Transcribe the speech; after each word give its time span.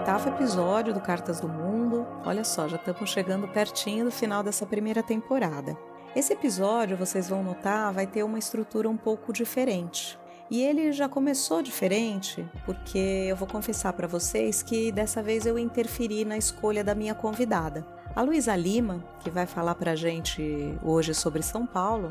oitavo 0.00 0.30
episódio 0.30 0.94
do 0.94 1.00
Cartas 1.00 1.40
do 1.40 1.48
Mundo. 1.48 2.06
Olha 2.24 2.42
só, 2.42 2.66
já 2.66 2.76
estamos 2.76 3.10
chegando 3.10 3.46
pertinho 3.46 4.06
do 4.06 4.10
final 4.10 4.42
dessa 4.42 4.64
primeira 4.64 5.02
temporada. 5.02 5.76
Esse 6.16 6.32
episódio, 6.32 6.96
vocês 6.96 7.28
vão 7.28 7.42
notar, 7.42 7.92
vai 7.92 8.06
ter 8.06 8.22
uma 8.22 8.38
estrutura 8.38 8.88
um 8.88 8.96
pouco 8.96 9.30
diferente. 9.30 10.18
E 10.50 10.62
ele 10.62 10.90
já 10.90 11.06
começou 11.06 11.60
diferente 11.60 12.48
porque 12.64 13.26
eu 13.28 13.36
vou 13.36 13.46
confessar 13.46 13.92
para 13.92 14.06
vocês 14.06 14.62
que 14.62 14.90
dessa 14.90 15.22
vez 15.22 15.44
eu 15.44 15.58
interferi 15.58 16.24
na 16.24 16.38
escolha 16.38 16.82
da 16.82 16.94
minha 16.94 17.14
convidada. 17.14 17.86
A 18.16 18.22
Luísa 18.22 18.56
Lima, 18.56 19.04
que 19.20 19.28
vai 19.28 19.44
falar 19.44 19.74
para 19.74 19.92
a 19.92 19.96
gente 19.96 20.78
hoje 20.82 21.12
sobre 21.12 21.42
São 21.42 21.66
Paulo, 21.66 22.10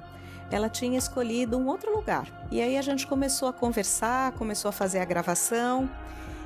ela 0.52 0.70
tinha 0.70 0.98
escolhido 0.98 1.58
um 1.58 1.68
outro 1.68 1.92
lugar. 1.92 2.28
E 2.52 2.62
aí 2.62 2.78
a 2.78 2.84
gente 2.84 3.08
começou 3.08 3.48
a 3.48 3.54
conversar, 3.54 4.34
começou 4.34 4.70
a 4.70 4.72
fazer 4.72 5.00
a 5.00 5.06
gravação. 5.06 5.90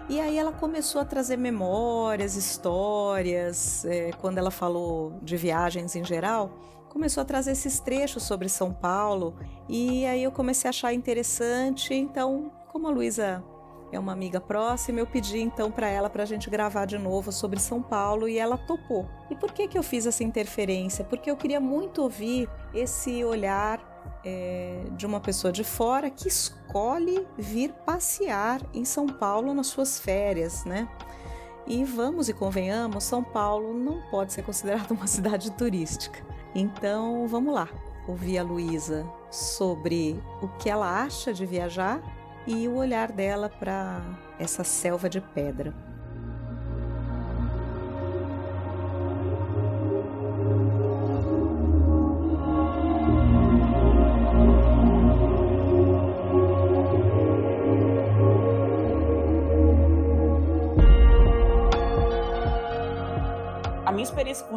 E 0.09 0.19
aí 0.19 0.37
ela 0.37 0.51
começou 0.51 0.99
a 0.99 1.05
trazer 1.05 1.37
memórias, 1.37 2.35
histórias. 2.35 3.85
É, 3.85 4.11
quando 4.19 4.37
ela 4.37 4.51
falou 4.51 5.13
de 5.21 5.37
viagens 5.37 5.95
em 5.95 6.03
geral, 6.03 6.51
começou 6.89 7.21
a 7.21 7.25
trazer 7.25 7.51
esses 7.51 7.79
trechos 7.79 8.23
sobre 8.23 8.49
São 8.49 8.73
Paulo. 8.73 9.35
E 9.69 10.05
aí 10.05 10.21
eu 10.21 10.31
comecei 10.31 10.67
a 10.67 10.71
achar 10.71 10.93
interessante. 10.93 11.93
Então, 11.93 12.51
como 12.71 12.87
a 12.87 12.91
Luísa 12.91 13.43
é 13.93 13.99
uma 13.99 14.11
amiga 14.11 14.41
próxima, 14.41 14.99
eu 14.99 15.07
pedi 15.07 15.39
então 15.39 15.71
para 15.71 15.87
ela 15.87 16.09
para 16.09 16.23
a 16.23 16.25
gente 16.25 16.49
gravar 16.49 16.85
de 16.85 16.97
novo 16.97 17.31
sobre 17.31 17.59
São 17.59 17.81
Paulo 17.81 18.27
e 18.27 18.37
ela 18.37 18.57
topou. 18.57 19.07
E 19.29 19.35
por 19.35 19.51
que 19.53 19.67
que 19.67 19.77
eu 19.77 19.83
fiz 19.83 20.05
essa 20.05 20.23
interferência? 20.23 21.05
Porque 21.05 21.31
eu 21.31 21.37
queria 21.37 21.59
muito 21.59 22.01
ouvir 22.01 22.49
esse 22.73 23.23
olhar 23.23 23.92
é, 24.23 24.83
de 24.91 25.05
uma 25.05 25.19
pessoa 25.19 25.51
de 25.51 25.63
fora 25.63 26.09
que 26.09 26.27
escolhe 26.27 27.27
vir 27.37 27.73
passear 27.85 28.61
em 28.73 28.85
São 28.85 29.07
Paulo 29.07 29.53
nas 29.53 29.67
suas 29.67 29.99
férias, 29.99 30.65
né? 30.65 30.87
E 31.65 31.83
vamos 31.85 32.27
e 32.27 32.33
convenhamos, 32.33 33.03
São 33.03 33.23
Paulo 33.23 33.73
não 33.73 34.01
pode 34.09 34.33
ser 34.33 34.43
considerada 34.43 34.93
uma 34.93 35.07
cidade 35.07 35.51
turística. 35.51 36.23
Então 36.53 37.27
vamos 37.27 37.53
lá, 37.53 37.69
ouvir 38.07 38.37
a 38.37 38.43
Luísa 38.43 39.05
sobre 39.31 40.21
o 40.41 40.47
que 40.47 40.69
ela 40.69 41.03
acha 41.03 41.33
de 41.33 41.45
viajar 41.45 42.01
e 42.45 42.67
o 42.67 42.75
olhar 42.75 43.11
dela 43.11 43.49
para 43.49 44.01
essa 44.37 44.63
selva 44.63 45.09
de 45.09 45.21
pedra. 45.21 45.92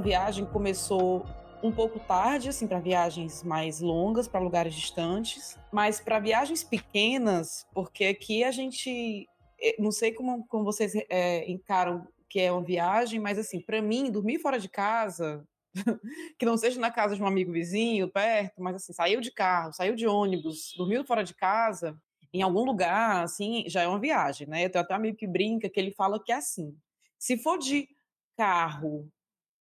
Viagem 0.06 0.46
começou 0.46 1.26
um 1.60 1.72
pouco 1.72 1.98
tarde, 1.98 2.48
assim, 2.48 2.68
para 2.68 2.78
viagens 2.78 3.42
mais 3.42 3.80
longas, 3.80 4.28
para 4.28 4.38
lugares 4.38 4.72
distantes, 4.72 5.58
mas 5.72 6.00
para 6.00 6.20
viagens 6.20 6.62
pequenas, 6.62 7.66
porque 7.74 8.04
aqui 8.04 8.44
a 8.44 8.52
gente, 8.52 9.28
eh, 9.60 9.74
não 9.80 9.90
sei 9.90 10.12
como, 10.12 10.46
como 10.46 10.62
vocês 10.62 10.92
é, 11.10 11.50
encaram 11.50 12.06
que 12.28 12.38
é 12.38 12.52
uma 12.52 12.62
viagem, 12.62 13.18
mas 13.18 13.36
assim, 13.36 13.60
para 13.60 13.82
mim, 13.82 14.08
dormir 14.08 14.38
fora 14.38 14.60
de 14.60 14.68
casa, 14.68 15.44
que 16.38 16.46
não 16.46 16.56
seja 16.56 16.78
na 16.78 16.92
casa 16.92 17.16
de 17.16 17.22
um 17.22 17.26
amigo 17.26 17.50
vizinho, 17.50 18.08
perto, 18.08 18.62
mas 18.62 18.76
assim, 18.76 18.92
saiu 18.92 19.20
de 19.20 19.32
carro, 19.32 19.72
saiu 19.72 19.96
de 19.96 20.06
ônibus, 20.06 20.72
dormiu 20.76 21.04
fora 21.04 21.24
de 21.24 21.34
casa, 21.34 22.00
em 22.32 22.42
algum 22.42 22.64
lugar, 22.64 23.24
assim, 23.24 23.64
já 23.66 23.82
é 23.82 23.88
uma 23.88 23.98
viagem, 23.98 24.46
né? 24.46 24.64
Eu 24.64 24.70
tenho 24.70 24.84
até 24.84 24.94
um 24.94 24.98
amigo 24.98 25.16
que 25.16 25.26
brinca, 25.26 25.68
que 25.68 25.80
ele 25.80 25.90
fala 25.90 26.22
que 26.22 26.30
é 26.30 26.36
assim, 26.36 26.76
se 27.18 27.36
for 27.36 27.58
de 27.58 27.88
carro 28.36 29.10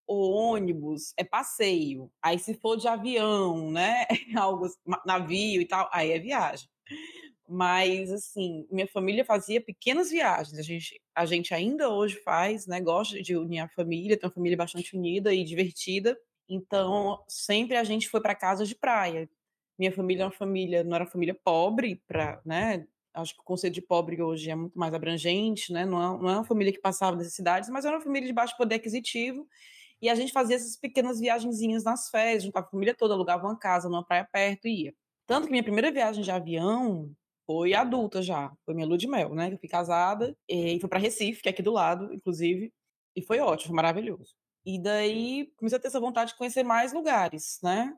o 0.08 0.32
ônibus 0.32 1.14
é 1.18 1.24
passeio. 1.24 2.12
Aí 2.22 2.40
se 2.40 2.54
for 2.56 2.78
de 2.78 2.88
avião, 2.88 3.72
né, 3.72 4.06
algo 4.38 4.68
navio 5.06 5.62
e 5.62 5.66
tal, 5.66 5.90
aí 5.92 6.12
é 6.12 6.20
viagem. 6.20 6.68
Mas 7.48 8.12
assim, 8.12 8.68
minha 8.72 8.88
família 8.88 9.24
fazia 9.26 9.62
pequenas 9.62 10.10
viagens. 10.10 10.58
A 10.58 10.62
gente, 10.62 11.02
a 11.16 11.26
gente 11.26 11.54
ainda 11.54 11.90
hoje 11.90 12.16
faz, 12.24 12.66
né, 12.68 12.82
gosta 12.82 13.22
de 13.22 13.36
unir 13.38 13.60
a 13.60 13.70
família, 13.70 14.18
tem 14.18 14.28
uma 14.28 14.34
família 14.34 14.58
bastante 14.58 14.96
unida 14.96 15.34
e 15.34 15.44
divertida. 15.44 16.18
Então, 16.50 17.24
sempre 17.28 17.78
a 17.78 17.84
gente 17.84 18.10
foi 18.10 18.22
para 18.22 18.36
casa 18.36 18.66
de 18.66 18.76
praia. 18.76 19.30
Minha 19.78 19.92
família 19.92 20.24
é 20.24 20.26
uma 20.26 20.32
família, 20.32 20.84
não 20.84 20.96
era 20.96 21.04
uma 21.04 21.12
família 21.12 21.38
pobre, 21.44 22.02
para, 22.08 22.42
né, 22.46 22.88
acho 23.14 23.34
que 23.36 23.42
o 23.42 23.44
conceito 23.44 23.74
de 23.74 23.82
pobre 23.82 24.22
hoje 24.22 24.50
é 24.50 24.56
muito 24.56 24.78
mais 24.78 24.94
abrangente, 24.94 25.72
né? 25.74 25.86
Não 25.86 25.98
é, 26.02 26.22
não 26.22 26.30
é 26.30 26.36
uma 26.38 26.44
família 26.44 26.72
que 26.72 26.80
passava 26.80 27.16
necessidades, 27.16 27.70
mas 27.70 27.86
era 27.86 27.96
uma 27.96 28.04
família 28.04 28.28
de 28.28 28.34
baixo 28.34 28.56
poder 28.58 28.76
aquisitivo 28.76 29.48
e 30.02 30.10
a 30.10 30.16
gente 30.16 30.32
fazia 30.32 30.56
essas 30.56 30.76
pequenas 30.76 31.20
viagenzinhas 31.20 31.84
nas 31.84 32.10
férias, 32.10 32.44
juntava 32.44 32.68
a 32.68 32.70
família 32.70 32.96
toda, 32.96 33.14
alugava 33.14 33.46
uma 33.48 33.58
casa 33.58 33.90
numa 33.90 34.06
praia 34.06 34.28
perto 34.32 34.68
e 34.68 34.86
ia. 34.86 34.94
Tanto 35.26 35.46
que 35.46 35.52
minha 35.52 35.64
primeira 35.64 35.92
viagem 35.92 36.24
de 36.24 36.32
avião 36.32 37.12
foi 37.46 37.74
adulta 37.74 38.22
já, 38.22 38.52
foi 38.66 38.74
minha 38.74 38.88
lua 38.88 38.98
de 38.98 39.08
mel, 39.08 39.34
né? 39.34 39.54
Eu 39.54 39.58
fui 39.58 39.70
casada 39.70 40.36
e 40.48 40.80
fui 40.80 40.90
para 40.90 41.00
Recife, 41.00 41.42
que 41.42 41.50
é 41.50 41.52
aqui 41.52 41.62
do 41.62 41.72
lado, 41.72 42.14
inclusive, 42.14 42.72
e 43.16 43.22
foi 43.22 43.40
ótimo, 43.40 43.68
foi 43.68 43.76
maravilhoso. 43.76 44.36
E 44.66 44.82
daí 44.82 45.52
comecei 45.58 45.78
a 45.78 45.82
ter 45.82 45.88
essa 45.88 46.00
vontade 46.00 46.32
de 46.32 46.38
conhecer 46.38 46.64
mais 46.64 46.92
lugares, 46.92 47.60
né? 47.64 47.94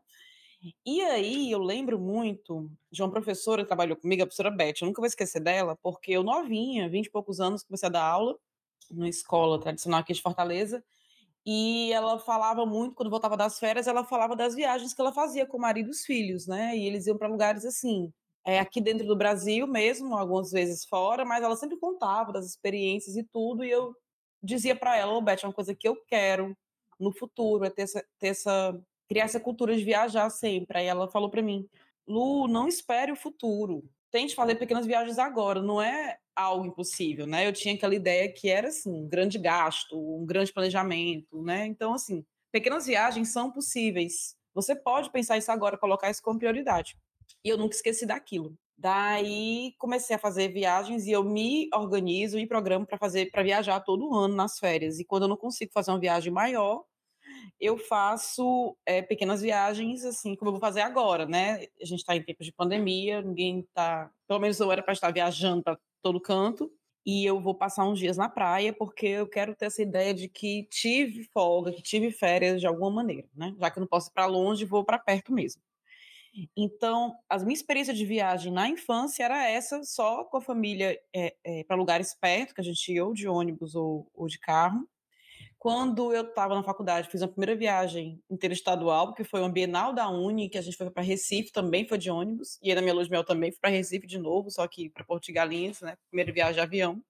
E 0.85 1.01
aí 1.01 1.51
eu 1.51 1.59
lembro 1.59 1.99
muito 1.99 2.69
de 2.91 3.01
uma 3.01 3.11
professora 3.11 3.61
que 3.61 3.67
trabalhou 3.67 3.95
comigo, 3.95 4.23
a 4.23 4.25
professora 4.25 4.51
Beth, 4.51 4.81
eu 4.81 4.87
nunca 4.87 5.01
vou 5.01 5.07
esquecer 5.07 5.39
dela, 5.39 5.77
porque 5.81 6.11
eu 6.11 6.23
novinha, 6.23 6.89
vinte 6.89 7.05
e 7.05 7.11
poucos 7.11 7.39
anos, 7.39 7.63
comecei 7.63 7.87
a 7.87 7.91
dar 7.91 8.03
aula 8.03 8.37
numa 8.89 9.07
escola 9.07 9.59
tradicional 9.59 9.99
aqui 9.99 10.13
de 10.13 10.21
Fortaleza, 10.21 10.83
e 11.49 11.93
ela 11.93 12.19
falava 12.19 12.65
muito, 12.65 12.93
quando 12.93 13.09
voltava 13.09 13.37
das 13.37 13.57
férias, 13.57 13.87
ela 13.87 14.03
falava 14.03 14.35
das 14.35 14.53
viagens 14.53 14.93
que 14.93 14.99
ela 14.99 15.13
fazia 15.13 15.45
com 15.45 15.55
o 15.55 15.61
marido 15.61 15.87
e 15.87 15.91
os 15.91 16.03
filhos, 16.05 16.45
né? 16.45 16.75
E 16.75 16.85
eles 16.85 17.07
iam 17.07 17.17
para 17.17 17.29
lugares 17.29 17.63
assim, 17.63 18.11
é, 18.45 18.59
aqui 18.59 18.81
dentro 18.81 19.07
do 19.07 19.15
Brasil 19.15 19.65
mesmo, 19.65 20.17
algumas 20.17 20.51
vezes 20.51 20.83
fora, 20.83 21.23
mas 21.23 21.41
ela 21.41 21.55
sempre 21.55 21.77
contava 21.77 22.33
das 22.33 22.45
experiências 22.45 23.15
e 23.15 23.23
tudo. 23.23 23.63
E 23.63 23.71
eu 23.71 23.95
dizia 24.43 24.75
para 24.75 24.97
ela, 24.97 25.21
Beth, 25.21 25.37
é 25.43 25.47
uma 25.47 25.53
coisa 25.53 25.73
que 25.73 25.87
eu 25.87 25.95
quero 26.05 26.53
no 26.99 27.13
futuro, 27.13 27.63
é 27.63 27.69
ter 27.69 27.83
essa, 27.83 28.05
ter 28.19 28.27
essa, 28.27 28.77
criar 29.07 29.23
essa 29.23 29.39
cultura 29.39 29.73
de 29.73 29.85
viajar 29.85 30.29
sempre. 30.29 30.79
Aí 30.79 30.85
ela 30.85 31.07
falou 31.07 31.29
para 31.29 31.41
mim, 31.41 31.65
Lu, 32.05 32.49
não 32.49 32.67
espere 32.67 33.09
o 33.09 33.15
futuro. 33.15 33.89
Tente 34.11 34.35
fazer 34.35 34.55
pequenas 34.55 34.85
viagens 34.85 35.19
agora, 35.19 35.61
não 35.61 35.81
é 35.81 36.17
algo 36.35 36.65
impossível, 36.65 37.27
né? 37.27 37.47
Eu 37.47 37.53
tinha 37.53 37.73
aquela 37.75 37.93
ideia 37.95 38.31
que 38.31 38.49
era 38.49 38.69
assim, 38.69 38.89
um 38.91 39.07
grande 39.07 39.37
gasto, 39.37 39.97
um 39.97 40.25
grande 40.25 40.53
planejamento, 40.53 41.41
né? 41.43 41.65
Então, 41.65 41.93
assim, 41.93 42.25
pequenas 42.51 42.85
viagens 42.85 43.29
são 43.31 43.51
possíveis. 43.51 44.35
Você 44.53 44.75
pode 44.75 45.11
pensar 45.11 45.37
isso 45.37 45.51
agora, 45.51 45.77
colocar 45.77 46.09
isso 46.09 46.21
como 46.21 46.39
prioridade. 46.39 46.95
E 47.43 47.49
eu 47.49 47.57
nunca 47.57 47.75
esqueci 47.75 48.05
daquilo. 48.05 48.57
Daí 48.77 49.73
comecei 49.77 50.15
a 50.15 50.19
fazer 50.19 50.49
viagens 50.49 51.05
e 51.05 51.11
eu 51.11 51.23
me 51.23 51.67
organizo 51.73 52.37
e 52.39 52.47
programo 52.47 52.85
para 52.85 52.97
fazer 52.97 53.31
para 53.31 53.43
viajar 53.43 53.79
todo 53.81 54.13
ano 54.15 54.35
nas 54.35 54.59
férias. 54.59 54.99
E 54.99 55.05
quando 55.05 55.23
eu 55.23 55.29
não 55.29 55.37
consigo 55.37 55.71
fazer 55.73 55.91
uma 55.91 55.99
viagem 55.99 56.31
maior, 56.31 56.83
eu 57.59 57.77
faço 57.77 58.75
é, 58.85 59.01
pequenas 59.01 59.41
viagens, 59.41 60.05
assim, 60.05 60.35
como 60.35 60.49
eu 60.49 60.53
vou 60.53 60.61
fazer 60.61 60.81
agora, 60.81 61.25
né? 61.25 61.67
A 61.81 61.85
gente 61.85 61.99
está 61.99 62.15
em 62.15 62.23
tempos 62.23 62.45
de 62.45 62.51
pandemia, 62.51 63.21
ninguém 63.21 63.59
está. 63.61 64.11
Pelo 64.27 64.39
menos 64.39 64.59
eu 64.59 64.71
era 64.71 64.83
para 64.83 64.93
estar 64.93 65.11
viajando 65.11 65.63
para 65.63 65.77
todo 66.01 66.21
canto. 66.21 66.71
E 67.05 67.25
eu 67.25 67.39
vou 67.39 67.55
passar 67.55 67.85
uns 67.85 67.99
dias 67.99 68.17
na 68.17 68.27
praia, 68.27 68.73
porque 68.73 69.07
eu 69.07 69.27
quero 69.27 69.55
ter 69.55 69.67
essa 69.67 69.81
ideia 69.81 70.13
de 70.13 70.27
que 70.27 70.67
tive 70.69 71.23
folga, 71.33 71.71
que 71.71 71.81
tive 71.81 72.11
férias 72.11 72.59
de 72.59 72.67
alguma 72.67 72.91
maneira, 72.91 73.27
né? 73.33 73.55
Já 73.57 73.71
que 73.71 73.79
eu 73.79 73.81
não 73.81 73.87
posso 73.87 74.09
ir 74.09 74.13
para 74.13 74.25
longe, 74.25 74.65
vou 74.65 74.83
para 74.83 74.99
perto 74.99 75.31
mesmo. 75.31 75.61
Então, 76.55 77.15
a 77.29 77.37
minha 77.39 77.53
experiência 77.53 77.93
de 77.93 78.05
viagem 78.05 78.51
na 78.51 78.67
infância 78.67 79.23
era 79.23 79.49
essa, 79.49 79.83
só 79.83 80.23
com 80.25 80.37
a 80.37 80.41
família 80.41 80.99
é, 81.15 81.35
é, 81.43 81.63
para 81.63 81.75
lugares 81.75 82.13
perto, 82.13 82.53
que 82.53 82.61
a 82.61 82.63
gente 82.63 82.91
ia 82.91 83.05
ou 83.05 83.13
de 83.13 83.27
ônibus 83.27 83.73
ou, 83.73 84.09
ou 84.13 84.27
de 84.27 84.37
carro. 84.39 84.87
Quando 85.67 86.13
eu 86.13 86.21
estava 86.21 86.55
na 86.55 86.63
faculdade, 86.63 87.09
fiz 87.09 87.21
a 87.21 87.27
primeira 87.27 87.53
viagem 87.53 88.23
interestadual, 88.29 89.13
que 89.13 89.25
foi 89.25 89.41
uma 89.41 89.49
Bienal 89.49 89.91
da 89.91 90.07
Uni, 90.07 90.47
que 90.47 90.57
a 90.57 90.61
gente 90.61 90.77
foi 90.77 90.89
para 90.89 91.03
Recife, 91.03 91.51
também 91.51 91.85
foi 91.85 91.97
de 91.97 92.09
ônibus, 92.09 92.57
e 92.63 92.69
aí 92.69 92.75
na 92.75 92.81
minha 92.81 93.03
de 93.03 93.11
mel 93.11 93.21
também 93.21 93.51
fui 93.51 93.59
para 93.59 93.69
Recife 93.69 94.07
de 94.07 94.17
novo, 94.17 94.49
só 94.49 94.65
que 94.65 94.89
para 94.89 95.03
Porto 95.03 95.25
de 95.25 95.33
Galinhas, 95.33 95.81
né? 95.81 95.97
Primeira 96.09 96.31
viagem 96.31 96.53
de 96.53 96.61
avião. 96.61 97.03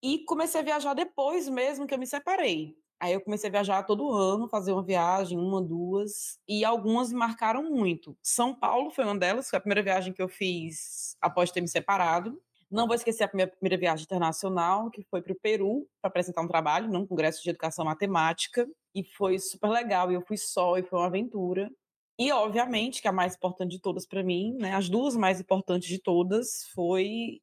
E 0.00 0.20
comecei 0.20 0.60
a 0.60 0.62
viajar 0.62 0.94
depois 0.94 1.48
mesmo 1.48 1.84
que 1.84 1.94
eu 1.94 1.98
me 1.98 2.06
separei. 2.06 2.76
Aí 3.00 3.12
eu 3.12 3.20
comecei 3.20 3.48
a 3.48 3.52
viajar 3.52 3.82
todo 3.82 4.12
ano, 4.12 4.48
fazer 4.48 4.70
uma 4.70 4.84
viagem, 4.84 5.36
uma, 5.36 5.60
duas, 5.60 6.38
e 6.46 6.64
algumas 6.64 7.10
me 7.10 7.18
marcaram 7.18 7.64
muito. 7.64 8.16
São 8.22 8.54
Paulo 8.54 8.92
foi 8.92 9.02
uma 9.02 9.18
delas, 9.18 9.50
foi 9.50 9.56
a 9.56 9.60
primeira 9.60 9.82
viagem 9.82 10.12
que 10.12 10.22
eu 10.22 10.28
fiz 10.28 11.16
após 11.20 11.50
ter 11.50 11.60
me 11.60 11.66
separado. 11.66 12.40
Não 12.70 12.86
vou 12.86 12.96
esquecer 12.96 13.24
a 13.24 13.30
minha 13.32 13.46
primeira 13.46 13.78
viagem 13.78 14.04
internacional, 14.04 14.90
que 14.90 15.04
foi 15.04 15.22
para 15.22 15.32
o 15.32 15.40
Peru, 15.40 15.86
para 16.02 16.08
apresentar 16.08 16.42
um 16.42 16.48
trabalho 16.48 16.88
num 16.90 17.06
congresso 17.06 17.42
de 17.42 17.50
educação 17.50 17.84
matemática, 17.84 18.66
e 18.94 19.04
foi 19.04 19.38
super 19.38 19.68
legal. 19.70 20.10
E 20.10 20.14
eu 20.14 20.22
fui 20.22 20.36
só, 20.36 20.76
e 20.76 20.82
foi 20.82 20.98
uma 20.98 21.06
aventura. 21.06 21.70
E, 22.18 22.32
obviamente, 22.32 23.00
que 23.02 23.08
a 23.08 23.12
mais 23.12 23.36
importante 23.36 23.72
de 23.72 23.80
todas 23.80 24.06
para 24.06 24.22
mim, 24.22 24.56
né, 24.58 24.74
as 24.74 24.88
duas 24.88 25.16
mais 25.16 25.40
importantes 25.40 25.88
de 25.88 26.00
todas, 26.00 26.64
foi 26.74 27.40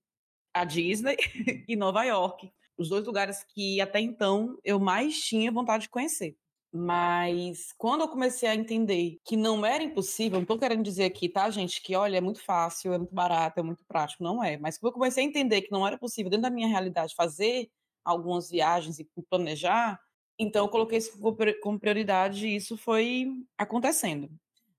a 0.54 0.66
Disney 0.66 1.16
e 1.68 1.76
Nova 1.76 2.04
York. 2.04 2.52
os 2.78 2.90
dois 2.90 3.06
lugares 3.06 3.44
que 3.44 3.80
até 3.82 4.00
então 4.00 4.58
eu 4.64 4.80
mais 4.80 5.20
tinha 5.22 5.52
vontade 5.52 5.84
de 5.84 5.90
conhecer. 5.90 6.36
Mas 6.76 7.72
quando 7.78 8.02
eu 8.02 8.08
comecei 8.08 8.50
a 8.50 8.56
entender 8.56 9.20
que 9.24 9.38
não 9.38 9.64
era 9.64 9.84
impossível, 9.84 10.40
não 10.40 10.42
estou 10.42 10.58
querendo 10.58 10.82
dizer 10.82 11.04
aqui, 11.04 11.30
tá, 11.30 11.48
gente, 11.52 11.80
que 11.80 11.96
olha, 11.96 12.18
é 12.18 12.22
muito 12.22 12.42
fácil, 12.44 12.92
é 12.94 12.98
muito 12.98 13.14
barato, 13.14 13.60
é 13.60 13.64
muito 13.64 13.86
prático, 13.86 14.24
não 14.24 14.44
é. 14.44 14.58
Mas 14.58 14.80
quando 14.80 14.90
eu 14.90 14.94
comecei 14.94 15.24
a 15.24 15.28
entender 15.28 15.62
que 15.62 15.72
não 15.72 15.86
era 15.86 16.00
possível, 16.00 16.32
dentro 16.32 16.44
da 16.44 16.50
minha 16.50 16.68
realidade, 16.68 17.14
fazer 17.16 17.70
algumas 18.04 18.50
viagens 18.50 18.98
e 19.00 19.08
planejar, 19.30 20.00
então 20.40 20.66
eu 20.66 20.70
coloquei 20.70 20.98
isso 20.98 21.16
como 21.62 21.80
prioridade 21.80 22.48
e 22.48 22.56
isso 22.56 22.76
foi 22.76 23.28
acontecendo. 23.56 24.28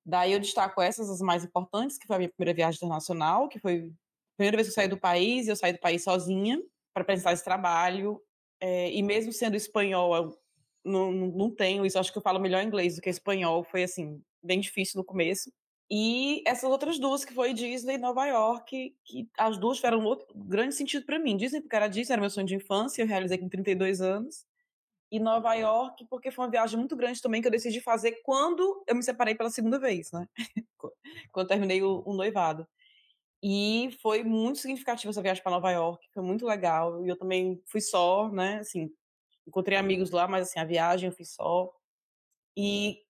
Daí 0.04 0.32
eu 0.32 0.40
destaco 0.40 0.82
essas 0.82 1.08
as 1.08 1.20
mais 1.20 1.44
importantes, 1.44 1.96
que 1.96 2.08
foi 2.08 2.16
a 2.16 2.18
minha 2.18 2.30
primeira 2.30 2.56
viagem 2.56 2.76
internacional, 2.76 3.48
que 3.48 3.60
foi 3.60 3.92
a 4.34 4.36
primeira 4.36 4.56
vez 4.56 4.66
que 4.66 4.72
eu 4.72 4.74
saí 4.74 4.88
do 4.88 4.98
país, 4.98 5.46
e 5.46 5.50
eu 5.50 5.56
saí 5.56 5.72
do 5.72 5.78
país 5.78 6.02
sozinha 6.02 6.60
para 6.92 7.02
apresentar 7.02 7.32
esse 7.32 7.44
trabalho. 7.44 8.20
É, 8.60 8.90
e 8.90 9.02
mesmo 9.02 9.32
sendo 9.32 9.56
espanhol, 9.56 10.14
não, 10.84 11.12
não 11.12 11.50
tenho 11.50 11.86
isso. 11.86 11.98
Acho 11.98 12.12
que 12.12 12.18
eu 12.18 12.22
falo 12.22 12.40
melhor 12.40 12.62
inglês 12.62 12.96
do 12.96 13.02
que 13.02 13.10
espanhol. 13.10 13.64
Foi, 13.64 13.82
assim, 13.82 14.20
bem 14.42 14.60
difícil 14.60 14.98
no 14.98 15.04
começo. 15.04 15.50
E 15.90 16.42
essas 16.46 16.70
outras 16.70 16.98
duas, 16.98 17.24
que 17.24 17.34
foi 17.34 17.52
Disney 17.52 17.94
e 17.94 17.98
Nova 17.98 18.26
York, 18.26 18.96
que 19.04 19.28
as 19.38 19.58
duas 19.58 19.76
tiveram 19.76 19.98
um 20.00 20.04
outro 20.04 20.26
grande 20.34 20.74
sentido 20.74 21.04
para 21.04 21.18
mim. 21.18 21.36
Disney, 21.36 21.60
porque 21.60 21.76
era 21.76 21.88
Disney, 21.88 22.14
era 22.14 22.20
meu 22.20 22.30
sonho 22.30 22.46
de 22.46 22.54
infância, 22.54 23.02
eu 23.02 23.06
realizei 23.06 23.38
com 23.38 23.48
32 23.48 24.00
anos 24.00 24.46
e 25.10 25.20
Nova 25.20 25.54
York, 25.54 26.06
porque 26.10 26.30
foi 26.32 26.44
uma 26.44 26.50
viagem 26.50 26.76
muito 26.78 26.96
grande 26.96 27.22
também 27.22 27.40
que 27.40 27.46
eu 27.46 27.52
decidi 27.52 27.80
fazer 27.80 28.20
quando 28.24 28.82
eu 28.86 28.96
me 28.96 29.02
separei 29.02 29.34
pela 29.34 29.50
segunda 29.50 29.78
vez, 29.78 30.10
né? 30.10 30.26
quando 31.30 31.46
terminei 31.46 31.82
o, 31.82 32.02
o, 32.04 32.14
noivado. 32.14 32.66
E 33.42 33.90
foi 34.02 34.24
muito 34.24 34.58
significativa 34.58 35.10
essa 35.10 35.22
viagem 35.22 35.42
para 35.42 35.52
Nova 35.52 35.70
York, 35.70 36.08
foi 36.12 36.22
muito 36.22 36.44
legal. 36.44 37.04
E 37.04 37.08
eu 37.08 37.16
também 37.16 37.62
fui 37.66 37.80
só, 37.80 38.28
né? 38.28 38.58
Assim, 38.58 38.90
encontrei 39.46 39.76
amigos 39.78 40.10
lá, 40.10 40.26
mas 40.26 40.48
assim, 40.48 40.58
a 40.58 40.64
viagem 40.64 41.08
eu 41.08 41.14
fui 41.14 41.24
só. 41.24 41.72
E 42.56 43.02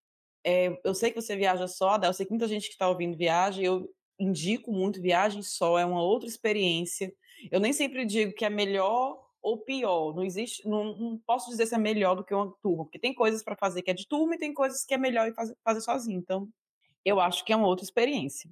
é, 0.44 0.78
eu 0.84 0.94
sei 0.94 1.10
que 1.10 1.20
você 1.20 1.36
viaja 1.36 1.66
só, 1.66 1.96
eu 2.02 2.12
sei 2.12 2.26
que 2.26 2.32
muita 2.32 2.48
gente 2.48 2.66
que 2.66 2.74
está 2.74 2.88
ouvindo 2.88 3.16
viaja, 3.16 3.62
eu 3.62 3.88
indico 4.18 4.72
muito 4.72 5.00
viagem 5.00 5.42
só, 5.42 5.78
é 5.78 5.84
uma 5.84 6.02
outra 6.02 6.28
experiência. 6.28 7.12
Eu 7.50 7.60
nem 7.60 7.72
sempre 7.72 8.04
digo 8.04 8.34
que 8.34 8.44
é 8.44 8.50
melhor 8.50 9.22
ou 9.42 9.58
pior. 9.58 10.14
Não 10.14 10.24
existe, 10.24 10.66
não, 10.66 10.96
não, 10.96 11.18
posso 11.18 11.50
dizer 11.50 11.66
se 11.66 11.74
é 11.74 11.78
melhor 11.78 12.14
do 12.14 12.24
que 12.24 12.34
uma 12.34 12.52
turma, 12.62 12.84
porque 12.84 12.98
tem 12.98 13.14
coisas 13.14 13.42
para 13.42 13.56
fazer 13.56 13.82
que 13.82 13.90
é 13.90 13.94
de 13.94 14.06
turma 14.06 14.34
e 14.34 14.38
tem 14.38 14.54
coisas 14.54 14.84
que 14.84 14.94
é 14.94 14.98
melhor 14.98 15.32
fazer, 15.34 15.56
fazer 15.62 15.80
sozinho. 15.80 16.18
Então, 16.18 16.48
eu 17.04 17.20
acho 17.20 17.44
que 17.44 17.52
é 17.52 17.56
uma 17.56 17.66
outra 17.66 17.84
experiência. 17.84 18.50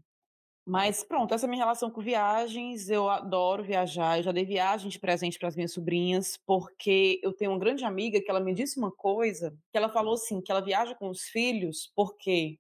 Mas 0.65 1.03
pronto, 1.03 1.35
essa 1.35 1.45
é 1.47 1.49
a 1.49 1.51
minha 1.51 1.65
relação 1.65 1.91
com 1.91 2.01
viagens. 2.01 2.89
Eu 2.89 3.09
adoro 3.09 3.65
viajar. 3.65 4.19
Eu 4.19 4.23
já 4.23 4.33
dei 4.33 4.45
viagem 4.45 4.89
de 4.89 4.99
presente 4.99 5.39
para 5.39 5.49
as 5.49 5.57
minhas 5.57 5.73
sobrinhas, 5.73 6.39
porque 6.47 7.21
eu 7.23 7.33
tenho 7.33 7.51
uma 7.51 7.59
grande 7.59 7.85
amiga 7.85 8.21
que 8.21 8.31
ela 8.31 8.41
me 8.41 8.55
disse 8.55 8.79
uma 8.79 8.93
coisa, 8.93 9.51
que 9.73 9.79
ela 9.79 9.89
falou 9.89 10.15
assim, 10.15 10.41
que 10.41 10.53
ela 10.53 10.61
viaja 10.61 10.95
com 10.95 11.09
os 11.09 11.23
filhos 11.25 11.91
porque 11.97 12.59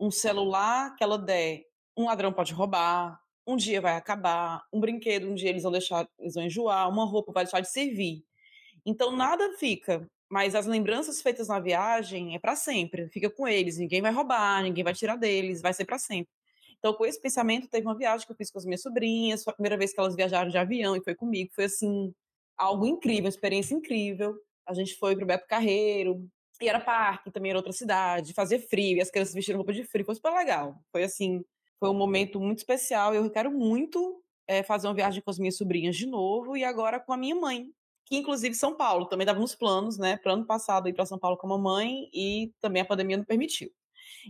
um 0.00 0.10
celular 0.10 0.94
que 0.96 1.04
ela 1.04 1.18
der, 1.18 1.62
um 1.96 2.06
ladrão 2.06 2.32
pode 2.32 2.52
roubar, 2.54 3.20
um 3.46 3.56
dia 3.56 3.80
vai 3.80 3.96
acabar, 3.96 4.62
um 4.72 4.80
brinquedo, 4.80 5.28
um 5.28 5.34
dia 5.34 5.50
eles 5.50 5.62
vão 5.62 5.72
deixar, 5.72 6.08
eles 6.18 6.34
vão 6.34 6.44
enjoar, 6.44 6.88
uma 6.88 7.04
roupa 7.04 7.32
vai 7.32 7.44
deixar 7.44 7.60
de 7.60 7.70
servir. 7.70 8.24
Então 8.86 9.16
nada 9.16 9.56
fica, 9.58 10.08
mas 10.30 10.54
as 10.54 10.66
lembranças 10.66 11.22
feitas 11.22 11.48
na 11.48 11.60
viagem 11.60 12.34
é 12.36 12.38
para 12.40 12.56
sempre, 12.56 13.08
fica 13.10 13.30
com 13.30 13.48
eles, 13.48 13.78
ninguém 13.78 14.02
vai 14.02 14.12
roubar, 14.12 14.62
ninguém 14.62 14.84
vai 14.84 14.94
tirar 14.94 15.16
deles, 15.16 15.62
vai 15.62 15.74
ser 15.74 15.84
para 15.86 15.98
sempre. 15.98 16.30
Então, 16.82 16.94
com 16.94 17.06
esse 17.06 17.20
pensamento, 17.20 17.68
teve 17.68 17.86
uma 17.86 17.96
viagem 17.96 18.26
que 18.26 18.32
eu 18.32 18.36
fiz 18.36 18.50
com 18.50 18.58
as 18.58 18.64
minhas 18.64 18.82
sobrinhas, 18.82 19.44
foi 19.44 19.52
a 19.52 19.54
primeira 19.54 19.76
vez 19.78 19.94
que 19.94 20.00
elas 20.00 20.16
viajaram 20.16 20.50
de 20.50 20.58
avião 20.58 20.96
e 20.96 21.00
foi 21.00 21.14
comigo, 21.14 21.52
foi 21.54 21.64
assim, 21.64 22.12
algo 22.58 22.84
incrível, 22.84 23.26
uma 23.26 23.28
experiência 23.28 23.72
incrível. 23.72 24.34
A 24.66 24.74
gente 24.74 24.96
foi 24.96 25.14
para 25.14 25.22
o 25.22 25.26
Beto 25.26 25.46
Carreiro, 25.46 26.28
e 26.60 26.68
era 26.68 26.80
parque, 26.80 27.30
também 27.30 27.50
era 27.50 27.58
outra 27.58 27.72
cidade, 27.72 28.34
fazia 28.34 28.58
frio, 28.60 28.96
e 28.96 29.00
as 29.00 29.12
crianças 29.12 29.32
vestiram 29.32 29.58
roupa 29.58 29.72
de 29.72 29.84
frio, 29.84 30.04
foi 30.04 30.16
super 30.16 30.32
legal. 30.32 30.76
Foi 30.90 31.04
assim, 31.04 31.44
foi 31.78 31.88
um 31.88 31.94
momento 31.94 32.40
muito 32.40 32.58
especial. 32.58 33.14
Eu 33.14 33.30
quero 33.30 33.52
muito 33.52 34.20
é, 34.48 34.64
fazer 34.64 34.88
uma 34.88 34.94
viagem 34.94 35.22
com 35.22 35.30
as 35.30 35.38
minhas 35.38 35.56
sobrinhas 35.56 35.96
de 35.96 36.06
novo 36.06 36.56
e 36.56 36.64
agora 36.64 36.98
com 36.98 37.12
a 37.12 37.16
minha 37.16 37.36
mãe, 37.36 37.68
que 38.06 38.16
inclusive 38.16 38.56
São 38.56 38.76
Paulo 38.76 39.06
também 39.06 39.24
estava 39.24 39.38
nos 39.38 39.54
planos, 39.54 39.98
né? 39.98 40.16
Para 40.16 40.32
ano 40.32 40.46
passado 40.46 40.88
ir 40.88 40.94
para 40.94 41.06
São 41.06 41.18
Paulo 41.18 41.36
com 41.36 41.46
a 41.46 41.50
mamãe 41.50 42.08
e 42.12 42.52
também 42.60 42.82
a 42.82 42.84
pandemia 42.84 43.16
não 43.16 43.24
permitiu. 43.24 43.70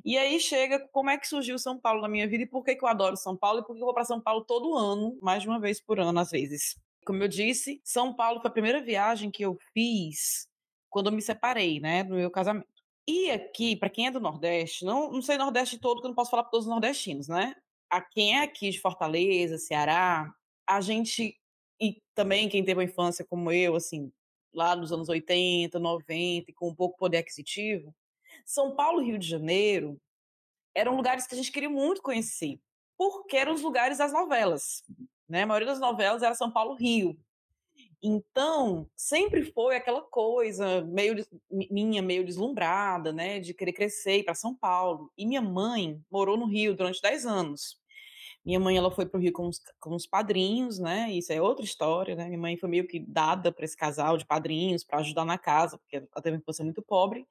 E 0.04 0.16
aí 0.16 0.38
chega 0.40 0.78
como 0.92 1.10
é 1.10 1.18
que 1.18 1.28
surgiu 1.28 1.58
São 1.58 1.78
Paulo 1.78 2.02
na 2.02 2.08
minha 2.08 2.26
vida 2.28 2.44
e 2.44 2.46
por 2.46 2.64
que, 2.64 2.74
que 2.74 2.84
eu 2.84 2.88
adoro 2.88 3.16
São 3.16 3.36
Paulo 3.36 3.60
e 3.60 3.64
por 3.64 3.74
que 3.74 3.82
eu 3.82 3.86
vou 3.86 3.94
para 3.94 4.04
São 4.04 4.20
Paulo 4.20 4.44
todo 4.44 4.76
ano, 4.76 5.18
mais 5.20 5.42
de 5.42 5.48
uma 5.48 5.60
vez 5.60 5.80
por 5.80 5.98
ano 6.00 6.18
às 6.18 6.30
vezes. 6.30 6.76
Como 7.04 7.22
eu 7.22 7.28
disse, 7.28 7.80
São 7.84 8.14
Paulo 8.14 8.40
foi 8.40 8.48
a 8.48 8.52
primeira 8.52 8.80
viagem 8.80 9.30
que 9.30 9.44
eu 9.44 9.58
fiz 9.72 10.46
quando 10.88 11.06
eu 11.06 11.12
me 11.12 11.22
separei, 11.22 11.80
né, 11.80 12.02
no 12.02 12.16
meu 12.16 12.30
casamento. 12.30 12.68
E 13.06 13.30
aqui, 13.30 13.74
para 13.74 13.90
quem 13.90 14.06
é 14.06 14.10
do 14.10 14.20
Nordeste, 14.20 14.84
não, 14.84 15.10
não 15.10 15.22
sei 15.22 15.36
Nordeste 15.36 15.78
todo, 15.78 16.00
que 16.00 16.06
eu 16.06 16.10
não 16.10 16.14
posso 16.14 16.30
falar 16.30 16.44
para 16.44 16.50
todos 16.50 16.66
os 16.66 16.70
nordestinos, 16.70 17.26
né? 17.26 17.56
A 17.90 18.00
quem 18.00 18.38
é 18.38 18.42
aqui 18.42 18.70
de 18.70 18.80
Fortaleza, 18.80 19.58
Ceará, 19.58 20.32
a 20.66 20.80
gente, 20.80 21.36
e 21.80 22.00
também 22.14 22.48
quem 22.48 22.64
teve 22.64 22.78
uma 22.78 22.84
infância 22.84 23.24
como 23.24 23.50
eu, 23.50 23.74
assim, 23.74 24.12
lá 24.54 24.76
nos 24.76 24.92
anos 24.92 25.08
80, 25.08 25.78
90, 25.78 26.52
com 26.54 26.68
um 26.68 26.74
pouco 26.74 26.96
poder 26.96 27.18
aquisitivo, 27.18 27.94
São 28.44 28.74
Paulo 28.74 29.02
e 29.02 29.06
Rio 29.06 29.18
de 29.18 29.28
Janeiro 29.28 30.00
eram 30.74 30.96
lugares 30.96 31.26
que 31.26 31.34
a 31.34 31.36
gente 31.36 31.52
queria 31.52 31.70
muito 31.70 32.02
conhecer, 32.02 32.58
porque 32.96 33.36
eram 33.36 33.54
os 33.54 33.62
lugares 33.62 33.98
das 33.98 34.12
novelas. 34.12 34.82
Né? 35.28 35.42
A 35.42 35.46
maioria 35.46 35.68
das 35.68 35.80
novelas 35.80 36.22
era 36.22 36.34
São 36.34 36.50
Paulo-Rio. 36.50 37.18
Então, 38.02 38.88
sempre 38.96 39.44
foi 39.44 39.76
aquela 39.76 40.02
coisa 40.02 40.82
meio 40.82 41.24
minha, 41.50 42.02
meio 42.02 42.24
deslumbrada, 42.24 43.12
né, 43.12 43.38
de 43.38 43.54
querer 43.54 43.72
crescer 43.72 44.24
para 44.24 44.34
São 44.34 44.54
Paulo. 44.54 45.12
E 45.16 45.24
minha 45.24 45.40
mãe 45.40 46.00
morou 46.10 46.36
no 46.36 46.46
Rio 46.46 46.74
durante 46.74 47.00
10 47.00 47.26
anos. 47.26 47.80
Minha 48.44 48.58
mãe 48.58 48.76
ela 48.76 48.90
foi 48.90 49.06
para 49.06 49.18
o 49.18 49.20
Rio 49.22 49.32
com 49.32 49.46
os, 49.46 49.60
com 49.78 49.94
os 49.94 50.04
padrinhos, 50.04 50.80
né? 50.80 51.12
Isso 51.12 51.32
é 51.32 51.40
outra 51.40 51.64
história, 51.64 52.16
né? 52.16 52.26
Minha 52.26 52.40
mãe 52.40 52.56
foi 52.56 52.68
meio 52.68 52.88
que 52.88 52.98
dada 52.98 53.52
para 53.52 53.64
esse 53.64 53.76
casal 53.76 54.16
de 54.16 54.26
padrinhos 54.26 54.82
para 54.82 54.98
ajudar 54.98 55.24
na 55.24 55.38
casa, 55.38 55.78
porque 55.78 55.96
ela 55.96 56.22
teve 56.22 56.34
uma 56.34 56.40
infância 56.40 56.64
muito 56.64 56.82
pobre. 56.82 57.24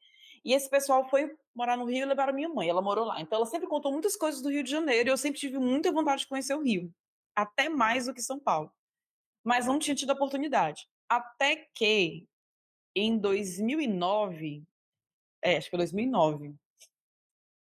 E 0.43 0.53
esse 0.53 0.69
pessoal 0.69 1.07
foi 1.10 1.36
morar 1.55 1.77
no 1.77 1.86
Rio 1.86 2.03
e 2.03 2.05
levaram 2.05 2.33
minha 2.33 2.50
mãe. 2.50 2.67
Ela 2.67 2.81
morou 2.81 3.05
lá. 3.05 3.21
Então 3.21 3.38
ela 3.38 3.45
sempre 3.45 3.67
contou 3.67 3.91
muitas 3.91 4.15
coisas 4.15 4.41
do 4.41 4.50
Rio 4.50 4.63
de 4.63 4.71
Janeiro 4.71 5.10
e 5.10 5.12
eu 5.12 5.17
sempre 5.17 5.39
tive 5.39 5.57
muita 5.60 5.91
vontade 5.91 6.21
de 6.21 6.27
conhecer 6.27 6.55
o 6.55 6.62
Rio, 6.62 6.91
até 7.36 7.69
mais 7.69 8.05
do 8.05 8.13
que 8.13 8.21
São 8.21 8.39
Paulo 8.39 8.71
mas 9.43 9.65
não 9.65 9.79
tinha 9.79 9.95
tido 9.95 10.12
oportunidade. 10.12 10.88
Até 11.10 11.67
que 11.74 12.27
em 12.95 13.17
2009, 13.17 14.63
é, 15.41 15.57
acho 15.57 15.67
que 15.67 15.71
foi 15.71 15.79
2009, 15.79 16.55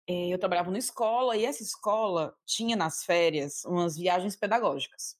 eh, 0.07 0.29
eu 0.29 0.37
trabalhava 0.37 0.69
numa 0.69 0.77
escola 0.77 1.35
e 1.35 1.45
essa 1.45 1.63
escola 1.63 2.37
tinha 2.45 2.75
nas 2.75 3.03
férias 3.03 3.63
umas 3.65 3.97
viagens 3.97 4.35
pedagógicas. 4.35 5.17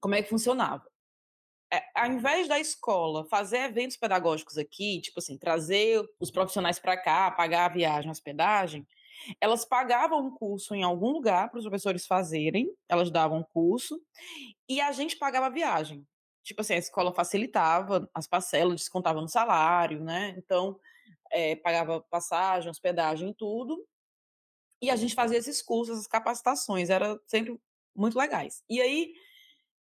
Como 0.00 0.14
é 0.14 0.22
que 0.22 0.30
funcionava? 0.30 0.90
É, 1.72 1.82
ao 1.94 2.06
invés 2.06 2.48
da 2.48 2.58
escola 2.58 3.26
fazer 3.26 3.58
eventos 3.58 3.96
pedagógicos 3.96 4.56
aqui, 4.56 5.00
tipo 5.02 5.18
assim, 5.18 5.36
trazer 5.36 6.02
os 6.18 6.30
profissionais 6.30 6.78
para 6.78 6.96
cá, 6.96 7.30
pagar 7.30 7.66
a 7.66 7.74
viagem, 7.74 8.08
a 8.08 8.12
hospedagem, 8.12 8.86
elas 9.40 9.64
pagavam 9.64 10.26
um 10.26 10.30
curso 10.30 10.74
em 10.74 10.82
algum 10.82 11.10
lugar 11.10 11.50
para 11.50 11.58
os 11.58 11.64
professores 11.64 12.06
fazerem, 12.06 12.70
elas 12.88 13.10
davam 13.10 13.40
um 13.40 13.44
curso, 13.44 14.00
e 14.68 14.80
a 14.80 14.92
gente 14.92 15.16
pagava 15.16 15.46
a 15.46 15.50
viagem. 15.50 16.06
Tipo 16.42 16.62
assim, 16.62 16.74
a 16.74 16.78
escola 16.78 17.12
facilitava 17.12 18.08
as 18.14 18.26
parcelas, 18.26 18.80
descontava 18.80 19.20
no 19.20 19.28
salário, 19.28 20.02
né? 20.02 20.34
Então, 20.38 20.78
é, 21.30 21.56
pagava 21.56 22.00
passagem, 22.08 22.70
hospedagem, 22.70 23.34
tudo. 23.36 23.84
E 24.80 24.90
a 24.90 24.96
gente 24.96 25.14
fazia 25.14 25.38
esses 25.38 25.60
cursos, 25.60 25.96
essas 25.96 26.06
capacitações, 26.06 26.88
era 26.88 27.18
sempre 27.26 27.60
muito 27.94 28.18
legais. 28.18 28.62
E 28.70 28.80
aí, 28.80 29.12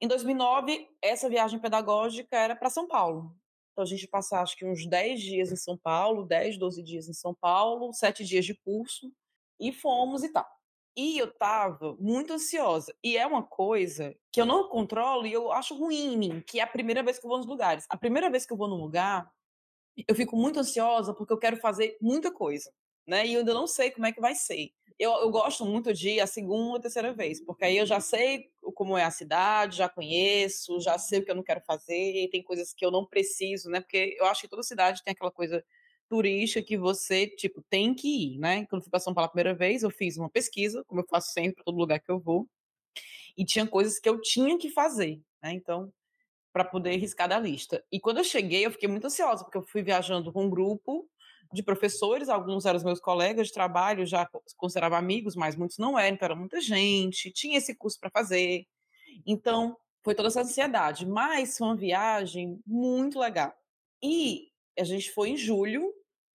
em 0.00 0.08
2009, 0.08 0.88
essa 1.02 1.28
viagem 1.28 1.58
pedagógica 1.58 2.36
era 2.36 2.56
para 2.56 2.70
São 2.70 2.88
Paulo. 2.88 3.34
Então, 3.72 3.82
a 3.84 3.86
gente 3.86 4.08
passava, 4.08 4.42
acho 4.42 4.56
que 4.56 4.64
uns 4.64 4.86
10 4.86 5.20
dias 5.20 5.52
em 5.52 5.56
São 5.56 5.76
Paulo, 5.76 6.24
10, 6.26 6.58
12 6.58 6.82
dias 6.82 7.08
em 7.08 7.12
São 7.12 7.34
Paulo, 7.34 7.92
7 7.92 8.24
dias 8.24 8.44
de 8.44 8.54
curso, 8.54 9.12
e 9.60 9.72
fomos 9.72 10.24
e 10.24 10.32
tal. 10.32 10.46
E 10.96 11.18
eu 11.18 11.32
tava 11.32 11.96
muito 12.00 12.32
ansiosa. 12.32 12.94
E 13.02 13.16
é 13.16 13.26
uma 13.26 13.42
coisa 13.42 14.14
que 14.32 14.40
eu 14.40 14.46
não 14.46 14.68
controlo 14.68 15.26
e 15.26 15.32
eu 15.32 15.52
acho 15.52 15.76
ruim 15.76 16.14
em 16.14 16.16
mim, 16.16 16.44
que 16.46 16.58
é 16.58 16.62
a 16.62 16.66
primeira 16.66 17.02
vez 17.02 17.18
que 17.18 17.26
eu 17.26 17.28
vou 17.28 17.38
nos 17.38 17.46
lugares. 17.46 17.86
A 17.88 17.96
primeira 17.96 18.28
vez 18.30 18.44
que 18.44 18.52
eu 18.52 18.56
vou 18.56 18.68
num 18.68 18.76
lugar, 18.76 19.30
eu 20.08 20.14
fico 20.14 20.36
muito 20.36 20.58
ansiosa 20.58 21.14
porque 21.14 21.32
eu 21.32 21.38
quero 21.38 21.56
fazer 21.58 21.96
muita 22.00 22.32
coisa, 22.32 22.72
né? 23.06 23.26
E 23.26 23.34
eu 23.34 23.40
ainda 23.40 23.54
não 23.54 23.66
sei 23.66 23.90
como 23.90 24.06
é 24.06 24.12
que 24.12 24.20
vai 24.20 24.34
ser. 24.34 24.72
Eu, 25.00 25.12
eu 25.12 25.30
gosto 25.30 25.64
muito 25.64 25.94
de 25.94 26.10
ir 26.10 26.20
a 26.20 26.26
segunda 26.26 26.74
ou 26.74 26.78
terceira 26.80 27.10
vez, 27.14 27.42
porque 27.42 27.64
aí 27.64 27.78
eu 27.78 27.86
já 27.86 28.00
sei 28.00 28.50
como 28.74 28.98
é 28.98 29.02
a 29.02 29.10
cidade, 29.10 29.78
já 29.78 29.88
conheço, 29.88 30.78
já 30.78 30.98
sei 30.98 31.20
o 31.20 31.24
que 31.24 31.30
eu 31.30 31.34
não 31.34 31.42
quero 31.42 31.62
fazer, 31.62 32.28
tem 32.30 32.42
coisas 32.42 32.74
que 32.74 32.84
eu 32.84 32.90
não 32.90 33.06
preciso, 33.06 33.70
né? 33.70 33.80
Porque 33.80 34.14
eu 34.18 34.26
acho 34.26 34.42
que 34.42 34.48
toda 34.48 34.62
cidade 34.62 35.02
tem 35.02 35.12
aquela 35.12 35.30
coisa 35.30 35.64
turística 36.06 36.62
que 36.62 36.76
você, 36.76 37.26
tipo, 37.26 37.62
tem 37.62 37.94
que 37.94 38.34
ir, 38.34 38.38
né? 38.38 38.66
Quando 38.66 38.82
fui 38.82 38.90
para 38.90 39.00
São 39.00 39.14
Paulo 39.14 39.24
a 39.24 39.30
primeira 39.30 39.54
vez, 39.54 39.82
eu 39.82 39.90
fiz 39.90 40.18
uma 40.18 40.28
pesquisa, 40.28 40.84
como 40.86 41.00
eu 41.00 41.06
faço 41.08 41.32
sempre 41.32 41.54
para 41.54 41.64
todo 41.64 41.78
lugar 41.78 41.98
que 41.98 42.10
eu 42.10 42.20
vou, 42.20 42.46
e 43.38 43.44
tinha 43.44 43.66
coisas 43.66 43.98
que 43.98 44.08
eu 44.08 44.20
tinha 44.20 44.58
que 44.58 44.68
fazer, 44.68 45.22
né? 45.42 45.54
Então, 45.54 45.90
para 46.52 46.64
poder 46.64 46.96
riscar 46.96 47.26
da 47.26 47.38
lista. 47.38 47.82
E 47.90 47.98
quando 47.98 48.18
eu 48.18 48.24
cheguei, 48.24 48.66
eu 48.66 48.70
fiquei 48.70 48.88
muito 48.88 49.06
ansiosa, 49.06 49.44
porque 49.44 49.56
eu 49.56 49.62
fui 49.62 49.82
viajando 49.82 50.30
com 50.30 50.44
um 50.44 50.50
grupo 50.50 51.08
de 51.52 51.62
professores, 51.62 52.28
alguns 52.28 52.64
eram 52.64 52.76
os 52.76 52.84
meus 52.84 53.00
colegas 53.00 53.48
de 53.48 53.52
trabalho, 53.52 54.06
já 54.06 54.28
considerava 54.56 54.96
amigos, 54.96 55.34
mas 55.34 55.56
muitos 55.56 55.78
não 55.78 55.98
eram, 55.98 56.14
então 56.14 56.26
era 56.26 56.36
muita 56.36 56.60
gente, 56.60 57.32
tinha 57.32 57.58
esse 57.58 57.74
curso 57.74 57.98
para 57.98 58.10
fazer. 58.10 58.66
Então, 59.26 59.76
foi 60.02 60.14
toda 60.14 60.28
essa 60.28 60.42
ansiedade, 60.42 61.06
mas 61.06 61.58
foi 61.58 61.66
uma 61.66 61.76
viagem 61.76 62.60
muito 62.66 63.18
legal. 63.18 63.52
E 64.02 64.48
a 64.78 64.84
gente 64.84 65.10
foi 65.10 65.30
em 65.30 65.36
julho, 65.36 65.92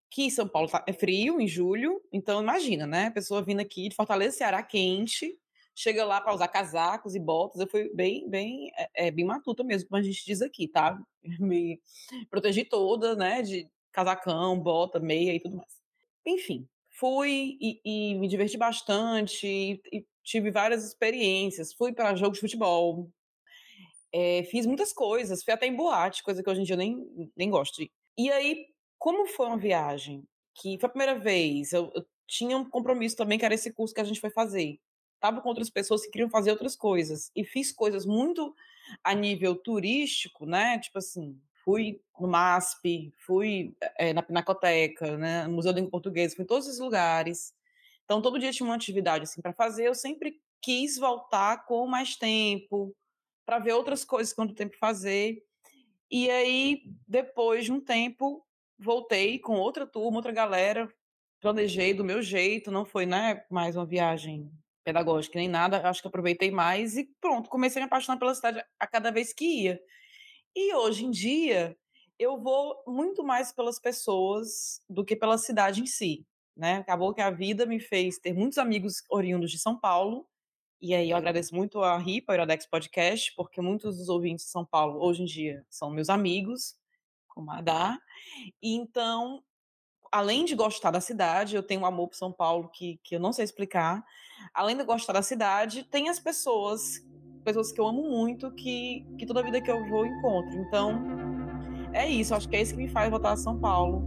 que 0.10 0.30
São 0.30 0.48
Paulo 0.48 0.70
tá, 0.70 0.84
é 0.88 0.94
frio 0.94 1.42
em 1.42 1.48
julho, 1.48 2.02
então 2.12 2.42
imagina, 2.42 2.86
né? 2.86 3.08
A 3.08 3.12
pessoa 3.12 3.42
vindo 3.42 3.60
aqui 3.60 3.90
de 3.90 3.96
Fortaleza, 3.96 4.38
Ceará, 4.38 4.62
quente, 4.64 5.38
chega 5.76 6.06
lá 6.06 6.22
para 6.22 6.34
usar 6.34 6.48
casacos 6.48 7.16
e 7.16 7.20
botas. 7.20 7.60
Eu 7.60 7.68
fui 7.68 7.90
bem, 7.94 8.30
bem, 8.30 8.72
é, 8.78 9.08
é, 9.08 9.12
bem 9.12 9.26
matuta 9.26 9.64
mesmo, 9.64 9.90
como 9.90 10.00
a 10.00 10.04
gente 10.04 10.26
diz 10.26 10.42
aqui, 10.42 10.68
tá? 10.68 10.98
Me 11.40 11.82
protegi 12.30 12.64
toda, 12.64 13.16
né? 13.16 13.42
De 13.42 13.70
casacão, 13.96 14.60
bota, 14.60 15.00
meia 15.00 15.34
e 15.34 15.40
tudo 15.40 15.56
mais. 15.58 15.74
Enfim, 16.26 16.68
fui 16.90 17.58
e, 17.62 17.80
e 17.86 18.16
me 18.16 18.28
diverti 18.28 18.58
bastante 18.58 19.48
e, 19.48 19.82
e 19.92 20.06
tive 20.24 20.52
várias 20.52 20.86
experiências. 20.86 21.74
Fui 21.74 21.94
para 21.94 22.16
jogos 22.16 22.38
de 22.38 22.42
futebol, 22.42 23.10
é, 24.14 24.44
fiz 24.44 24.66
muitas 24.66 24.92
coisas, 24.92 25.44
fui 25.44 25.54
até 25.54 25.66
em 25.68 25.76
boate, 25.76 26.24
coisa 26.24 26.44
que 26.44 26.50
hoje 26.50 26.62
em 26.62 26.64
dia 26.64 26.76
eu 26.76 26.78
nem, 26.80 27.32
nem 27.36 27.50
gosto 27.50 27.78
de. 27.78 27.92
E 28.18 28.32
aí, 28.32 28.66
como 28.98 29.28
foi 29.28 29.48
uma 29.48 29.58
viagem 29.58 30.24
que 30.54 30.78
foi 30.80 30.88
a 30.88 30.90
primeira 30.90 31.20
vez, 31.20 31.74
eu, 31.74 31.92
eu 31.96 32.06
tinha 32.28 32.58
um 32.58 32.70
compromisso 32.70 33.16
também, 33.16 33.38
que 33.38 33.46
era 33.46 33.54
esse 33.54 33.72
curso 33.74 33.94
que 33.94 34.02
a 34.02 34.06
gente 34.06 34.20
foi 34.20 34.30
fazer. 34.30 34.80
Tava 35.20 35.42
com 35.42 35.50
outras 35.50 35.70
pessoas 35.70 36.04
que 36.04 36.12
queriam 36.12 36.30
fazer 36.30 36.52
outras 36.52 36.76
coisas. 36.76 37.32
E 37.36 37.44
fiz 37.44 37.72
coisas 37.72 38.06
muito 38.06 38.54
a 39.04 39.14
nível 39.14 39.56
turístico, 39.56 40.46
né? 40.46 40.80
Tipo 40.80 41.00
assim, 41.00 41.40
fui 41.66 42.00
no 42.20 42.28
MASP, 42.28 43.12
fui 43.18 43.76
é, 43.98 44.14
na 44.14 44.22
Pinacoteca, 44.22 45.18
né? 45.18 45.48
no 45.48 45.56
Museu 45.56 45.74
da 45.74 45.78
Língua 45.78 45.92
Portuguesa, 45.92 46.36
fui 46.36 46.44
em 46.44 46.48
todos 46.48 46.68
esses 46.68 46.80
lugares. 46.80 47.54
Então, 48.06 48.22
todo 48.22 48.40
dia 48.40 48.52
tinha 48.52 48.66
uma 48.66 48.76
atividade 48.76 49.24
assim 49.24 49.42
para 49.42 49.52
fazer. 49.52 49.88
Eu 49.88 49.96
sempre 49.96 50.40
quis 50.62 50.98
voltar 50.98 51.66
com 51.66 51.86
mais 51.88 52.16
tempo, 52.16 52.96
para 53.46 53.60
ver 53.60 53.74
outras 53.74 54.06
coisas 54.06 54.34
quanto 54.34 54.54
tempo 54.54 54.78
fazer. 54.78 55.44
E 56.10 56.30
aí, 56.30 56.84
depois 57.08 57.66
de 57.66 57.72
um 57.72 57.82
tempo, 57.82 58.46
voltei 58.78 59.40
com 59.40 59.54
outra 59.54 59.86
turma, 59.86 60.18
outra 60.18 60.32
galera, 60.32 60.88
planejei 61.42 61.94
do 61.94 62.04
meu 62.04 62.22
jeito, 62.22 62.72
não 62.72 62.86
foi 62.86 63.06
né, 63.06 63.44
mais 63.50 63.76
uma 63.76 63.86
viagem 63.86 64.52
pedagógica 64.84 65.40
nem 65.40 65.48
nada, 65.48 65.88
acho 65.90 66.02
que 66.02 66.08
aproveitei 66.08 66.52
mais 66.52 66.96
e 66.96 67.10
pronto, 67.20 67.50
comecei 67.50 67.82
a 67.82 67.86
me 67.86 67.88
apaixonar 67.88 68.20
pela 68.20 68.36
cidade 68.36 68.64
a 68.80 68.88
cada 68.88 69.12
vez 69.12 69.34
que 69.34 69.64
ia. 69.64 69.82
E 70.56 70.74
hoje 70.74 71.06
em 71.06 71.12
dia, 71.12 71.78
eu 72.18 72.40
vou 72.40 72.82
muito 72.88 73.24
mais 73.24 73.52
pelas 73.52 73.78
pessoas 73.78 74.82
do 74.90 75.04
que 75.04 75.16
pela 75.16 75.38
cidade 75.38 75.82
em 75.82 75.86
si. 75.86 76.26
Né? 76.56 76.78
Acabou 76.78 77.14
que 77.14 77.22
a 77.22 77.30
vida 77.30 77.66
me 77.66 77.80
fez 77.80 78.18
ter 78.18 78.34
muitos 78.34 78.58
amigos 78.58 79.04
oriundos 79.10 79.52
de 79.52 79.60
São 79.60 79.78
Paulo, 79.78 80.26
e 80.82 80.94
aí 80.94 81.10
eu 81.10 81.18
agradeço 81.18 81.56
muito 81.56 81.82
a 81.82 81.98
RIPA, 81.98 82.32
a 82.32 82.36
Iradex 82.36 82.66
Podcast, 82.68 83.34
porque 83.36 83.60
muitos 83.60 83.98
dos 83.98 84.08
ouvintes 84.08 84.46
de 84.46 84.52
São 84.52 84.66
Paulo, 84.66 85.04
hoje 85.04 85.24
em 85.24 85.26
dia, 85.26 85.66
são 85.70 85.90
meus 85.90 86.10
amigos, 86.10 86.76
como 87.28 87.52
a 87.52 87.62
Dá. 87.62 88.00
E 88.62 88.76
então, 88.76 89.44
além 90.12 90.46
de 90.46 90.56
gostar 90.56 90.92
da 90.92 91.02
cidade, 91.02 91.56
eu 91.56 91.64
tenho 91.64 91.82
um 91.82 91.86
amor 91.86 92.10
por 92.10 92.16
São 92.16 92.32
Paulo 92.32 92.70
que, 92.70 93.00
que 93.04 93.16
eu 93.16 93.20
não 93.20 93.34
sei 93.34 93.44
explicar. 93.44 94.06
Além 94.54 94.78
de 94.78 94.84
gostar 94.84 95.14
da 95.14 95.22
cidade, 95.22 95.84
tem 95.84 96.08
as 96.08 96.20
pessoas, 96.20 97.04
pessoas 97.46 97.72
que 97.72 97.80
eu 97.80 97.86
amo 97.86 98.02
muito, 98.02 98.50
que, 98.52 99.06
que 99.20 99.26
toda 99.26 99.44
vida 99.44 99.62
que 99.62 99.70
eu 99.70 99.86
vou 99.88 100.06
encontro. 100.06 100.58
Então, 100.58 101.00
é 101.94 102.10
isso, 102.10 102.34
acho 102.34 102.50
que 102.50 102.56
é 102.56 102.62
isso 102.62 102.76
que 102.76 102.82
me 102.82 102.90
faz 102.90 103.10
voltar 103.10 103.34
a 103.34 103.38
São 103.38 103.58
Paulo. 103.58 104.04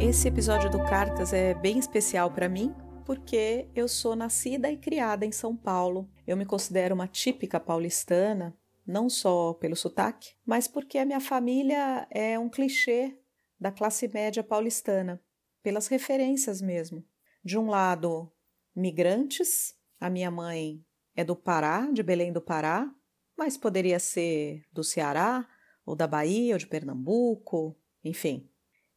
Esse 0.00 0.26
episódio 0.26 0.68
do 0.68 0.78
Cartas 0.80 1.32
é 1.32 1.54
bem 1.54 1.78
especial 1.78 2.30
para 2.30 2.48
mim 2.48 2.74
porque 3.08 3.70
eu 3.74 3.88
sou 3.88 4.14
nascida 4.14 4.70
e 4.70 4.76
criada 4.76 5.24
em 5.24 5.32
São 5.32 5.56
Paulo. 5.56 6.06
Eu 6.26 6.36
me 6.36 6.44
considero 6.44 6.94
uma 6.94 7.08
típica 7.08 7.58
paulistana, 7.58 8.54
não 8.86 9.08
só 9.08 9.54
pelo 9.54 9.74
sotaque, 9.74 10.34
mas 10.44 10.68
porque 10.68 10.98
a 10.98 11.06
minha 11.06 11.18
família 11.18 12.06
é 12.10 12.38
um 12.38 12.50
clichê 12.50 13.18
da 13.58 13.72
classe 13.72 14.06
média 14.08 14.44
paulistana, 14.44 15.22
pelas 15.62 15.86
referências 15.86 16.60
mesmo. 16.60 17.02
De 17.42 17.56
um 17.56 17.70
lado, 17.70 18.30
migrantes, 18.76 19.74
a 19.98 20.10
minha 20.10 20.30
mãe 20.30 20.84
é 21.16 21.24
do 21.24 21.34
Pará, 21.34 21.90
de 21.90 22.02
Belém 22.02 22.30
do 22.30 22.42
Pará, 22.42 22.94
mas 23.38 23.56
poderia 23.56 23.98
ser 23.98 24.66
do 24.70 24.84
Ceará, 24.84 25.48
ou 25.86 25.96
da 25.96 26.06
Bahia, 26.06 26.54
ou 26.54 26.58
de 26.58 26.66
Pernambuco, 26.66 27.74
enfim. 28.04 28.50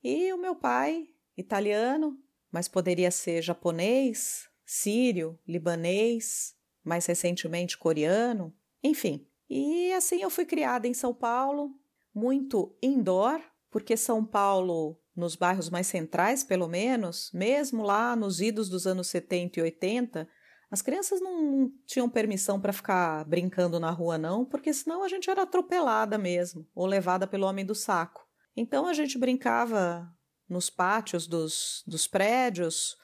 E 0.04 0.34
o 0.34 0.38
meu 0.38 0.54
pai 0.54 1.08
italiano, 1.38 2.21
mas 2.52 2.68
poderia 2.68 3.10
ser 3.10 3.42
japonês, 3.42 4.50
sírio, 4.66 5.40
libanês, 5.48 6.54
mais 6.84 7.06
recentemente 7.06 7.78
coreano, 7.78 8.54
enfim. 8.84 9.28
E 9.50 9.92
assim 9.94 10.22
eu 10.22 10.30
fui 10.30 10.46
criada 10.46 10.88
em 10.88 10.94
São 10.94 11.14
Paulo, 11.14 11.72
muito 12.14 12.78
indoor, 12.82 13.42
porque 13.70 13.96
São 13.96 14.26
Paulo, 14.26 15.00
nos 15.16 15.36
bairros 15.36 15.70
mais 15.70 15.88
centrais, 15.88 16.44
pelo 16.44 16.68
menos, 16.68 17.32
mesmo 17.34 17.84
lá 17.84 18.16
nos 18.16 18.42
idos 18.42 18.70
dos 18.70 18.86
anos 18.86 19.08
70 19.08 19.60
e 19.60 19.64
80, 19.64 20.28
as 20.70 20.82
crianças 20.82 21.20
não 21.20 21.70
tinham 21.86 22.10
permissão 22.10 22.60
para 22.60 22.72
ficar 22.72 23.26
brincando 23.26 23.78
na 23.78 23.92
rua, 23.92 24.18
não, 24.18 24.46
porque 24.46 24.74
senão 24.74 25.04
a 25.04 25.08
gente 25.10 25.30
era 25.30 25.44
atropelada 25.44 26.18
mesmo, 26.18 26.66
ou 26.74 26.86
levada 26.86 27.28
pelo 27.28 27.46
homem 27.46 27.66
do 27.66 27.76
saco. 27.76 28.26
Então 28.56 28.88
a 28.88 28.94
gente 28.94 29.18
brincava 29.18 30.10
nos 30.52 30.70
pátios 30.70 31.28
dos, 31.28 31.82
dos 31.88 32.06
prédios 32.08 32.98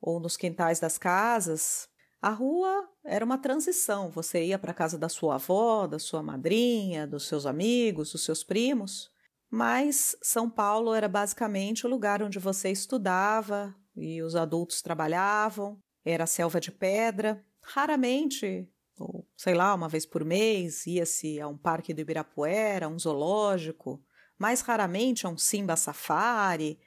ou 0.00 0.18
nos 0.18 0.36
quintais 0.36 0.80
das 0.80 0.98
casas. 0.98 1.88
A 2.20 2.30
rua 2.30 2.88
era 3.04 3.24
uma 3.24 3.38
transição. 3.38 4.10
Você 4.10 4.44
ia 4.44 4.58
para 4.58 4.72
a 4.72 4.74
casa 4.74 4.98
da 4.98 5.08
sua 5.08 5.36
avó, 5.36 5.86
da 5.86 6.00
sua 6.00 6.22
madrinha, 6.22 7.06
dos 7.06 7.28
seus 7.28 7.46
amigos, 7.46 8.10
dos 8.10 8.24
seus 8.24 8.42
primos. 8.42 9.10
Mas 9.48 10.16
São 10.20 10.50
Paulo 10.50 10.92
era 10.92 11.08
basicamente 11.08 11.86
o 11.86 11.90
lugar 11.90 12.22
onde 12.22 12.38
você 12.38 12.70
estudava 12.70 13.74
e 13.96 14.20
os 14.20 14.34
adultos 14.34 14.82
trabalhavam. 14.82 15.80
Era 16.04 16.26
selva 16.26 16.60
de 16.60 16.72
pedra. 16.72 17.44
Raramente, 17.62 18.68
ou 18.98 19.24
sei 19.36 19.54
lá, 19.54 19.72
uma 19.72 19.88
vez 19.88 20.04
por 20.04 20.24
mês, 20.24 20.84
ia-se 20.86 21.40
a 21.40 21.46
um 21.46 21.56
parque 21.56 21.94
do 21.94 22.00
Ibirapuera, 22.00 22.88
um 22.88 22.98
zoológico. 22.98 24.02
Mais 24.36 24.60
raramente 24.60 25.26
a 25.26 25.30
um 25.30 25.38
Simba 25.38 25.76
Safari 25.76 26.78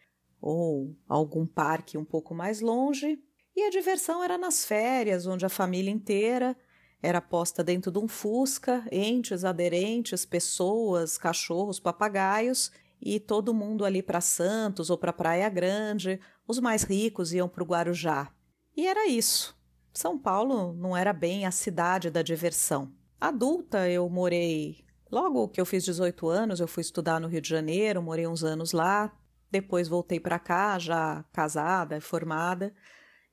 ou 0.42 0.96
algum 1.08 1.46
parque 1.46 1.98
um 1.98 2.04
pouco 2.04 2.34
mais 2.34 2.60
longe, 2.60 3.20
e 3.56 3.64
a 3.64 3.70
diversão 3.70 4.24
era 4.24 4.38
nas 4.38 4.66
férias, 4.66 5.28
onde 5.28 5.46
a 5.46 5.50
família 5.50 5.92
inteira 5.92 6.58
era 7.02 7.20
posta 7.20 7.64
dentro 7.64 7.92
de 7.92 8.00
um 8.00 8.08
fusca, 8.08 8.86
entes, 8.92 9.44
aderentes, 9.44 10.26
pessoas, 10.26 11.18
cachorros, 11.18 11.80
papagaios, 11.80 12.72
e 13.02 13.20
todo 13.20 13.54
mundo 13.54 13.84
ali 13.84 14.04
para 14.04 14.22
Santos 14.22 14.90
ou 14.90 14.98
para 14.98 15.12
Praia 15.12 15.50
Grande, 15.50 16.20
os 16.48 16.60
mais 16.60 16.84
ricos 16.84 17.34
iam 17.34 17.50
para 17.50 17.64
o 17.64 17.66
Guarujá. 17.66 18.32
E 18.78 18.86
era 18.86 19.08
isso. 19.08 19.58
São 19.92 20.18
Paulo 20.18 20.74
não 20.74 20.96
era 20.96 21.12
bem 21.12 21.46
a 21.46 21.52
cidade 21.52 22.12
da 22.12 22.22
diversão. 22.22 22.94
Adulta, 23.20 23.90
eu 23.90 24.08
morei. 24.08 24.86
Logo 25.12 25.50
que 25.50 25.60
eu 25.60 25.66
fiz 25.66 25.84
18 25.84 26.30
anos, 26.30 26.60
eu 26.60 26.68
fui 26.68 26.82
estudar 26.82 27.20
no 27.20 27.28
Rio 27.28 27.42
de 27.42 27.50
Janeiro, 27.50 28.02
morei 28.02 28.28
uns 28.28 28.44
anos 28.44 28.72
lá, 28.72 29.12
depois 29.52 29.88
voltei 29.88 30.20
para 30.20 30.40
cá, 30.40 30.80
já 30.80 31.26
casada, 31.34 32.00
formada, 32.00 32.74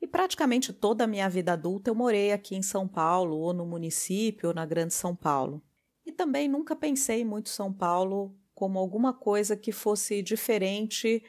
e 0.00 0.06
praticamente 0.06 0.72
toda 0.72 1.04
a 1.04 1.06
minha 1.06 1.28
vida 1.28 1.52
adulta 1.52 1.90
eu 1.90 1.94
morei 1.94 2.32
aqui 2.32 2.56
em 2.56 2.62
São 2.62 2.86
Paulo, 2.88 3.36
ou 3.36 3.52
no 3.52 3.64
município, 3.64 4.48
ou 4.48 4.54
na 4.54 4.66
Grande 4.66 4.94
São 4.94 5.14
Paulo. 5.14 5.62
E 6.04 6.12
também 6.12 6.48
nunca 6.48 6.74
pensei 6.74 7.24
muito 7.24 7.48
São 7.48 7.72
Paulo 7.72 8.36
como 8.54 8.78
alguma 8.78 9.12
coisa 9.12 9.56
que 9.56 9.70
fosse 9.70 10.20
diferente 10.22 11.22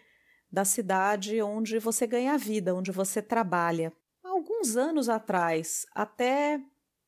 da 0.51 0.65
cidade 0.65 1.39
onde 1.41 1.77
você 1.77 2.08
ganha 2.08 2.38
vida, 2.38 2.74
onde 2.74 2.91
você 2.91 3.22
trabalha. 3.22 3.93
Há 4.24 4.29
alguns 4.29 4.75
anos 4.75 5.10
atrás, 5.10 5.86
até 5.93 6.60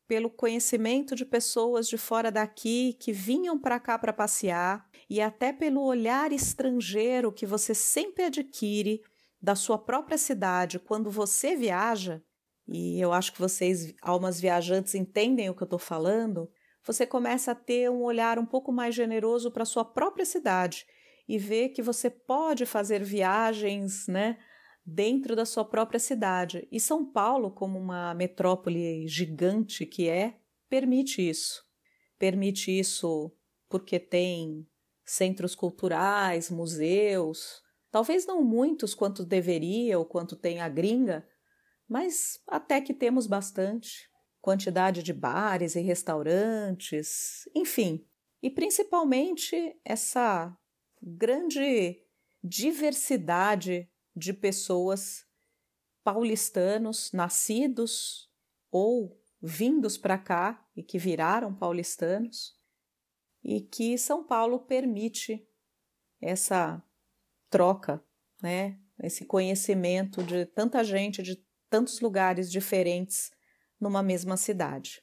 pelo 0.07 0.29
conhecimento 0.29 1.15
de 1.15 1.25
pessoas 1.25 1.87
de 1.87 1.97
fora 1.97 2.31
daqui 2.31 2.93
que 2.99 3.13
vinham 3.13 3.57
para 3.57 3.79
cá 3.79 3.97
para 3.97 4.11
passear 4.11 4.87
e 5.11 5.19
até 5.19 5.51
pelo 5.51 5.83
olhar 5.83 6.31
estrangeiro 6.31 7.33
que 7.33 7.45
você 7.45 7.75
sempre 7.75 8.23
adquire 8.23 9.01
da 9.41 9.55
sua 9.55 9.77
própria 9.77 10.17
cidade 10.17 10.79
quando 10.79 11.11
você 11.11 11.53
viaja, 11.53 12.23
e 12.65 12.97
eu 12.97 13.11
acho 13.11 13.33
que 13.33 13.39
vocês, 13.41 13.93
almas 14.01 14.39
viajantes, 14.39 14.95
entendem 14.95 15.49
o 15.49 15.53
que 15.53 15.63
eu 15.63 15.65
estou 15.65 15.77
falando, 15.77 16.49
você 16.81 17.05
começa 17.05 17.51
a 17.51 17.55
ter 17.55 17.91
um 17.91 18.03
olhar 18.03 18.39
um 18.39 18.45
pouco 18.45 18.71
mais 18.71 18.95
generoso 18.95 19.51
para 19.51 19.65
sua 19.65 19.83
própria 19.83 20.23
cidade 20.23 20.85
e 21.27 21.37
ver 21.37 21.69
que 21.73 21.81
você 21.81 22.09
pode 22.09 22.65
fazer 22.65 23.03
viagens, 23.03 24.07
né, 24.07 24.37
dentro 24.85 25.35
da 25.35 25.45
sua 25.45 25.65
própria 25.65 25.99
cidade. 25.99 26.65
E 26.71 26.79
São 26.79 27.05
Paulo, 27.05 27.51
como 27.51 27.77
uma 27.77 28.13
metrópole 28.13 29.05
gigante 29.09 29.85
que 29.85 30.07
é, 30.07 30.37
permite 30.69 31.21
isso. 31.21 31.65
Permite 32.17 32.71
isso 32.71 33.29
porque 33.67 33.99
tem 33.99 34.65
centros 35.05 35.55
culturais, 35.55 36.49
museus, 36.49 37.61
talvez 37.91 38.25
não 38.25 38.43
muitos 38.43 38.93
quanto 38.93 39.25
deveria 39.25 39.97
ou 39.99 40.05
quanto 40.05 40.35
tem 40.35 40.61
a 40.61 40.69
gringa, 40.69 41.27
mas 41.87 42.41
até 42.47 42.79
que 42.79 42.93
temos 42.93 43.27
bastante. 43.27 44.09
Quantidade 44.39 45.03
de 45.03 45.13
bares 45.13 45.75
e 45.75 45.81
restaurantes, 45.81 47.47
enfim. 47.53 48.07
E 48.41 48.49
principalmente 48.49 49.79
essa 49.85 50.57
grande 51.01 52.01
diversidade 52.43 53.87
de 54.15 54.33
pessoas 54.33 55.25
paulistanos 56.03 57.11
nascidos 57.11 58.29
ou 58.71 59.21
vindos 59.41 59.97
para 59.97 60.17
cá 60.17 60.65
e 60.75 60.83
que 60.83 60.97
viraram 60.97 61.53
paulistanos, 61.53 62.55
e 63.43 63.61
que 63.61 63.97
São 63.97 64.23
Paulo 64.23 64.59
permite 64.59 65.45
essa 66.21 66.81
troca, 67.49 68.03
né? 68.41 68.79
Esse 69.01 69.25
conhecimento 69.25 70.23
de 70.23 70.45
tanta 70.45 70.83
gente 70.83 71.23
de 71.23 71.43
tantos 71.69 71.99
lugares 71.99 72.51
diferentes 72.51 73.31
numa 73.79 74.03
mesma 74.03 74.37
cidade. 74.37 75.01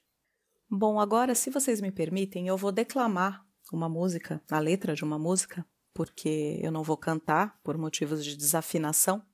Bom, 0.71 1.01
agora, 1.01 1.35
se 1.35 1.51
vocês 1.51 1.81
me 1.81 1.91
permitem, 1.91 2.47
eu 2.47 2.57
vou 2.57 2.71
declamar 2.71 3.45
uma 3.73 3.89
música, 3.89 4.43
a 4.51 4.59
letra 4.59 4.95
de 4.95 5.03
uma 5.03 5.19
música, 5.19 5.67
porque 5.93 6.61
eu 6.63 6.71
não 6.71 6.83
vou 6.83 6.97
cantar 6.97 7.59
por 7.63 7.77
motivos 7.77 8.25
de 8.25 8.37
desafinação. 8.37 9.25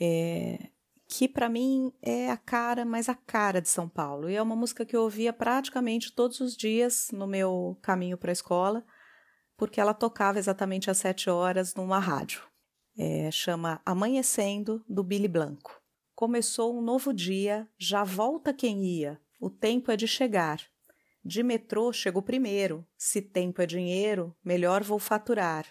É, 0.00 0.70
que 1.16 1.28
para 1.28 1.48
mim 1.48 1.92
é 2.02 2.28
a 2.28 2.36
cara, 2.36 2.84
mais 2.84 3.08
a 3.08 3.14
cara 3.14 3.62
de 3.62 3.68
São 3.68 3.88
Paulo. 3.88 4.28
E 4.28 4.34
é 4.34 4.42
uma 4.42 4.56
música 4.56 4.84
que 4.84 4.96
eu 4.96 5.02
ouvia 5.02 5.32
praticamente 5.32 6.12
todos 6.12 6.40
os 6.40 6.56
dias 6.56 7.08
no 7.12 7.24
meu 7.24 7.78
caminho 7.80 8.18
para 8.18 8.32
a 8.32 8.32
escola, 8.32 8.84
porque 9.56 9.80
ela 9.80 9.94
tocava 9.94 10.40
exatamente 10.40 10.90
às 10.90 10.98
sete 10.98 11.30
horas 11.30 11.72
numa 11.76 12.00
rádio. 12.00 12.42
É, 12.98 13.30
chama 13.30 13.80
Amanhecendo, 13.86 14.84
do 14.88 15.04
Billy 15.04 15.28
Blanco. 15.28 15.80
Começou 16.16 16.76
um 16.76 16.82
novo 16.82 17.14
dia, 17.14 17.68
já 17.78 18.02
volta 18.02 18.52
quem 18.52 18.84
ia, 18.84 19.20
o 19.40 19.48
tempo 19.48 19.92
é 19.92 19.96
de 19.96 20.08
chegar. 20.08 20.60
De 21.24 21.44
metrô 21.44 21.92
chego 21.92 22.22
primeiro, 22.22 22.84
se 22.98 23.22
tempo 23.22 23.62
é 23.62 23.66
dinheiro, 23.66 24.34
melhor 24.44 24.82
vou 24.82 24.98
faturar. 24.98 25.64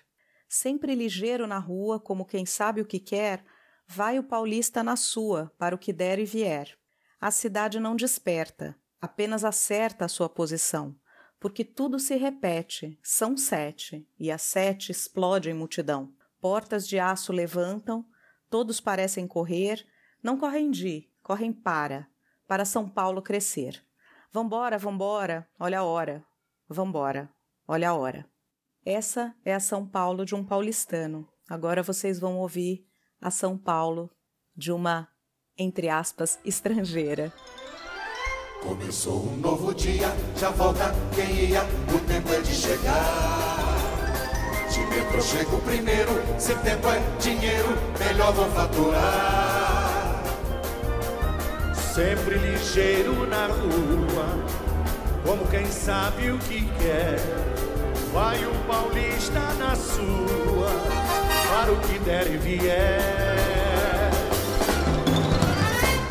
Sempre 0.48 0.96
ligeiro 0.96 1.46
na 1.46 1.60
rua, 1.60 2.00
como 2.00 2.24
quem 2.24 2.46
sabe 2.46 2.80
o 2.80 2.86
que 2.86 3.00
quer, 3.00 3.44
Vai 3.88 4.18
o 4.18 4.24
paulista 4.24 4.84
na 4.84 4.96
sua, 4.96 5.52
para 5.58 5.76
o 5.76 5.78
que 5.78 5.94
der 5.94 6.20
e 6.20 6.26
vier. 6.26 6.78
A 7.20 7.32
cidade 7.32 7.80
não 7.80 7.96
desperta, 7.96 8.76
apenas 9.00 9.44
acerta 9.44 10.06
a 10.06 10.08
sua 10.08 10.28
posição, 10.28 10.96
porque 11.40 11.64
tudo 11.64 12.00
se 12.00 12.16
repete, 12.16 13.00
são 13.04 13.38
sete, 13.38 14.08
e 14.20 14.32
as 14.32 14.42
sete 14.42 14.92
explode 14.92 15.50
em 15.50 15.54
multidão. 15.54 16.14
Portas 16.40 16.88
de 16.88 17.00
aço 17.00 17.32
levantam, 17.32 18.06
todos 18.50 18.80
parecem 18.80 19.28
correr, 19.28 19.86
não 20.22 20.38
correm 20.38 20.72
de, 20.72 21.10
correm 21.22 21.52
para, 21.52 22.08
para 22.48 22.66
São 22.66 22.88
Paulo 22.88 23.22
crescer. 23.22 23.84
Vambora, 24.32 24.78
vambora, 24.78 25.48
olha 25.60 25.80
a 25.80 25.84
hora. 25.84 26.26
Vambora, 26.68 27.30
olha 27.68 27.90
a 27.90 27.94
hora. 27.94 28.26
Essa 28.86 29.36
é 29.46 29.54
a 29.54 29.60
São 29.60 29.88
Paulo 29.88 30.26
de 30.26 30.36
um 30.36 30.44
paulistano. 30.44 31.28
Agora 31.48 31.84
vocês 31.84 32.20
vão 32.20 32.38
ouvir 32.38 32.86
a 33.24 33.32
São 33.32 33.58
Paulo 33.58 34.12
de 34.56 34.72
uma, 34.72 35.08
entre 35.58 35.90
aspas, 35.90 36.38
estrangeira. 36.44 37.32
Começou 38.62 39.26
um 39.26 39.38
novo 39.38 39.74
dia, 39.74 40.10
já 40.38 40.50
volta 40.50 40.94
quem 41.16 41.50
ia, 41.50 41.64
o 41.64 42.00
tempo 42.06 42.32
é 42.34 42.42
de 42.42 42.54
chegar. 42.54 43.78
De 44.70 44.80
metrô 44.80 45.22
chego 45.22 45.62
primeiro, 45.62 46.12
se 46.38 46.54
tempo 46.56 46.88
é 46.88 47.00
dinheiro, 47.20 47.70
melhor 48.00 48.34
vou 48.34 48.50
faturar. 48.52 50.24
Sempre 51.74 52.38
ligeiro 52.38 53.26
na 53.28 53.48
rua, 53.48 54.26
como 55.26 55.48
quem 55.48 55.66
sabe 55.68 56.30
o 56.30 56.40
que 56.40 56.66
quer. 56.78 57.20
Vai 58.12 58.46
o 58.46 58.54
paulista 58.68 59.40
na 59.56 59.76
sua 59.76 61.23
para 61.54 61.72
o 61.72 61.80
que 61.82 62.00
der 62.00 62.26
e 62.34 62.38
vier. 62.38 63.00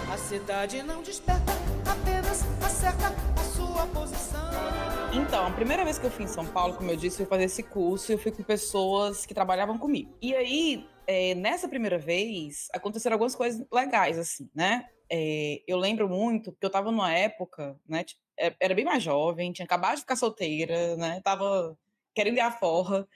A 0.09 0.16
cidade 0.16 0.85
não 0.85 1.02
desperta, 1.02 1.52
apenas 1.85 2.44
acerta 2.64 3.09
a 3.09 3.42
sua 3.42 3.85
posição. 3.88 4.40
Então, 5.12 5.44
a 5.44 5.50
primeira 5.50 5.85
vez 5.85 5.98
que 5.98 6.07
eu 6.07 6.12
fui 6.12 6.26
em 6.26 6.28
São 6.28 6.46
Paulo, 6.46 6.74
como 6.74 6.92
eu 6.92 6.96
disse, 6.96 7.20
eu 7.20 7.26
fui 7.26 7.37
fazer 7.37 7.44
esse 7.44 7.64
curso 7.64 8.12
e 8.12 8.14
eu 8.14 8.18
fui 8.18 8.31
com 8.31 8.44
pessoas 8.44 9.26
que 9.26 9.35
trabalhavam 9.35 9.76
comigo. 9.78 10.16
E 10.22 10.33
aí, 10.33 10.87
é, 11.09 11.35
nessa 11.35 11.68
primeira 11.68 11.98
vez, 11.98 12.68
aconteceram 12.72 13.14
algumas 13.14 13.35
coisas 13.35 13.66
legais, 13.72 14.20
assim, 14.20 14.48
né? 14.55 14.87
É, 15.11 15.61
eu 15.66 15.76
lembro 15.76 16.09
muito 16.09 16.52
que 16.52 16.64
eu 16.64 16.70
tava 16.70 16.92
numa 16.92 17.12
época, 17.12 17.76
né? 17.88 18.05
Tipo, 18.05 18.22
é, 18.38 18.55
era 18.61 18.74
bem 18.76 18.85
mais 18.85 19.02
jovem, 19.02 19.52
tinha 19.52 19.66
acabado 19.66 19.96
de 19.96 20.02
ficar 20.02 20.14
solteira, 20.14 20.96
né? 20.96 21.20
Tava 21.20 21.76
querendo 22.14 22.37
ir 22.37 22.40
à 22.40 22.51
forra. 22.51 23.09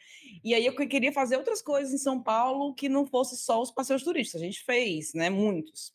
E 0.44 0.54
aí 0.54 0.64
eu 0.66 0.74
queria 0.74 1.12
fazer 1.12 1.37
outras 1.37 1.62
coisas 1.62 1.92
em 1.92 1.98
São 1.98 2.22
Paulo 2.22 2.74
que 2.74 2.88
não 2.88 3.06
fosse 3.06 3.37
só 3.37 3.61
os 3.61 3.70
passeios 3.70 4.02
turísticos. 4.02 4.40
A 4.40 4.44
gente 4.44 4.64
fez, 4.64 5.12
né, 5.14 5.30
muitos. 5.30 5.94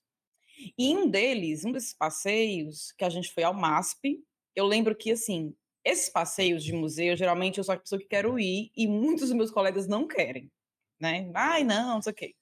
E 0.78 0.96
um 0.96 1.10
deles, 1.10 1.66
um 1.66 1.72
desses 1.72 1.94
passeios, 1.94 2.92
que 2.98 3.04
a 3.04 3.10
gente 3.10 3.34
foi 3.34 3.44
ao 3.44 3.54
MASP, 3.54 4.24
eu 4.56 4.66
lembro 4.66 4.96
que, 4.96 5.12
assim, 5.12 5.56
esses 5.84 6.10
passeios 6.10 6.64
de 6.64 6.74
museu, 6.74 7.16
geralmente 7.16 7.58
eu 7.58 7.64
sou 7.64 7.74
a 7.74 7.78
pessoa 7.78 8.00
que 8.00 8.08
quero 8.08 8.40
ir 8.40 8.72
e 8.76 8.88
muitos 8.88 9.30
dos 9.30 9.36
meus 9.36 9.52
colegas 9.52 9.88
não 9.88 10.08
querem, 10.08 10.52
né? 11.00 11.32
Ai, 11.34 11.64
não, 11.64 11.96
não 11.96 12.02
sei 12.02 12.12
o 12.12 12.16
quê. 12.16 12.36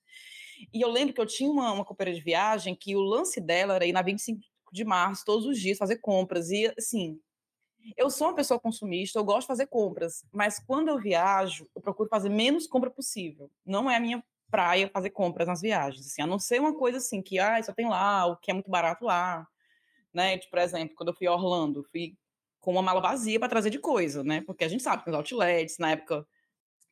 E 0.74 0.82
eu 0.82 0.90
lembro 0.90 1.14
que 1.14 1.22
eu 1.22 1.26
tinha 1.26 1.50
uma, 1.50 1.72
uma 1.72 1.86
companhia 1.86 2.16
de 2.16 2.22
viagem 2.22 2.76
que 2.76 2.96
o 2.96 3.02
lance 3.02 3.40
dela 3.40 3.76
era 3.76 3.86
ir 3.86 3.94
na 3.94 4.02
25 4.02 4.42
de 4.74 4.84
março, 4.84 5.24
todos 5.26 5.46
os 5.46 5.60
dias, 5.60 5.78
fazer 5.78 5.98
compras. 5.98 6.50
E, 6.50 6.72
assim, 6.78 7.20
eu 7.98 8.10
sou 8.10 8.28
uma 8.28 8.36
pessoa 8.36 8.60
consumista, 8.60 9.20
eu 9.20 9.24
gosto 9.24 9.42
de 9.42 9.48
fazer 9.48 9.68
compras, 9.68 10.26
mas 10.32 10.60
quando 10.60 10.90
eu 10.90 11.00
viajo, 11.00 11.68
eu 11.76 11.82
procuro 11.82 12.10
fazer 12.10 12.30
menos 12.30 12.68
compra 12.68 12.90
possível. 12.90 13.50
Não 13.66 13.90
é 13.90 13.96
a 13.96 14.00
minha 14.00 14.24
praia 14.50 14.90
fazer 14.92 15.12
compras 15.12 15.48
nas 15.48 15.62
viagens, 15.62 16.08
assim, 16.08 16.22
a 16.22 16.28
não 16.28 16.40
ser 16.40 16.60
uma 16.60 16.74
coisa 16.74 16.98
assim 16.98 17.22
que, 17.22 17.40
ah, 17.40 17.62
só 17.62 17.74
tem 17.74 17.88
lá, 17.88 18.26
o 18.26 18.38
que 18.38 18.52
é 18.52 18.54
muito 18.54 18.70
barato 18.70 19.06
lá, 19.06 19.48
né? 20.14 20.38
Tipo, 20.38 20.52
por 20.52 20.60
exemplo, 20.60 20.96
quando 20.96 21.10
eu 21.10 21.16
fui 21.16 21.28
a 21.28 21.34
Orlando, 21.34 21.84
fui 21.92 22.16
com 22.60 22.72
uma 22.72 22.82
mala 22.82 23.02
vazia 23.02 23.40
para 23.40 23.50
trazer 23.50 23.70
de 23.70 23.80
coisa, 23.80 24.24
né? 24.24 24.42
Porque 24.42 24.64
a 24.64 24.68
gente 24.68 24.84
sabe 24.84 25.04
que 25.04 25.10
os 25.10 25.16
outlets, 25.16 25.78
na 25.78 25.92
época, 25.92 26.28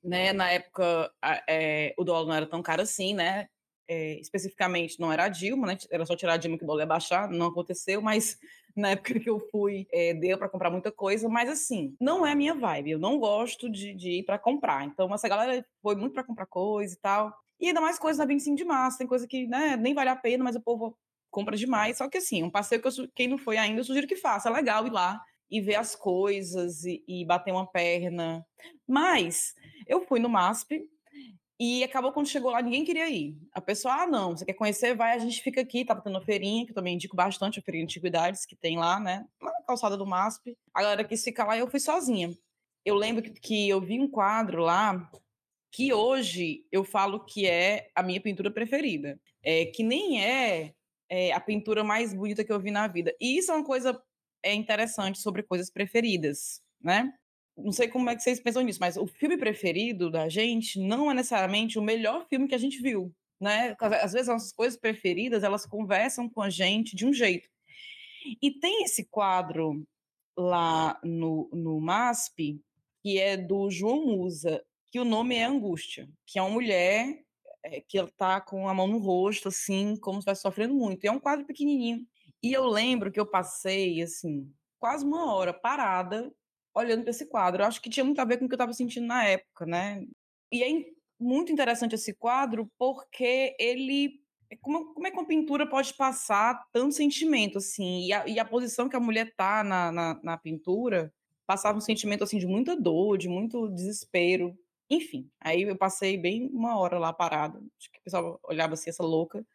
né, 0.03 0.31
na 0.33 0.49
época 0.51 1.11
é, 1.47 1.93
o 1.97 2.03
dólar 2.03 2.27
não 2.27 2.35
era 2.35 2.45
tão 2.45 2.61
caro 2.61 2.81
assim, 2.81 3.13
né? 3.13 3.47
É, 3.89 4.19
especificamente 4.19 4.99
não 4.99 5.11
era 5.11 5.25
a 5.25 5.29
Dilma, 5.29 5.67
né? 5.67 5.77
Era 5.89 6.05
só 6.05 6.15
tirar 6.15 6.33
a 6.33 6.37
Dilma 6.37 6.57
que 6.57 6.63
o 6.63 6.67
dólar 6.67 6.81
ia 6.81 6.87
baixar, 6.87 7.29
não 7.29 7.47
aconteceu, 7.47 8.01
mas 8.01 8.37
na 8.77 8.91
época 8.91 9.19
que 9.19 9.29
eu 9.29 9.39
fui, 9.51 9.87
é, 9.91 10.13
deu 10.13 10.37
para 10.37 10.47
comprar 10.47 10.69
muita 10.69 10.91
coisa, 10.91 11.27
mas 11.27 11.49
assim, 11.49 11.95
não 11.99 12.25
é 12.25 12.31
a 12.31 12.35
minha 12.35 12.53
vibe. 12.53 12.91
Eu 12.91 12.99
não 12.99 13.17
gosto 13.17 13.69
de, 13.69 13.93
de 13.93 14.19
ir 14.19 14.23
para 14.23 14.37
comprar. 14.37 14.85
Então, 14.85 15.13
essa 15.13 15.27
galera 15.27 15.65
foi 15.81 15.95
muito 15.95 16.13
para 16.13 16.23
comprar 16.23 16.45
coisa 16.45 16.93
e 16.93 16.97
tal. 16.97 17.33
E 17.59 17.67
ainda 17.67 17.81
mais 17.81 17.97
coisa 17.97 18.19
na 18.19 18.25
25 18.25 18.55
de 18.55 18.63
março, 18.63 18.99
tem 18.99 19.07
coisa 19.07 19.27
que 19.27 19.47
né, 19.47 19.75
nem 19.75 19.93
vale 19.93 20.09
a 20.09 20.15
pena, 20.15 20.43
mas 20.43 20.55
o 20.55 20.61
povo 20.61 20.95
compra 21.31 21.57
demais. 21.57 21.97
Só 21.97 22.07
que 22.07 22.19
assim, 22.19 22.43
um 22.43 22.51
passeio 22.51 22.81
que 22.81 22.87
eu, 22.87 22.91
quem 23.15 23.27
não 23.27 23.37
foi 23.37 23.57
ainda, 23.57 23.79
eu 23.79 23.83
sugiro 23.83 24.07
que 24.07 24.15
faça. 24.15 24.49
É 24.49 24.51
legal 24.51 24.85
ir 24.85 24.91
lá 24.91 25.19
e 25.49 25.59
ver 25.59 25.75
as 25.75 25.95
coisas 25.95 26.83
e, 26.83 27.03
e 27.07 27.25
bater 27.25 27.51
uma 27.51 27.65
perna. 27.65 28.45
Mas 28.87 29.55
eu 29.87 30.01
fui 30.01 30.19
no 30.19 30.29
MASP, 30.29 30.87
e 31.59 31.83
acabou 31.83 32.11
quando 32.11 32.27
chegou 32.27 32.51
lá, 32.51 32.61
ninguém 32.61 32.85
queria 32.85 33.09
ir. 33.09 33.35
A 33.51 33.59
pessoa, 33.59 34.03
ah, 34.03 34.07
não, 34.07 34.37
você 34.37 34.45
quer 34.45 34.53
conhecer? 34.53 34.95
Vai, 34.95 35.15
a 35.15 35.17
gente 35.17 35.41
fica 35.41 35.59
aqui. 35.59 35.83
Tava 35.83 36.01
tendo 36.01 36.13
uma 36.13 36.25
feirinha, 36.25 36.65
que 36.65 36.71
eu 36.71 36.75
também 36.75 36.93
indico 36.93 37.15
bastante, 37.15 37.59
a 37.59 37.63
feirinha 37.63 37.85
de 37.85 37.91
antiguidades 37.91 38.45
que 38.45 38.55
tem 38.55 38.77
lá, 38.77 38.99
né? 38.99 39.25
Na 39.41 39.51
calçada 39.65 39.97
do 39.97 40.05
MASP. 40.05 40.55
A 40.73 40.81
galera 40.83 41.03
quis 41.03 41.23
ficar 41.23 41.45
lá 41.45 41.57
e 41.57 41.59
eu 41.59 41.67
fui 41.67 41.79
sozinha. 41.79 42.31
Eu 42.85 42.93
lembro 42.93 43.23
que, 43.23 43.31
que 43.31 43.69
eu 43.69 43.81
vi 43.81 43.99
um 43.99 44.07
quadro 44.07 44.61
lá 44.61 45.09
que 45.71 45.91
hoje 45.91 46.63
eu 46.71 46.83
falo 46.83 47.25
que 47.25 47.47
é 47.47 47.89
a 47.95 48.03
minha 48.03 48.21
pintura 48.21 48.51
preferida. 48.51 49.19
É, 49.43 49.65
que 49.65 49.81
nem 49.81 50.23
é, 50.23 50.73
é 51.09 51.33
a 51.33 51.39
pintura 51.39 51.83
mais 51.83 52.13
bonita 52.13 52.43
que 52.43 52.51
eu 52.51 52.59
vi 52.59 52.69
na 52.69 52.87
vida. 52.87 53.15
E 53.19 53.37
isso 53.37 53.51
é 53.51 53.55
uma 53.55 53.65
coisa 53.65 53.99
é 54.43 54.53
interessante 54.53 55.19
sobre 55.19 55.41
coisas 55.41 55.71
preferidas, 55.71 56.61
né? 56.79 57.11
Não 57.57 57.71
sei 57.71 57.87
como 57.87 58.09
é 58.09 58.15
que 58.15 58.21
vocês 58.21 58.39
pensam 58.39 58.61
nisso, 58.61 58.79
mas 58.79 58.97
o 58.97 59.07
filme 59.07 59.37
preferido 59.37 60.11
da 60.11 60.29
gente 60.29 60.79
não 60.79 61.09
é 61.09 61.13
necessariamente 61.13 61.79
o 61.79 61.81
melhor 61.81 62.27
filme 62.27 62.47
que 62.47 62.55
a 62.55 62.59
gente 62.59 62.81
viu. 62.81 63.13
né? 63.39 63.75
Às 63.79 64.13
vezes, 64.13 64.29
as 64.29 64.51
coisas 64.51 64.79
preferidas, 64.79 65.43
elas 65.43 65.65
conversam 65.65 66.29
com 66.29 66.41
a 66.41 66.49
gente 66.49 66.95
de 66.95 67.05
um 67.05 67.13
jeito. 67.13 67.49
E 68.41 68.51
tem 68.51 68.83
esse 68.83 69.05
quadro 69.05 69.85
lá 70.37 70.99
no, 71.03 71.49
no 71.51 71.79
MASP, 71.79 72.61
que 73.01 73.19
é 73.19 73.37
do 73.37 73.69
João 73.69 74.05
Musa, 74.05 74.63
que 74.91 74.99
o 74.99 75.05
nome 75.05 75.35
é 75.35 75.45
Angústia, 75.45 76.07
que 76.25 76.37
é 76.37 76.41
uma 76.41 76.51
mulher 76.51 77.23
é, 77.63 77.81
que 77.81 77.97
ela 77.97 78.11
tá 78.17 78.39
com 78.39 78.67
a 78.67 78.73
mão 78.73 78.87
no 78.87 78.97
rosto, 78.97 79.49
assim, 79.49 79.95
como 79.97 80.15
se 80.15 80.19
estivesse 80.19 80.41
sofrendo 80.41 80.73
muito. 80.73 81.03
E 81.03 81.07
é 81.07 81.11
um 81.11 81.19
quadro 81.19 81.45
pequenininho. 81.45 82.05
E 82.41 82.53
eu 82.53 82.65
lembro 82.67 83.11
que 83.11 83.19
eu 83.19 83.25
passei, 83.25 84.01
assim, 84.01 84.51
quase 84.79 85.05
uma 85.05 85.33
hora 85.33 85.53
parada 85.53 86.31
olhando 86.77 87.01
para 87.01 87.11
esse 87.11 87.25
quadro. 87.25 87.61
Eu 87.61 87.67
acho 87.67 87.81
que 87.81 87.89
tinha 87.89 88.03
muito 88.03 88.19
a 88.19 88.25
ver 88.25 88.37
com 88.37 88.45
o 88.45 88.47
que 88.47 88.53
eu 88.53 88.57
estava 88.57 88.73
sentindo 88.73 89.07
na 89.07 89.25
época, 89.25 89.65
né? 89.65 90.05
E 90.51 90.63
é 90.63 90.67
muito 91.19 91.51
interessante 91.51 91.95
esse 91.95 92.13
quadro 92.13 92.69
porque 92.77 93.55
ele 93.59 94.21
como, 94.61 94.93
como 94.93 95.07
é 95.07 95.11
que 95.11 95.17
uma 95.17 95.27
pintura 95.27 95.67
pode 95.67 95.93
passar 95.93 96.63
tanto 96.71 96.95
sentimento 96.95 97.57
assim 97.57 98.05
e 98.05 98.13
a, 98.13 98.27
e 98.27 98.39
a 98.39 98.45
posição 98.45 98.87
que 98.87 98.95
a 98.95 98.99
mulher 98.99 99.33
tá 99.35 99.63
na, 99.63 99.91
na, 99.91 100.19
na, 100.23 100.37
pintura 100.37 101.11
passava 101.45 101.77
um 101.77 101.81
sentimento 101.81 102.23
assim 102.23 102.37
de 102.37 102.47
muita 102.47 102.79
dor 102.79 103.17
de 103.17 103.27
muito 103.27 103.67
desespero 103.69 104.57
enfim 104.89 105.29
aí 105.41 105.63
eu 105.63 105.75
passei 105.75 106.17
bem 106.17 106.49
uma 106.53 106.77
hora 106.77 106.97
lá 106.97 107.11
parada 107.11 107.57
acho 107.77 107.91
que 107.91 107.99
o 107.99 108.03
pessoal 108.03 108.39
olhava 108.43 108.75
assim 108.75 108.89
essa 108.89 109.03
louca 109.03 109.45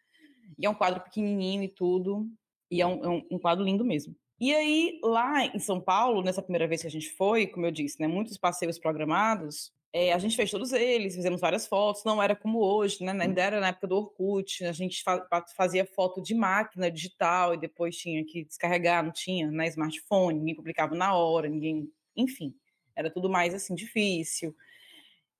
e 0.58 0.66
é 0.66 0.68
um 0.68 0.74
quadro 0.74 1.00
pequenininho 1.00 1.62
e 1.62 1.68
tudo 1.68 2.28
e 2.70 2.82
é 2.82 2.86
um, 2.86 3.04
é 3.04 3.08
um, 3.08 3.26
um 3.30 3.38
quadro 3.38 3.64
lindo 3.64 3.84
mesmo 3.84 4.14
e 4.42 4.52
aí, 4.52 4.98
lá 5.04 5.46
em 5.46 5.58
São 5.60 5.80
Paulo, 5.80 6.20
nessa 6.20 6.42
primeira 6.42 6.66
vez 6.66 6.80
que 6.80 6.88
a 6.88 6.90
gente 6.90 7.08
foi, 7.10 7.46
como 7.46 7.64
eu 7.64 7.70
disse, 7.70 8.00
né, 8.00 8.08
muitos 8.08 8.36
passeios 8.36 8.76
programados, 8.76 9.72
é, 9.92 10.12
a 10.12 10.18
gente 10.18 10.34
fez 10.34 10.50
todos 10.50 10.72
eles, 10.72 11.14
fizemos 11.14 11.40
várias 11.40 11.64
fotos, 11.64 12.02
não 12.04 12.20
era 12.20 12.34
como 12.34 12.58
hoje, 12.58 13.04
né? 13.04 13.12
Ainda 13.12 13.40
era 13.40 13.60
na 13.60 13.68
época 13.68 13.86
do 13.86 13.96
Orkut, 13.96 14.64
a 14.64 14.72
gente 14.72 15.00
fa 15.04 15.24
fazia 15.56 15.86
foto 15.86 16.20
de 16.20 16.34
máquina 16.34 16.90
digital 16.90 17.54
e 17.54 17.56
depois 17.60 17.94
tinha 17.96 18.24
que 18.24 18.44
descarregar, 18.44 19.04
não 19.04 19.12
tinha, 19.12 19.48
né? 19.48 19.68
Smartphone, 19.68 20.40
ninguém 20.40 20.56
publicava 20.56 20.96
na 20.96 21.14
hora, 21.14 21.48
ninguém. 21.48 21.88
Enfim, 22.16 22.52
era 22.96 23.10
tudo 23.12 23.30
mais 23.30 23.54
assim 23.54 23.76
difícil. 23.76 24.56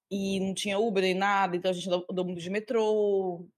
E 0.09 0.39
não 0.39 0.55
tinha 0.55 0.79
Uber 0.79 1.03
nem 1.03 1.15
nada, 1.15 1.57
então 1.57 1.73
a 1.73 1.75
gente 1.75 1.89
andou 1.91 2.25
muito 2.25 2.41
de 2.41 2.51
metrô, 2.51 3.49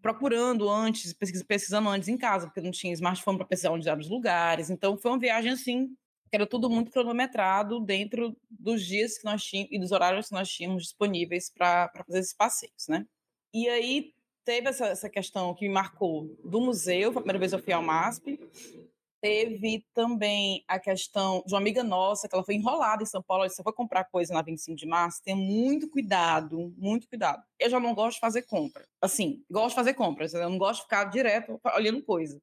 procurando 0.00 0.68
antes, 0.68 1.12
pesquisando 1.12 1.88
antes 1.88 2.08
em 2.08 2.16
casa, 2.16 2.46
porque 2.46 2.60
não 2.60 2.70
tinha 2.70 2.92
smartphone 2.92 3.38
para 3.38 3.46
pesquisar 3.46 3.72
onde 3.72 3.88
eram 3.88 4.00
os 4.00 4.08
lugares. 4.08 4.70
Então 4.70 4.96
foi 4.96 5.10
uma 5.10 5.18
viagem 5.18 5.52
assim, 5.52 5.88
que 6.30 6.36
era 6.36 6.46
tudo 6.46 6.68
muito 6.68 6.90
cronometrado 6.90 7.80
dentro 7.80 8.36
dos 8.50 8.84
dias 8.84 9.18
que 9.18 9.24
nós 9.24 9.42
tínhamos 9.42 9.72
e 9.72 9.78
dos 9.78 9.92
horários 9.92 10.28
que 10.28 10.34
nós 10.34 10.48
tínhamos 10.48 10.82
disponíveis 10.84 11.50
para 11.50 11.90
fazer 12.06 12.18
esses 12.18 12.34
passeios, 12.34 12.88
né? 12.88 13.06
E 13.52 13.68
aí 13.68 14.12
teve 14.44 14.68
essa, 14.68 14.86
essa 14.86 15.08
questão 15.08 15.54
que 15.54 15.66
me 15.66 15.72
marcou 15.72 16.36
do 16.44 16.60
museu, 16.60 17.12
foi 17.12 17.20
a 17.20 17.22
primeira 17.22 17.38
vez 17.38 17.52
eu 17.52 17.58
fui 17.58 17.72
ao 17.72 17.82
MASP, 17.82 18.38
Teve 19.24 19.86
também 19.94 20.62
a 20.68 20.78
questão 20.78 21.42
de 21.46 21.54
uma 21.54 21.58
amiga 21.58 21.82
nossa, 21.82 22.28
que 22.28 22.34
ela 22.34 22.44
foi 22.44 22.56
enrolada 22.56 23.02
em 23.02 23.06
São 23.06 23.22
Paulo, 23.22 23.48
você 23.48 23.62
foi 23.62 23.72
comprar 23.72 24.04
coisa 24.04 24.34
na 24.34 24.42
25 24.42 24.76
de 24.76 24.86
março, 24.86 25.22
tenha 25.24 25.34
muito 25.34 25.88
cuidado, 25.88 26.74
muito 26.76 27.08
cuidado. 27.08 27.42
Eu 27.58 27.70
já 27.70 27.80
não 27.80 27.94
gosto 27.94 28.16
de 28.16 28.20
fazer 28.20 28.42
compra. 28.42 28.86
Assim, 29.00 29.42
gosto 29.50 29.70
de 29.70 29.76
fazer 29.76 29.94
compras, 29.94 30.34
eu 30.34 30.46
não 30.50 30.58
gosto 30.58 30.80
de 30.80 30.82
ficar 30.82 31.04
direto 31.04 31.58
olhando 31.74 32.02
coisa. 32.02 32.38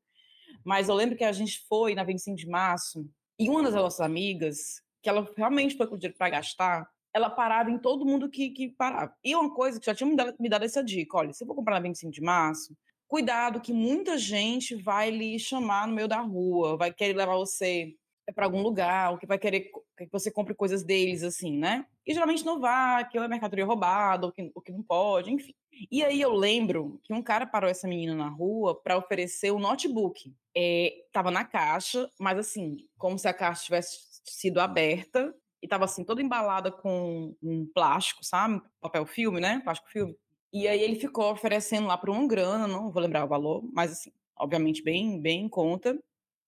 Mas 0.66 0.90
eu 0.90 0.96
lembro 0.96 1.16
que 1.16 1.24
a 1.24 1.32
gente 1.32 1.64
foi 1.70 1.94
na 1.94 2.04
25 2.04 2.36
de 2.36 2.48
março, 2.48 3.08
e 3.38 3.48
uma 3.48 3.62
das 3.62 3.76
nossas 3.76 4.02
amigas, 4.02 4.82
que 5.04 5.10
ela 5.10 5.32
realmente 5.38 5.78
foi 5.78 5.86
com 5.86 6.00
dinheiro 6.00 6.18
para 6.18 6.32
gastar, 6.32 6.90
ela 7.14 7.30
parava 7.30 7.70
em 7.70 7.78
todo 7.78 8.08
mundo 8.08 8.28
que, 8.28 8.50
que 8.50 8.70
parava. 8.70 9.16
E 9.24 9.36
uma 9.36 9.54
coisa 9.54 9.80
que 9.80 9.86
já 9.86 9.94
tinha 9.94 10.10
me 10.10 10.16
dado, 10.16 10.36
me 10.40 10.50
dado 10.50 10.66
essa 10.66 10.84
dica: 10.84 11.16
olha, 11.16 11.32
se 11.32 11.44
eu 11.44 11.48
for 11.48 11.54
comprar 11.54 11.76
na 11.76 11.82
25 11.82 12.12
de 12.12 12.22
março, 12.22 12.76
cuidado 13.12 13.60
que 13.60 13.74
muita 13.74 14.18
gente 14.18 14.74
vai 14.74 15.12
lhe 15.12 15.38
chamar 15.38 15.86
no 15.86 15.94
meio 15.94 16.08
da 16.08 16.22
rua, 16.22 16.78
vai 16.78 16.94
querer 16.94 17.14
levar 17.14 17.36
você 17.36 17.94
para 18.34 18.46
algum 18.46 18.62
lugar, 18.62 19.12
ou 19.12 19.18
que 19.18 19.28
vai 19.28 19.38
querer 19.38 19.70
que 19.98 20.08
você 20.10 20.32
compre 20.32 20.56
coisas 20.56 20.82
deles, 20.82 21.22
assim, 21.22 21.58
né? 21.58 21.86
E 22.08 22.14
geralmente 22.14 22.46
não 22.46 22.62
vai, 22.62 23.06
que 23.10 23.18
é 23.18 23.28
mercadoria 23.28 23.66
roubada, 23.66 24.28
ou 24.28 24.32
que, 24.32 24.50
ou 24.56 24.62
que 24.62 24.72
não 24.72 24.82
pode, 24.82 25.30
enfim. 25.30 25.54
E 25.92 26.02
aí 26.06 26.22
eu 26.22 26.32
lembro 26.32 27.02
que 27.04 27.14
um 27.14 27.22
cara 27.22 27.46
parou 27.46 27.70
essa 27.70 27.86
menina 27.86 28.16
na 28.16 28.30
rua 28.30 28.82
para 28.82 28.98
oferecer 28.98 29.52
o 29.52 29.58
um 29.58 29.60
notebook. 29.60 30.34
É, 30.56 31.04
tava 31.12 31.30
na 31.30 31.44
caixa, 31.44 32.10
mas 32.18 32.40
assim, 32.40 32.78
como 32.98 33.20
se 33.20 33.28
a 33.28 33.34
caixa 33.34 33.66
tivesse 33.66 34.22
sido 34.24 34.62
aberta 34.62 35.36
e 35.62 35.68
tava 35.68 35.84
assim, 35.84 36.06
toda 36.06 36.22
embalada 36.22 36.72
com 36.72 37.36
um 37.44 37.70
plástico, 37.74 38.24
sabe? 38.24 38.62
Papel 38.80 39.06
filme, 39.06 39.42
né? 39.42 39.60
Plástico 39.66 39.92
filme. 39.92 40.16
E 40.54 40.68
aí 40.68 40.82
ele 40.82 40.96
ficou 40.96 41.32
oferecendo 41.32 41.88
lá 41.88 41.98
por 41.98 42.10
uma 42.10 42.28
grana, 42.28 42.68
não 42.68 42.92
vou 42.92 43.02
lembrar 43.02 43.24
o 43.24 43.28
valor, 43.28 43.64
mas 43.74 43.92
assim, 43.92 44.12
obviamente 44.38 44.84
bem, 44.84 45.20
bem 45.22 45.46
em 45.46 45.50
conta. 45.50 45.98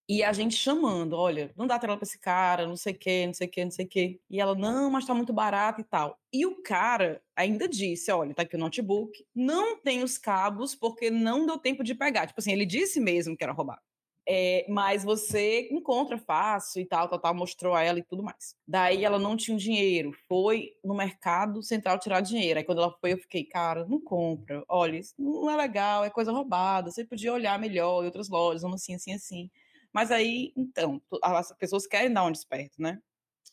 E 0.06 0.22
a 0.22 0.34
gente 0.34 0.54
chamando, 0.54 1.14
olha, 1.16 1.50
não 1.56 1.66
dá 1.66 1.78
tela 1.78 1.96
pra 1.96 2.04
esse 2.04 2.18
cara, 2.18 2.66
não 2.66 2.76
sei 2.76 2.92
o 2.92 2.98
quê, 2.98 3.26
não 3.26 3.32
sei 3.32 3.46
o 3.46 3.50
quê, 3.50 3.64
não 3.64 3.70
sei 3.70 3.86
o 3.86 3.88
quê. 3.88 4.20
E 4.28 4.38
ela, 4.38 4.54
não, 4.54 4.90
mas 4.90 5.06
tá 5.06 5.14
muito 5.14 5.32
barato 5.32 5.80
e 5.80 5.84
tal. 5.84 6.18
E 6.30 6.44
o 6.44 6.62
cara 6.62 7.22
ainda 7.34 7.66
disse, 7.66 8.12
olha, 8.12 8.34
tá 8.34 8.42
aqui 8.42 8.56
o 8.56 8.58
notebook, 8.58 9.24
não 9.34 9.80
tem 9.80 10.02
os 10.02 10.18
cabos 10.18 10.74
porque 10.74 11.10
não 11.10 11.46
deu 11.46 11.56
tempo 11.58 11.82
de 11.82 11.94
pegar. 11.94 12.26
Tipo 12.26 12.38
assim, 12.40 12.52
ele 12.52 12.66
disse 12.66 13.00
mesmo 13.00 13.34
que 13.34 13.42
era 13.42 13.52
roubar. 13.54 13.80
É, 14.26 14.64
mas 14.70 15.04
você 15.04 15.68
encontra 15.70 16.16
fácil 16.16 16.80
e 16.80 16.86
tal, 16.86 17.08
tal, 17.08 17.18
tal, 17.18 17.34
mostrou 17.34 17.74
a 17.74 17.82
ela 17.82 17.98
e 17.98 18.02
tudo 18.02 18.22
mais. 18.22 18.56
Daí 18.66 19.04
ela 19.04 19.18
não 19.18 19.36
tinha 19.36 19.56
dinheiro, 19.56 20.12
foi 20.26 20.72
no 20.82 20.94
mercado 20.94 21.62
central 21.62 21.98
tirar 21.98 22.20
dinheiro. 22.22 22.58
Aí 22.58 22.64
quando 22.64 22.78
ela 22.78 22.96
foi, 23.00 23.12
eu 23.12 23.18
fiquei, 23.18 23.44
cara, 23.44 23.86
não 23.86 24.00
compra. 24.00 24.64
Olha, 24.66 24.96
isso 24.98 25.14
não 25.18 25.50
é 25.50 25.56
legal, 25.56 26.04
é 26.04 26.10
coisa 26.10 26.32
roubada. 26.32 26.90
Você 26.90 27.04
podia 27.04 27.32
olhar 27.32 27.58
melhor 27.58 28.02
em 28.02 28.06
outras 28.06 28.30
lojas, 28.30 28.62
vamos 28.62 28.80
assim, 28.80 28.94
assim, 28.94 29.12
assim. 29.12 29.50
Mas 29.92 30.10
aí, 30.10 30.52
então, 30.56 31.00
as 31.22 31.52
pessoas 31.58 31.86
querem 31.86 32.12
dar 32.12 32.24
um 32.24 32.32
desperto, 32.32 32.80
né? 32.80 32.98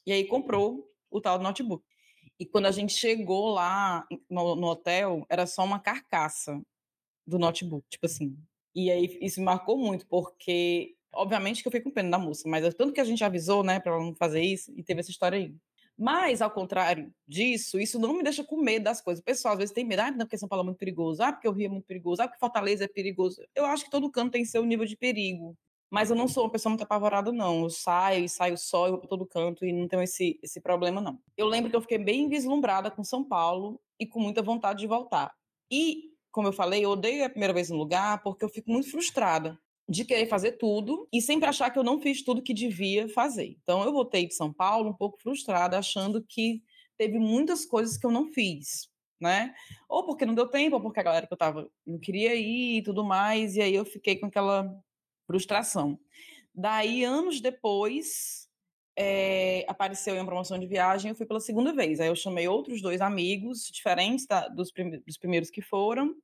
E 0.05 0.13
aí 0.13 0.25
comprou 0.25 0.89
o 1.09 1.19
tal 1.19 1.37
do 1.37 1.43
notebook. 1.43 1.85
E 2.39 2.45
quando 2.45 2.65
a 2.65 2.71
gente 2.71 2.93
chegou 2.93 3.49
lá 3.49 4.07
no, 4.29 4.55
no 4.55 4.67
hotel, 4.67 5.25
era 5.29 5.45
só 5.45 5.63
uma 5.63 5.79
carcaça 5.79 6.59
do 7.27 7.37
notebook, 7.37 7.85
tipo 7.89 8.05
assim, 8.05 8.35
e 8.75 8.91
aí 8.91 9.17
isso 9.21 9.39
me 9.39 9.45
marcou 9.45 9.77
muito, 9.77 10.05
porque, 10.07 10.95
obviamente, 11.13 11.61
que 11.61 11.67
eu 11.67 11.71
fiquei 11.71 11.83
com 11.83 11.91
pena 11.91 12.11
da 12.11 12.19
moça, 12.19 12.47
mas 12.47 12.63
é 12.63 12.71
tanto 12.71 12.93
que 12.93 13.01
a 13.01 13.03
gente 13.03 13.23
avisou, 13.23 13.63
né, 13.63 13.79
para 13.79 13.93
ela 13.93 14.03
não 14.03 14.15
fazer 14.15 14.41
isso, 14.41 14.71
e 14.75 14.83
teve 14.83 15.01
essa 15.01 15.11
história 15.11 15.37
aí. 15.37 15.53
Mas, 15.97 16.41
ao 16.41 16.49
contrário 16.49 17.13
disso, 17.27 17.79
isso 17.79 17.99
não 17.99 18.13
me 18.13 18.23
deixa 18.23 18.43
com 18.43 18.57
medo 18.57 18.83
das 18.85 19.01
coisas. 19.01 19.21
O 19.21 19.23
pessoal 19.23 19.53
às 19.53 19.59
vezes 19.59 19.73
tem 19.73 19.85
medo, 19.85 20.01
ah, 20.01 20.11
porque 20.17 20.37
São 20.37 20.49
Paulo 20.49 20.63
é 20.63 20.65
muito 20.65 20.77
perigoso, 20.79 21.21
ah, 21.21 21.31
porque 21.31 21.47
o 21.47 21.51
Rio 21.51 21.67
é 21.67 21.69
muito 21.69 21.85
perigoso, 21.85 22.21
ah, 22.21 22.27
porque 22.27 22.39
Fortaleza 22.39 22.85
é 22.85 22.87
perigoso. 22.87 23.39
Eu 23.53 23.65
acho 23.65 23.83
que 23.85 23.91
todo 23.91 24.09
canto 24.09 24.31
tem 24.31 24.43
seu 24.43 24.65
nível 24.65 24.85
de 24.85 24.97
perigo. 24.97 25.55
Mas 25.91 26.09
eu 26.09 26.15
não 26.15 26.27
sou 26.27 26.45
uma 26.45 26.49
pessoa 26.49 26.71
muito 26.71 26.83
apavorada, 26.83 27.31
não. 27.31 27.63
Eu 27.63 27.69
saio 27.69 28.23
e 28.23 28.29
saio 28.29 28.57
só, 28.57 28.87
eu 28.87 28.91
vou 28.91 28.99
para 28.99 29.09
todo 29.09 29.25
canto 29.27 29.65
e 29.65 29.73
não 29.73 29.87
tenho 29.87 30.01
esse, 30.01 30.39
esse 30.41 30.61
problema, 30.61 31.01
não. 31.01 31.19
Eu 31.37 31.47
lembro 31.47 31.69
que 31.69 31.75
eu 31.75 31.81
fiquei 31.81 31.97
bem 31.97 32.29
vislumbrada 32.29 32.89
com 32.89 33.03
São 33.03 33.23
Paulo 33.23 33.79
e 33.99 34.07
com 34.07 34.19
muita 34.19 34.41
vontade 34.41 34.79
de 34.79 34.87
voltar. 34.87 35.35
E 35.69 36.10
como 36.31 36.47
eu 36.47 36.53
falei, 36.53 36.85
eu 36.85 36.91
odeio 36.91 37.25
a 37.25 37.29
primeira 37.29 37.53
vez 37.53 37.69
no 37.69 37.77
lugar 37.77 38.21
porque 38.23 38.43
eu 38.43 38.49
fico 38.49 38.71
muito 38.71 38.89
frustrada 38.89 39.59
de 39.87 40.05
querer 40.05 40.27
fazer 40.27 40.53
tudo 40.53 41.07
e 41.11 41.21
sempre 41.21 41.49
achar 41.49 41.69
que 41.69 41.77
eu 41.77 41.83
não 41.83 41.99
fiz 41.99 42.23
tudo 42.23 42.41
que 42.41 42.53
devia 42.53 43.09
fazer. 43.09 43.57
Então 43.61 43.83
eu 43.83 43.91
voltei 43.91 44.25
de 44.27 44.33
São 44.33 44.53
Paulo 44.53 44.89
um 44.89 44.93
pouco 44.93 45.21
frustrada, 45.21 45.77
achando 45.77 46.23
que 46.23 46.63
teve 46.97 47.19
muitas 47.19 47.65
coisas 47.65 47.97
que 47.97 48.05
eu 48.05 48.11
não 48.11 48.31
fiz, 48.31 48.89
né? 49.19 49.53
Ou 49.89 50.05
porque 50.05 50.25
não 50.25 50.33
deu 50.33 50.47
tempo, 50.47 50.75
ou 50.75 50.81
porque 50.81 50.99
a 50.99 51.03
galera 51.03 51.27
que 51.27 51.33
eu 51.33 51.37
tava 51.37 51.69
não 51.85 51.99
queria 51.99 52.35
ir 52.35 52.77
e 52.77 52.83
tudo 52.83 53.03
mais, 53.03 53.55
e 53.55 53.61
aí 53.61 53.75
eu 53.75 53.83
fiquei 53.83 54.15
com 54.15 54.27
aquela 54.27 54.71
frustração. 55.27 55.99
Daí, 56.53 57.03
anos 57.03 57.41
depois, 57.41 58.47
é, 59.03 59.65
apareceu 59.67 60.15
em 60.15 60.19
uma 60.19 60.25
promoção 60.25 60.59
de 60.59 60.67
viagem, 60.67 61.09
eu 61.09 61.15
fui 61.15 61.25
pela 61.25 61.39
segunda 61.39 61.73
vez. 61.73 61.99
Aí 61.99 62.07
eu 62.07 62.15
chamei 62.15 62.47
outros 62.47 62.83
dois 62.83 63.01
amigos 63.01 63.67
diferentes 63.71 64.27
da, 64.27 64.47
dos, 64.47 64.71
prim, 64.71 64.91
dos, 64.99 65.17
primeiros 65.17 65.49
que 65.49 65.59
foram. 65.59 66.15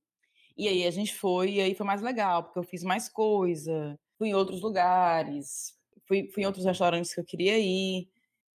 E 0.56 0.68
aí 0.68 0.86
a 0.86 0.92
gente 0.92 1.16
foi, 1.16 1.54
e 1.54 1.62
aí 1.62 1.74
foi 1.74 1.86
mais 1.86 2.04
legal, 2.04 2.44
porque 2.44 2.60
eu 2.60 2.64
fiz 2.64 2.84
mais 2.84 3.10
coisa, 3.10 3.98
fui 4.16 4.30
em 4.30 4.36
outros 4.36 4.62
lugares, 4.62 5.76
fui, 6.08 6.30
fui 6.32 6.44
em 6.44 6.46
outros 6.46 6.66
restaurantes 6.66 7.14
que 7.14 7.20
eu 7.20 7.26
queria 7.26 7.58
ir. 7.58 8.08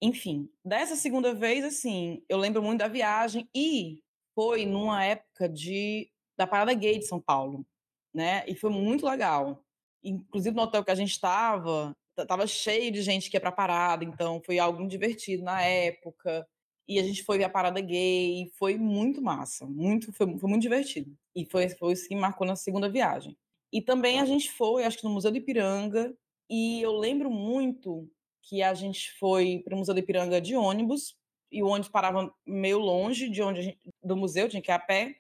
Enfim, 0.02 0.50
dessa 0.62 0.96
segunda 0.96 1.32
vez, 1.32 1.64
assim, 1.64 2.22
eu 2.28 2.36
lembro 2.36 2.62
muito 2.62 2.80
da 2.80 2.88
viagem 2.88 3.48
e 3.54 4.02
foi 4.34 4.66
numa 4.66 5.02
época 5.02 5.48
de 5.48 6.10
da 6.36 6.46
Parada 6.46 6.74
Gay 6.74 6.98
de 6.98 7.06
São 7.06 7.20
Paulo, 7.20 7.66
né? 8.12 8.44
E 8.46 8.54
foi 8.54 8.70
muito 8.70 9.06
legal. 9.06 9.62
Inclusive 10.02 10.56
no 10.56 10.62
hotel 10.62 10.84
que 10.84 10.90
a 10.90 10.94
gente 10.94 11.12
estava, 11.12 11.94
tava 12.26 12.46
cheio 12.46 12.90
de 12.90 13.02
gente 13.02 13.30
que 13.30 13.36
ia 13.36 13.40
pra 13.40 13.52
parada, 13.52 14.04
então 14.04 14.40
foi 14.44 14.58
algo 14.58 14.86
divertido 14.86 15.42
na 15.42 15.62
época. 15.62 16.46
E 16.88 16.98
a 16.98 17.02
gente 17.02 17.22
foi 17.22 17.38
ver 17.38 17.44
a 17.44 17.48
parada 17.48 17.80
gay, 17.80 18.42
e 18.42 18.50
foi 18.58 18.76
muito 18.76 19.22
massa, 19.22 19.64
muito, 19.66 20.12
foi, 20.12 20.38
foi 20.38 20.50
muito 20.50 20.62
divertido. 20.62 21.16
E 21.34 21.44
foi, 21.46 21.68
foi 21.68 21.92
isso 21.92 22.08
que 22.08 22.16
marcou 22.16 22.46
na 22.46 22.56
segunda 22.56 22.88
viagem. 22.88 23.36
E 23.72 23.80
também 23.80 24.20
a 24.20 24.24
gente 24.24 24.50
foi, 24.50 24.84
acho 24.84 24.98
que 24.98 25.04
no 25.04 25.10
Museu 25.10 25.30
do 25.30 25.36
Ipiranga, 25.38 26.12
e 26.48 26.82
eu 26.82 26.92
lembro 26.92 27.30
muito 27.30 28.10
que 28.42 28.62
a 28.62 28.74
gente 28.74 29.12
foi 29.12 29.62
para 29.64 29.74
o 29.74 29.78
Museu 29.78 29.94
do 29.94 30.00
Ipiranga 30.00 30.40
de 30.40 30.56
ônibus, 30.56 31.16
e 31.50 31.62
o 31.62 31.66
ônibus 31.66 31.88
parava 31.88 32.32
meio 32.46 32.78
longe 32.78 33.28
de 33.28 33.42
onde 33.42 33.62
gente, 33.62 33.78
do 34.02 34.16
museu, 34.16 34.48
tinha 34.48 34.62
que 34.62 34.70
ir 34.70 34.74
a 34.74 34.78
pé. 34.78 35.16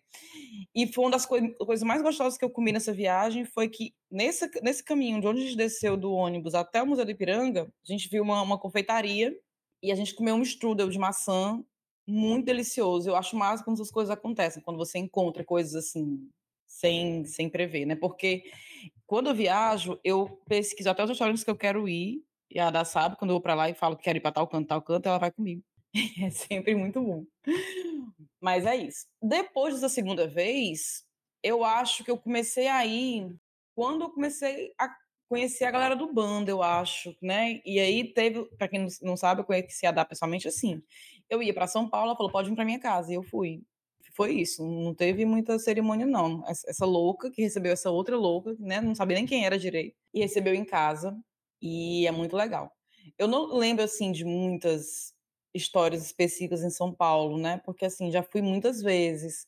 E 0.74 0.86
foi 0.86 1.04
uma 1.04 1.10
das 1.10 1.26
coi 1.26 1.52
coisas 1.54 1.84
mais 1.84 2.02
gostosas 2.02 2.38
que 2.38 2.44
eu 2.44 2.50
comi 2.50 2.72
nessa 2.72 2.92
viagem 2.92 3.44
foi 3.44 3.68
que 3.68 3.94
nesse, 4.10 4.48
nesse 4.62 4.84
caminho 4.84 5.20
de 5.20 5.26
onde 5.26 5.40
a 5.40 5.44
gente 5.44 5.56
desceu 5.56 5.96
do 5.96 6.12
ônibus 6.12 6.54
até 6.54 6.82
o 6.82 6.86
Museu 6.86 7.04
do 7.04 7.10
Ipiranga, 7.10 7.72
a 7.84 7.92
gente 7.92 8.08
viu 8.08 8.22
uma, 8.22 8.42
uma 8.42 8.58
confeitaria 8.58 9.36
e 9.82 9.90
a 9.90 9.94
gente 9.94 10.14
comeu 10.14 10.34
um 10.34 10.42
strudel 10.42 10.88
de 10.88 10.98
maçã 10.98 11.62
muito 12.06 12.46
delicioso. 12.46 13.08
Eu 13.08 13.16
acho 13.16 13.36
massa 13.36 13.64
quando 13.64 13.76
essas 13.76 13.90
coisas 13.90 14.10
acontecem, 14.10 14.62
quando 14.62 14.76
você 14.76 14.98
encontra 14.98 15.44
coisas 15.44 15.74
assim 15.74 16.28
sem, 16.66 17.24
sem 17.24 17.48
prever, 17.48 17.84
né? 17.86 17.96
Porque 17.96 18.44
quando 19.06 19.28
eu 19.28 19.34
viajo, 19.34 19.98
eu 20.04 20.28
pesquiso 20.48 20.88
até 20.88 21.02
os 21.02 21.10
restaurantes 21.10 21.42
que 21.44 21.50
eu 21.50 21.56
quero 21.56 21.88
ir, 21.88 22.22
e 22.50 22.58
a 22.58 22.68
Ada 22.68 22.84
sabe, 22.84 23.16
quando 23.16 23.30
eu 23.30 23.34
vou 23.34 23.40
para 23.40 23.54
lá 23.54 23.70
e 23.70 23.74
falo 23.74 23.96
que 23.96 24.04
quero 24.04 24.18
ir 24.18 24.20
para 24.20 24.32
tal 24.32 24.46
canto, 24.46 24.68
tal 24.68 24.82
canto, 24.82 25.06
ela 25.08 25.18
vai 25.18 25.30
comigo. 25.30 25.62
É 26.26 26.30
sempre 26.30 26.74
muito 26.74 27.00
bom. 27.02 27.24
Mas 28.40 28.64
é 28.66 28.76
isso. 28.76 29.06
Depois 29.22 29.74
dessa 29.74 29.88
segunda 29.88 30.26
vez, 30.28 31.04
eu 31.42 31.64
acho 31.64 32.04
que 32.04 32.10
eu 32.10 32.18
comecei 32.18 32.68
a 32.68 32.84
ir 32.86 33.34
quando 33.74 34.02
eu 34.04 34.10
comecei 34.10 34.72
a 34.78 34.88
conhecer 35.28 35.64
a 35.64 35.70
galera 35.70 35.94
do 35.96 36.12
bando, 36.12 36.50
eu 36.50 36.62
acho, 36.62 37.14
né? 37.22 37.60
E 37.64 37.78
aí 37.78 38.12
teve, 38.12 38.44
para 38.56 38.66
quem 38.68 38.86
não 39.02 39.16
sabe, 39.16 39.40
eu 39.42 39.44
conheci 39.44 39.86
a 39.86 39.92
Dá 39.92 40.04
pessoalmente 40.04 40.48
assim. 40.48 40.82
Eu 41.28 41.42
ia 41.42 41.54
para 41.54 41.66
São 41.68 41.88
Paulo, 41.88 42.08
ela 42.10 42.16
falou: 42.16 42.32
"Pode 42.32 42.48
vir 42.50 42.56
para 42.56 42.64
minha 42.64 42.80
casa". 42.80 43.12
E 43.12 43.14
eu 43.14 43.22
fui. 43.22 43.62
Foi 44.16 44.32
isso, 44.34 44.64
não 44.66 44.94
teve 44.94 45.24
muita 45.24 45.58
cerimônia 45.58 46.04
não. 46.06 46.42
Essa 46.48 46.84
louca 46.84 47.30
que 47.30 47.42
recebeu 47.42 47.72
essa 47.72 47.90
outra 47.90 48.16
louca, 48.16 48.54
né, 48.58 48.80
não 48.80 48.94
sabia 48.94 49.16
nem 49.16 49.24
quem 49.26 49.46
era 49.46 49.58
direito, 49.58 49.96
e 50.12 50.20
recebeu 50.20 50.52
em 50.54 50.64
casa, 50.64 51.16
e 51.62 52.06
é 52.06 52.10
muito 52.12 52.36
legal. 52.36 52.72
Eu 53.18 53.28
não 53.28 53.46
lembro 53.56 53.84
assim 53.84 54.10
de 54.12 54.24
muitas 54.24 55.14
histórias 55.54 56.04
específicas 56.04 56.62
em 56.62 56.70
São 56.70 56.92
Paulo, 56.92 57.38
né? 57.38 57.60
Porque 57.64 57.84
assim, 57.84 58.10
já 58.10 58.22
fui 58.22 58.42
muitas 58.42 58.82
vezes, 58.82 59.46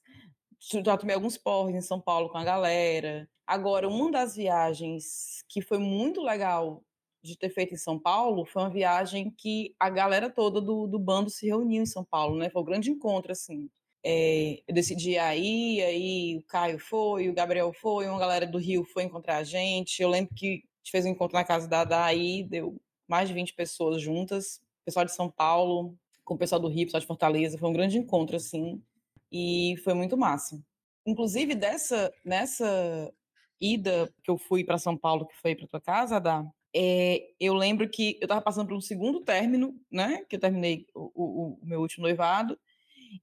já 0.85 0.97
tomei 0.97 1.15
alguns 1.15 1.37
porres 1.37 1.75
em 1.75 1.81
São 1.81 2.01
Paulo 2.01 2.29
com 2.29 2.39
a 2.39 2.45
galera. 2.45 3.29
Agora, 3.47 3.89
uma 3.89 4.11
das 4.11 4.37
viagens 4.37 5.45
que 5.49 5.61
foi 5.61 5.79
muito 5.79 6.23
legal 6.23 6.83
de 7.23 7.37
ter 7.37 7.51
feito 7.51 7.75
em 7.75 7.79
São 7.79 7.99
Paulo 7.99 8.45
foi 8.45 8.63
uma 8.63 8.71
viagem 8.71 9.31
que 9.31 9.75
a 9.79 9.89
galera 9.89 10.29
toda 10.29 10.61
do, 10.61 10.87
do 10.87 10.99
bando 10.99 11.31
se 11.31 11.47
reuniu 11.47 11.83
em 11.83 11.87
São 11.87 12.05
Paulo, 12.05 12.37
né? 12.37 12.51
Foi 12.51 12.63
um 12.63 12.65
grande 12.65 12.91
encontro, 12.91 13.33
assim. 13.33 13.69
É, 14.05 14.61
eu 14.67 14.75
decidi 14.75 15.17
aí, 15.17 15.81
aí 15.81 16.37
o 16.39 16.43
Caio 16.47 16.79
foi, 16.79 17.29
o 17.29 17.35
Gabriel 17.35 17.73
foi, 17.73 18.09
uma 18.09 18.19
galera 18.19 18.47
do 18.47 18.59
Rio 18.59 18.85
foi 18.85 19.05
encontrar 19.05 19.37
a 19.39 19.45
gente. 19.45 20.03
Eu 20.03 20.09
lembro 20.09 20.35
que 20.35 20.47
a 20.47 20.51
gente 20.51 20.91
fez 20.91 21.05
um 21.05 21.11
encontro 21.11 21.37
na 21.37 21.45
casa 21.45 21.69
da 21.69 21.85
Daí, 21.85 22.43
deu 22.43 22.81
mais 23.09 23.29
de 23.29 23.35
20 23.35 23.55
pessoas 23.55 24.03
juntas 24.03 24.61
pessoal 24.85 25.05
de 25.05 25.13
São 25.13 25.31
Paulo, 25.31 25.97
com 26.25 26.35
o 26.35 26.39
pessoal 26.39 26.61
do 26.61 26.69
Rio, 26.69 26.87
pessoal 26.87 27.01
de 27.01 27.07
Fortaleza. 27.07 27.59
Foi 27.59 27.69
um 27.69 27.73
grande 27.73 27.99
encontro, 27.99 28.37
assim, 28.37 28.83
e 29.31 29.77
foi 29.85 29.95
muito 29.95 30.17
massa. 30.17 30.63
Inclusive, 31.07 31.55
dessa, 31.55 32.13
nessa 32.25 33.13
ida 33.61 34.13
que 34.23 34.31
eu 34.31 34.39
fui 34.39 34.65
para 34.65 34.79
São 34.79 34.97
Paulo, 34.97 35.27
que 35.27 35.37
foi 35.37 35.55
para 35.55 35.67
tua 35.67 35.81
casa, 35.81 36.17
Adá, 36.17 36.45
é, 36.75 37.31
eu 37.39 37.55
lembro 37.55 37.89
que 37.89 38.17
eu 38.21 38.25
estava 38.25 38.41
passando 38.41 38.69
por 38.69 38.77
um 38.77 38.81
segundo 38.81 39.21
término, 39.21 39.79
né? 39.91 40.25
Que 40.29 40.37
eu 40.37 40.41
terminei 40.41 40.87
o, 40.95 41.11
o, 41.15 41.59
o 41.63 41.67
meu 41.67 41.81
último 41.81 42.05
noivado. 42.05 42.59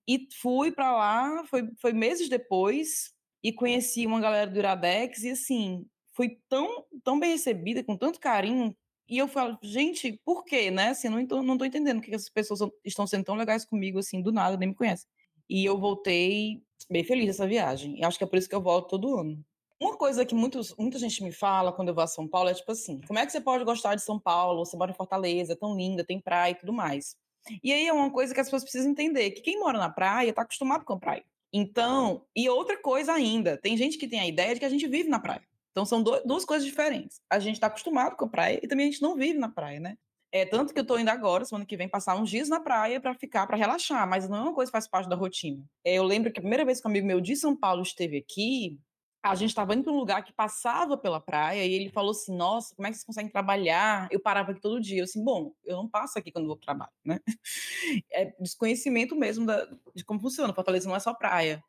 E 0.07 0.27
fui 0.39 0.71
para 0.71 0.91
lá, 0.91 1.43
foi, 1.47 1.67
foi 1.79 1.93
meses 1.93 2.29
depois, 2.29 3.13
e 3.43 3.51
conheci 3.51 4.05
uma 4.05 4.19
galera 4.19 4.49
do 4.49 4.59
Iradex, 4.59 5.23
e 5.23 5.31
assim, 5.31 5.85
fui 6.13 6.37
tão, 6.47 6.85
tão 7.03 7.19
bem 7.19 7.31
recebida, 7.31 7.83
com 7.83 7.97
tanto 7.97 8.19
carinho, 8.19 8.75
e 9.09 9.17
eu 9.17 9.27
falo, 9.27 9.57
gente, 9.63 10.19
por 10.23 10.45
quê, 10.45 10.69
né? 10.69 10.89
Assim, 10.89 11.09
não, 11.09 11.43
não 11.43 11.57
tô 11.57 11.65
entendendo 11.65 12.01
que 12.01 12.13
essas 12.13 12.29
pessoas 12.29 12.59
estão 12.85 13.07
sendo 13.07 13.23
tão 13.23 13.35
legais 13.35 13.65
comigo, 13.65 13.99
assim, 13.99 14.21
do 14.21 14.31
nada, 14.31 14.55
nem 14.55 14.69
me 14.69 14.75
conhecem. 14.75 15.07
E 15.49 15.65
eu 15.65 15.79
voltei 15.79 16.61
bem 16.89 17.03
feliz 17.03 17.25
dessa 17.25 17.47
viagem. 17.47 17.99
E 17.99 18.05
acho 18.05 18.17
que 18.17 18.23
é 18.23 18.27
por 18.27 18.37
isso 18.37 18.47
que 18.47 18.53
eu 18.53 18.61
volto 18.61 18.89
todo 18.89 19.17
ano. 19.17 19.43
Uma 19.81 19.97
coisa 19.97 20.25
que 20.25 20.35
muitos, 20.35 20.75
muita 20.77 20.99
gente 20.99 21.23
me 21.23 21.31
fala 21.31 21.71
quando 21.71 21.87
eu 21.87 21.95
vou 21.95 22.03
a 22.03 22.07
São 22.07 22.27
Paulo 22.27 22.49
é 22.49 22.53
tipo 22.53 22.71
assim: 22.71 23.01
como 23.07 23.17
é 23.17 23.25
que 23.25 23.31
você 23.31 23.41
pode 23.41 23.63
gostar 23.63 23.95
de 23.95 24.03
São 24.03 24.19
Paulo? 24.19 24.63
Você 24.65 24.77
mora 24.77 24.91
em 24.91 24.95
Fortaleza, 24.95 25.53
é 25.53 25.55
tão 25.55 25.75
linda, 25.75 26.03
tem 26.03 26.19
praia 26.19 26.51
e 26.51 26.55
tudo 26.55 26.73
mais. 26.73 27.15
E 27.63 27.73
aí 27.73 27.87
é 27.87 27.93
uma 27.93 28.11
coisa 28.11 28.33
que 28.33 28.39
as 28.39 28.47
pessoas 28.47 28.63
precisam 28.63 28.91
entender: 28.91 29.31
que 29.31 29.41
quem 29.41 29.59
mora 29.59 29.77
na 29.77 29.89
praia 29.89 30.29
está 30.29 30.41
acostumado 30.41 30.83
com 30.83 30.93
a 30.93 30.99
praia. 30.99 31.23
Então, 31.51 32.25
e 32.35 32.47
outra 32.49 32.79
coisa 32.79 33.13
ainda: 33.13 33.57
tem 33.57 33.77
gente 33.77 33.97
que 33.97 34.07
tem 34.07 34.19
a 34.19 34.27
ideia 34.27 34.53
de 34.53 34.59
que 34.59 34.65
a 34.65 34.69
gente 34.69 34.87
vive 34.87 35.09
na 35.09 35.19
praia. 35.19 35.48
Então 35.79 35.85
são 35.85 36.03
do, 36.03 36.21
duas 36.25 36.43
coisas 36.43 36.67
diferentes. 36.67 37.21
A 37.29 37.39
gente 37.39 37.55
está 37.55 37.67
acostumado 37.67 38.17
com 38.17 38.25
a 38.25 38.27
praia 38.27 38.59
e 38.61 38.67
também 38.67 38.89
a 38.89 38.91
gente 38.91 39.01
não 39.01 39.15
vive 39.15 39.39
na 39.39 39.47
praia, 39.47 39.79
né? 39.79 39.97
É 40.29 40.45
tanto 40.45 40.73
que 40.73 40.79
eu 40.79 40.81
estou 40.81 40.99
indo 40.99 41.07
agora, 41.07 41.45
semana 41.45 41.65
que 41.65 41.77
vem, 41.77 41.87
passar 41.87 42.17
uns 42.17 42.29
dias 42.29 42.49
na 42.49 42.59
praia 42.59 42.99
para 42.99 43.15
ficar, 43.15 43.47
para 43.47 43.55
relaxar, 43.55 44.07
mas 44.07 44.27
não 44.27 44.37
é 44.37 44.41
uma 44.41 44.53
coisa 44.53 44.69
que 44.69 44.73
faz 44.73 44.89
parte 44.89 45.07
da 45.07 45.15
rotina. 45.15 45.63
É, 45.85 45.93
eu 45.93 46.03
lembro 46.03 46.33
que 46.33 46.39
a 46.39 46.41
primeira 46.41 46.65
vez 46.65 46.81
que 46.81 46.87
um 46.87 46.91
amigo 46.91 47.07
meu 47.07 47.21
de 47.21 47.33
São 47.33 47.55
Paulo 47.55 47.81
esteve 47.81 48.17
aqui, 48.17 48.77
a 49.23 49.35
gente 49.35 49.51
estava 49.51 49.73
indo 49.73 49.85
para 49.85 49.93
um 49.93 49.97
lugar 49.97 50.21
que 50.21 50.33
passava 50.33 50.97
pela 50.97 51.21
praia 51.21 51.65
e 51.65 51.73
ele 51.73 51.89
falou 51.89 52.11
assim: 52.11 52.35
Nossa, 52.35 52.75
como 52.75 52.85
é 52.85 52.91
que 52.91 52.97
vocês 52.97 53.05
conseguem 53.05 53.31
trabalhar? 53.31 54.09
Eu 54.11 54.19
parava 54.19 54.51
aqui 54.51 54.59
todo 54.59 54.81
dia. 54.81 54.99
Eu 54.99 55.05
assim: 55.05 55.23
Bom, 55.23 55.53
eu 55.65 55.77
não 55.77 55.87
passo 55.87 56.19
aqui 56.19 56.29
quando 56.29 56.47
vou 56.47 56.57
para 56.57 56.65
trabalho, 56.65 56.91
né? 57.05 57.19
É 58.11 58.25
desconhecimento 58.39 59.15
mesmo 59.15 59.45
da, 59.45 59.65
de 59.95 60.03
como 60.03 60.19
funciona. 60.19 60.53
Fortaleza 60.53 60.87
não 60.87 60.95
é 60.95 60.99
só 60.99 61.13
praia. 61.13 61.63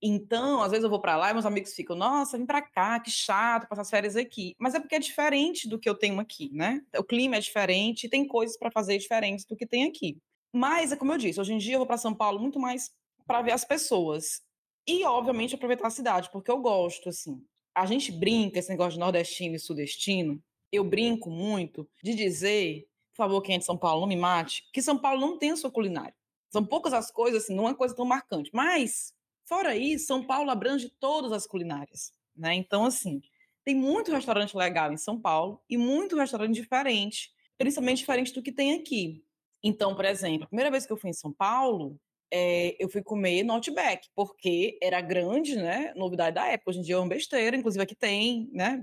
Então, 0.00 0.62
às 0.62 0.70
vezes 0.70 0.84
eu 0.84 0.90
vou 0.90 1.00
para 1.00 1.16
lá 1.16 1.30
e 1.30 1.32
meus 1.32 1.46
amigos 1.46 1.74
ficam, 1.74 1.96
nossa, 1.96 2.36
vem 2.36 2.46
para 2.46 2.62
cá, 2.62 3.00
que 3.00 3.10
chato 3.10 3.68
passar 3.68 3.82
as 3.82 3.90
férias 3.90 4.16
aqui. 4.16 4.54
Mas 4.58 4.74
é 4.74 4.80
porque 4.80 4.94
é 4.94 4.98
diferente 4.98 5.68
do 5.68 5.78
que 5.78 5.88
eu 5.88 5.94
tenho 5.94 6.20
aqui, 6.20 6.50
né? 6.52 6.80
O 6.96 7.02
clima 7.02 7.36
é 7.36 7.40
diferente 7.40 8.04
e 8.04 8.08
tem 8.08 8.26
coisas 8.26 8.56
para 8.56 8.70
fazer 8.70 8.96
diferentes 8.98 9.44
do 9.44 9.56
que 9.56 9.66
tem 9.66 9.84
aqui. 9.84 10.16
Mas, 10.52 10.92
é 10.92 10.96
como 10.96 11.12
eu 11.12 11.18
disse, 11.18 11.40
hoje 11.40 11.52
em 11.52 11.58
dia 11.58 11.74
eu 11.74 11.78
vou 11.78 11.86
para 11.86 11.98
São 11.98 12.14
Paulo 12.14 12.38
muito 12.38 12.58
mais 12.60 12.90
para 13.26 13.42
ver 13.42 13.52
as 13.52 13.64
pessoas. 13.64 14.40
E, 14.86 15.04
obviamente, 15.04 15.54
aproveitar 15.54 15.88
a 15.88 15.90
cidade, 15.90 16.30
porque 16.32 16.50
eu 16.50 16.58
gosto, 16.58 17.08
assim. 17.08 17.42
A 17.74 17.84
gente 17.84 18.10
brinca 18.10 18.58
esse 18.58 18.70
negócio 18.70 18.92
de 18.92 19.00
nordestino 19.00 19.54
e 19.54 19.58
sudestino. 19.58 20.42
Eu 20.72 20.84
brinco 20.84 21.30
muito 21.30 21.88
de 22.02 22.14
dizer, 22.14 22.86
por 23.10 23.24
favor, 23.24 23.42
quem 23.42 23.56
é 23.56 23.58
de 23.58 23.64
São 23.64 23.76
Paulo, 23.76 24.00
não 24.00 24.08
me 24.08 24.16
mate, 24.16 24.62
que 24.72 24.80
São 24.80 24.96
Paulo 24.96 25.20
não 25.20 25.38
tem 25.38 25.50
a 25.50 25.56
sua 25.56 25.70
culinária. 25.70 26.14
São 26.50 26.64
poucas 26.64 26.94
as 26.94 27.10
coisas, 27.10 27.44
assim, 27.44 27.54
não 27.54 27.64
é 27.64 27.68
uma 27.68 27.74
coisa 27.74 27.94
tão 27.94 28.06
marcante. 28.06 28.50
Mas 28.54 29.12
Fora 29.48 29.74
isso, 29.74 30.06
São 30.06 30.22
Paulo 30.22 30.50
abrange 30.50 30.90
todas 31.00 31.32
as 31.32 31.46
culinárias, 31.46 32.12
né? 32.36 32.54
Então, 32.54 32.84
assim, 32.84 33.22
tem 33.64 33.74
muito 33.74 34.12
restaurante 34.12 34.54
legal 34.54 34.92
em 34.92 34.98
São 34.98 35.18
Paulo 35.18 35.58
e 35.70 35.78
muito 35.78 36.16
restaurante 36.16 36.54
diferente, 36.54 37.30
principalmente 37.56 37.98
diferente 37.98 38.34
do 38.34 38.42
que 38.42 38.52
tem 38.52 38.74
aqui. 38.74 39.24
Então, 39.64 39.96
por 39.96 40.04
exemplo, 40.04 40.44
a 40.44 40.48
primeira 40.48 40.70
vez 40.70 40.84
que 40.84 40.92
eu 40.92 40.98
fui 40.98 41.08
em 41.08 41.14
São 41.14 41.32
Paulo, 41.32 41.98
é, 42.30 42.76
eu 42.78 42.90
fui 42.90 43.02
comer 43.02 43.42
no 43.42 43.54
Outback, 43.54 44.10
porque 44.14 44.78
era 44.82 45.00
grande, 45.00 45.56
né? 45.56 45.94
Novidade 45.96 46.34
da 46.34 46.46
época. 46.46 46.70
Hoje 46.70 46.80
em 46.80 46.82
dia 46.82 46.96
é 46.96 46.98
uma 46.98 47.08
besteira, 47.08 47.56
inclusive 47.56 47.82
aqui 47.82 47.94
tem, 47.94 48.50
né? 48.52 48.82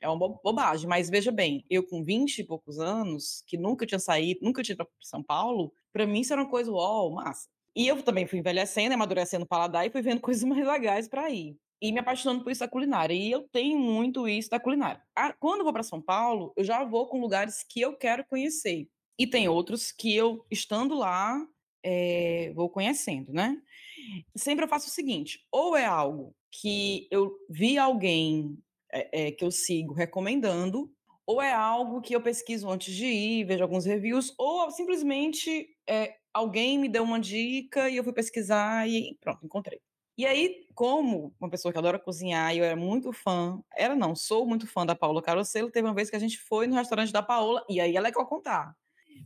É 0.00 0.08
uma 0.08 0.28
bobagem, 0.42 0.88
mas 0.88 1.08
veja 1.08 1.30
bem, 1.30 1.64
eu 1.70 1.86
com 1.86 2.02
20 2.02 2.40
e 2.40 2.44
poucos 2.44 2.80
anos, 2.80 3.44
que 3.46 3.56
nunca 3.56 3.86
tinha 3.86 4.00
saído, 4.00 4.40
nunca 4.42 4.60
tinha 4.60 4.74
ido 4.74 4.84
para 4.84 4.92
São 5.00 5.22
Paulo, 5.22 5.72
para 5.92 6.04
mim 6.04 6.20
isso 6.20 6.32
era 6.32 6.42
uma 6.42 6.50
coisa, 6.50 6.72
uau, 6.72 7.12
massa. 7.12 7.48
E 7.74 7.86
eu 7.86 8.02
também 8.02 8.26
fui 8.26 8.38
envelhecendo, 8.38 8.94
amadurecendo 8.94 9.44
o 9.44 9.48
paladar 9.48 9.86
e 9.86 9.90
fui 9.90 10.02
vendo 10.02 10.20
coisas 10.22 10.44
mais 10.44 10.66
legais 10.66 11.08
para 11.08 11.30
ir. 11.30 11.56
E 11.82 11.92
me 11.92 11.98
apaixonando 11.98 12.42
por 12.42 12.52
isso 12.52 12.60
da 12.60 12.68
culinária. 12.68 13.14
E 13.14 13.30
eu 13.30 13.48
tenho 13.50 13.78
muito 13.78 14.28
isso 14.28 14.50
da 14.50 14.60
culinária. 14.60 15.02
Quando 15.38 15.60
eu 15.60 15.64
vou 15.64 15.72
para 15.72 15.82
São 15.82 16.00
Paulo, 16.00 16.52
eu 16.56 16.62
já 16.62 16.84
vou 16.84 17.06
com 17.06 17.20
lugares 17.20 17.64
que 17.66 17.80
eu 17.80 17.96
quero 17.96 18.24
conhecer. 18.26 18.86
E 19.18 19.26
tem 19.26 19.48
outros 19.48 19.90
que 19.90 20.14
eu, 20.14 20.44
estando 20.50 20.94
lá, 20.94 21.42
é, 21.82 22.52
vou 22.54 22.68
conhecendo, 22.68 23.32
né? 23.32 23.60
Sempre 24.36 24.64
eu 24.64 24.68
faço 24.68 24.88
o 24.88 24.90
seguinte: 24.90 25.46
ou 25.50 25.76
é 25.76 25.84
algo 25.84 26.34
que 26.50 27.06
eu 27.10 27.34
vi 27.48 27.78
alguém 27.78 28.58
é, 28.92 29.26
é, 29.26 29.32
que 29.32 29.44
eu 29.44 29.50
sigo 29.50 29.94
recomendando, 29.94 30.92
ou 31.26 31.40
é 31.40 31.52
algo 31.52 32.00
que 32.00 32.14
eu 32.14 32.20
pesquiso 32.20 32.68
antes 32.68 32.94
de 32.94 33.06
ir, 33.06 33.44
vejo 33.44 33.62
alguns 33.62 33.84
reviews, 33.84 34.34
ou 34.36 34.70
simplesmente 34.70 35.68
alguém 36.32 36.78
me 36.78 36.88
deu 36.88 37.02
uma 37.02 37.20
dica 37.20 37.88
e 37.88 37.96
eu 37.96 38.04
fui 38.04 38.12
pesquisar 38.12 38.88
e 38.88 39.16
pronto, 39.20 39.44
encontrei. 39.44 39.80
E 40.16 40.26
aí, 40.26 40.66
como 40.74 41.34
uma 41.40 41.48
pessoa 41.48 41.72
que 41.72 41.78
adora 41.78 41.98
cozinhar 41.98 42.54
eu 42.54 42.64
era 42.64 42.76
muito 42.76 43.12
fã, 43.12 43.62
era 43.74 43.96
não, 43.96 44.14
sou 44.14 44.46
muito 44.46 44.66
fã 44.66 44.84
da 44.84 44.94
Paola 44.94 45.22
Carossello, 45.22 45.70
teve 45.70 45.88
uma 45.88 45.94
vez 45.94 46.10
que 46.10 46.16
a 46.16 46.18
gente 46.18 46.38
foi 46.38 46.66
no 46.66 46.74
restaurante 46.76 47.12
da 47.12 47.22
Paola 47.22 47.64
e 47.68 47.80
aí 47.80 47.96
ela 47.96 48.08
é 48.08 48.12
que 48.12 48.18
eu 48.18 48.26
contar. 48.26 48.76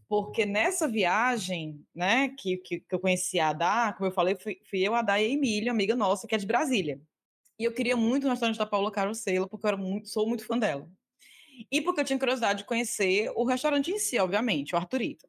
Porque 0.08 0.46
nessa 0.46 0.86
viagem, 0.86 1.84
né, 1.94 2.28
que, 2.38 2.58
que, 2.58 2.80
que 2.80 2.94
eu 2.94 3.00
conheci 3.00 3.40
a 3.40 3.48
Adá, 3.48 3.92
como 3.92 4.08
eu 4.08 4.12
falei, 4.12 4.36
fui, 4.36 4.60
fui 4.68 4.80
eu, 4.86 4.94
a 4.94 5.00
Adá 5.00 5.20
e 5.20 5.26
a 5.26 5.28
Emília, 5.28 5.72
amiga 5.72 5.96
nossa, 5.96 6.26
que 6.26 6.34
é 6.34 6.38
de 6.38 6.46
Brasília. 6.46 7.00
E 7.58 7.64
eu 7.64 7.72
queria 7.72 7.96
muito 7.96 8.24
no 8.24 8.30
restaurante 8.30 8.58
da 8.58 8.66
Paola 8.66 8.90
Carossello, 8.92 9.48
porque 9.48 9.66
eu 9.66 9.68
era 9.68 9.76
muito, 9.76 10.08
sou 10.08 10.28
muito 10.28 10.46
fã 10.46 10.58
dela. 10.58 10.88
E 11.70 11.80
porque 11.80 12.00
eu 12.00 12.04
tinha 12.04 12.18
curiosidade 12.18 12.60
de 12.60 12.64
conhecer 12.64 13.32
o 13.34 13.44
restaurante 13.44 13.90
em 13.90 13.98
si, 13.98 14.18
obviamente, 14.18 14.74
o 14.74 14.78
Arturito. 14.78 15.26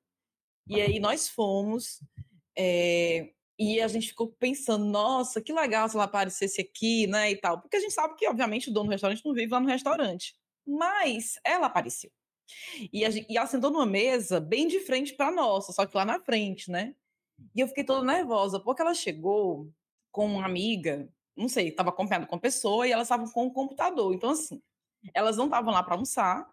E 0.68 0.82
aí 0.82 1.00
nós 1.00 1.30
fomos, 1.30 2.02
é, 2.58 3.30
e 3.58 3.80
a 3.82 3.88
gente 3.88 4.10
ficou 4.10 4.30
pensando, 4.40 4.86
nossa, 4.86 5.42
que 5.42 5.54
legal 5.54 5.88
se 5.88 5.96
ela 5.96 6.06
aparecesse 6.06 6.62
aqui, 6.62 7.08
né, 7.08 7.32
e 7.32 7.38
tal. 7.38 7.62
Porque 7.62 7.78
a 7.78 7.80
gente 7.80 7.94
sabe 7.94 8.16
que, 8.16 8.28
obviamente, 8.28 8.70
o 8.70 8.74
dono 8.74 8.88
do 8.88 8.92
restaurante 8.92 9.24
não 9.26 9.34
vive 9.34 9.52
lá 9.52 9.60
no 9.60 9.68
restaurante. 9.68 10.36
Mas 10.68 11.40
ela 11.44 11.68
apareceu. 11.68 12.12
E, 12.92 13.10
gente, 13.12 13.28
e 13.30 13.38
ela 13.38 13.48
sentou 13.48 13.72
numa 13.72 13.86
mesa 13.86 14.40
bem 14.40 14.68
de 14.68 14.80
frente 14.82 15.14
para 15.14 15.32
nossa, 15.32 15.72
só 15.72 15.86
que 15.86 15.96
lá 15.96 16.06
na 16.06 16.20
frente, 16.20 16.70
né? 16.70 16.96
E 17.56 17.60
eu 17.60 17.68
fiquei 17.68 17.84
toda 17.84 18.06
nervosa, 18.06 18.60
porque 18.60 18.82
ela 18.82 18.94
chegou 18.94 19.72
com 20.12 20.26
uma 20.28 20.46
amiga, 20.46 21.10
não 21.36 21.50
sei, 21.50 21.70
estava 21.70 21.90
acompanhando 21.90 22.28
com 22.28 22.36
a 22.36 22.40
pessoa 22.40 22.88
e 22.88 22.92
elas 22.92 23.08
estavam 23.08 23.30
com 23.30 23.48
o 23.48 23.54
computador. 23.54 24.14
Então, 24.14 24.32
assim, 24.32 24.62
elas 25.14 25.38
não 25.38 25.46
estavam 25.46 25.74
lá 25.74 25.84
para 25.84 25.96
almoçar, 25.96 26.50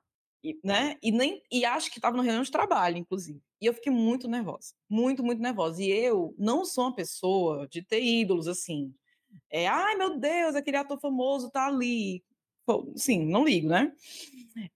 né? 0.65 0.99
E 1.03 1.13
nem 1.13 1.43
e 1.51 1.65
acho 1.65 1.91
que 1.91 1.99
estavam 1.99 2.17
no 2.19 2.23
reunião 2.23 2.43
de 2.43 2.51
trabalho, 2.51 2.97
inclusive. 2.99 3.41
E 3.63 3.67
eu 3.67 3.73
fiquei 3.73 3.93
muito 3.93 4.27
nervosa, 4.27 4.75
muito, 4.91 5.23
muito 5.23 5.41
nervosa. 5.41 5.81
E 5.81 5.89
eu 5.89 6.35
não 6.37 6.65
sou 6.65 6.83
uma 6.87 6.95
pessoa 6.97 7.69
de 7.69 7.81
ter 7.81 8.03
ídolos 8.03 8.49
assim. 8.49 8.93
É, 9.49 9.69
ai 9.69 9.95
meu 9.95 10.19
Deus, 10.19 10.57
aquele 10.57 10.77
ator 10.77 10.99
famoso 10.99 11.49
tá 11.49 11.69
ali. 11.69 12.25
Sim, 12.97 13.25
não 13.27 13.45
ligo, 13.45 13.69
né? 13.69 13.93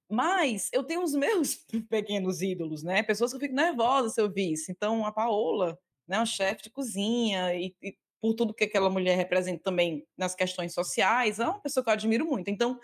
Mas 0.09 0.71
eu 0.73 0.85
tenho 0.85 1.03
os 1.03 1.15
meus 1.19 1.67
pequenos 1.89 2.41
ídolos, 2.41 2.85
né? 2.85 3.03
Pessoas 3.03 3.33
que 3.33 3.37
eu 3.37 3.41
fico 3.41 3.55
nervosa 3.57 4.09
se 4.11 4.21
eu 4.21 4.33
visse. 4.33 4.71
Então, 4.71 5.05
a 5.05 5.11
Paola, 5.11 5.77
né, 6.07 6.21
um 6.21 6.27
chefe 6.27 6.63
de 6.63 6.71
cozinha 6.71 7.55
e, 7.57 7.75
e 7.83 7.97
por 8.21 8.35
tudo 8.35 8.55
que 8.55 8.65
aquela 8.65 8.89
mulher 8.89 9.17
representa 9.17 9.65
também 9.65 10.07
nas 10.17 10.37
questões 10.37 10.73
sociais, 10.73 11.41
é 11.41 11.45
uma 11.45 11.61
pessoa 11.61 11.83
que 11.83 11.91
eu 11.91 11.95
admiro 11.95 12.25
muito. 12.25 12.51
Então, 12.51 12.79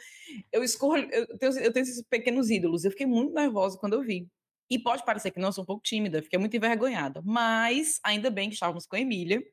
eu 0.51 0.65
escolho, 0.65 1.09
eu 1.13 1.39
tenho, 1.39 1.59
eu 1.61 1.73
tenho 1.73 1.85
esses 1.85 2.03
pequenos 2.03 2.51
ídolos. 2.51 2.85
Eu 2.85 2.91
fiquei 2.91 3.07
muito 3.07 3.33
nervosa 3.33 3.79
quando 3.79 3.93
eu 3.93 4.03
vi. 4.03 4.29
E 4.73 4.79
pode 4.79 5.05
parecer 5.05 5.31
que 5.31 5.39
não, 5.39 5.53
sou 5.53 5.65
um 5.65 5.67
pouco 5.67 5.83
tímida, 5.83 6.23
fiquei 6.23 6.39
muito 6.39 6.57
envergonhada. 6.57 7.21
Mas, 7.23 8.01
ainda 8.03 8.31
bem 8.31 8.49
que 8.49 8.55
estávamos 8.55 8.87
com 8.87 8.97
a 8.97 9.01
Emília. 9.01 9.45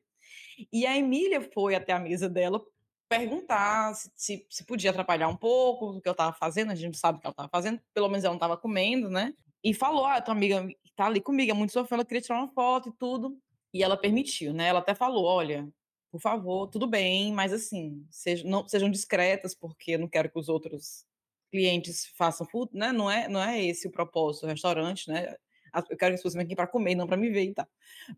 E 0.72 0.86
a 0.86 0.96
Emília 0.96 1.42
foi 1.52 1.74
até 1.74 1.92
a 1.92 1.98
mesa 1.98 2.26
dela 2.26 2.58
perguntar 3.06 3.92
se, 3.94 4.10
se, 4.16 4.46
se 4.48 4.64
podia 4.64 4.88
atrapalhar 4.88 5.28
um 5.28 5.36
pouco 5.36 5.90
o 5.90 6.00
que 6.00 6.08
eu 6.08 6.12
estava 6.12 6.32
fazendo. 6.32 6.72
A 6.72 6.74
gente 6.74 6.96
sabe 6.96 7.18
o 7.18 7.20
que 7.20 7.26
ela 7.26 7.32
estava 7.32 7.50
fazendo, 7.50 7.78
pelo 7.92 8.08
menos 8.08 8.24
ela 8.24 8.32
não 8.32 8.38
estava 8.38 8.56
comendo, 8.56 9.10
né? 9.10 9.34
E 9.62 9.74
falou: 9.74 10.06
Ah, 10.06 10.22
tua 10.22 10.32
amiga 10.32 10.66
está 10.86 11.04
ali 11.04 11.20
comigo, 11.20 11.50
é 11.50 11.54
muito 11.54 11.70
fã, 11.70 11.86
ela 11.90 12.04
queria 12.04 12.22
tirar 12.22 12.38
uma 12.38 12.48
foto 12.48 12.88
e 12.88 12.92
tudo. 12.92 13.38
E 13.74 13.82
ela 13.82 13.98
permitiu, 13.98 14.54
né? 14.54 14.68
Ela 14.68 14.78
até 14.78 14.94
falou: 14.94 15.26
Olha, 15.26 15.68
por 16.10 16.22
favor, 16.22 16.66
tudo 16.68 16.86
bem, 16.86 17.30
mas 17.30 17.52
assim, 17.52 18.06
sejam, 18.10 18.48
não, 18.50 18.66
sejam 18.66 18.90
discretas, 18.90 19.54
porque 19.54 19.92
eu 19.92 19.98
não 19.98 20.08
quero 20.08 20.30
que 20.30 20.38
os 20.38 20.48
outros 20.48 21.04
clientes 21.50 22.06
façam 22.16 22.46
né? 22.72 22.92
Não 22.92 23.10
é, 23.10 23.28
não 23.28 23.42
é 23.42 23.62
esse 23.64 23.88
o 23.88 23.90
propósito 23.90 24.42
do 24.46 24.50
restaurante, 24.50 25.08
né? 25.08 25.34
Eu 25.74 25.96
quero 25.96 25.98
que 25.98 26.04
as 26.06 26.12
pessoas 26.16 26.34
venham 26.34 26.46
aqui 26.46 26.56
para 26.56 26.66
comer, 26.66 26.94
não 26.94 27.06
para 27.06 27.16
me 27.16 27.30
ver 27.30 27.44
e 27.44 27.54
tal. 27.54 27.66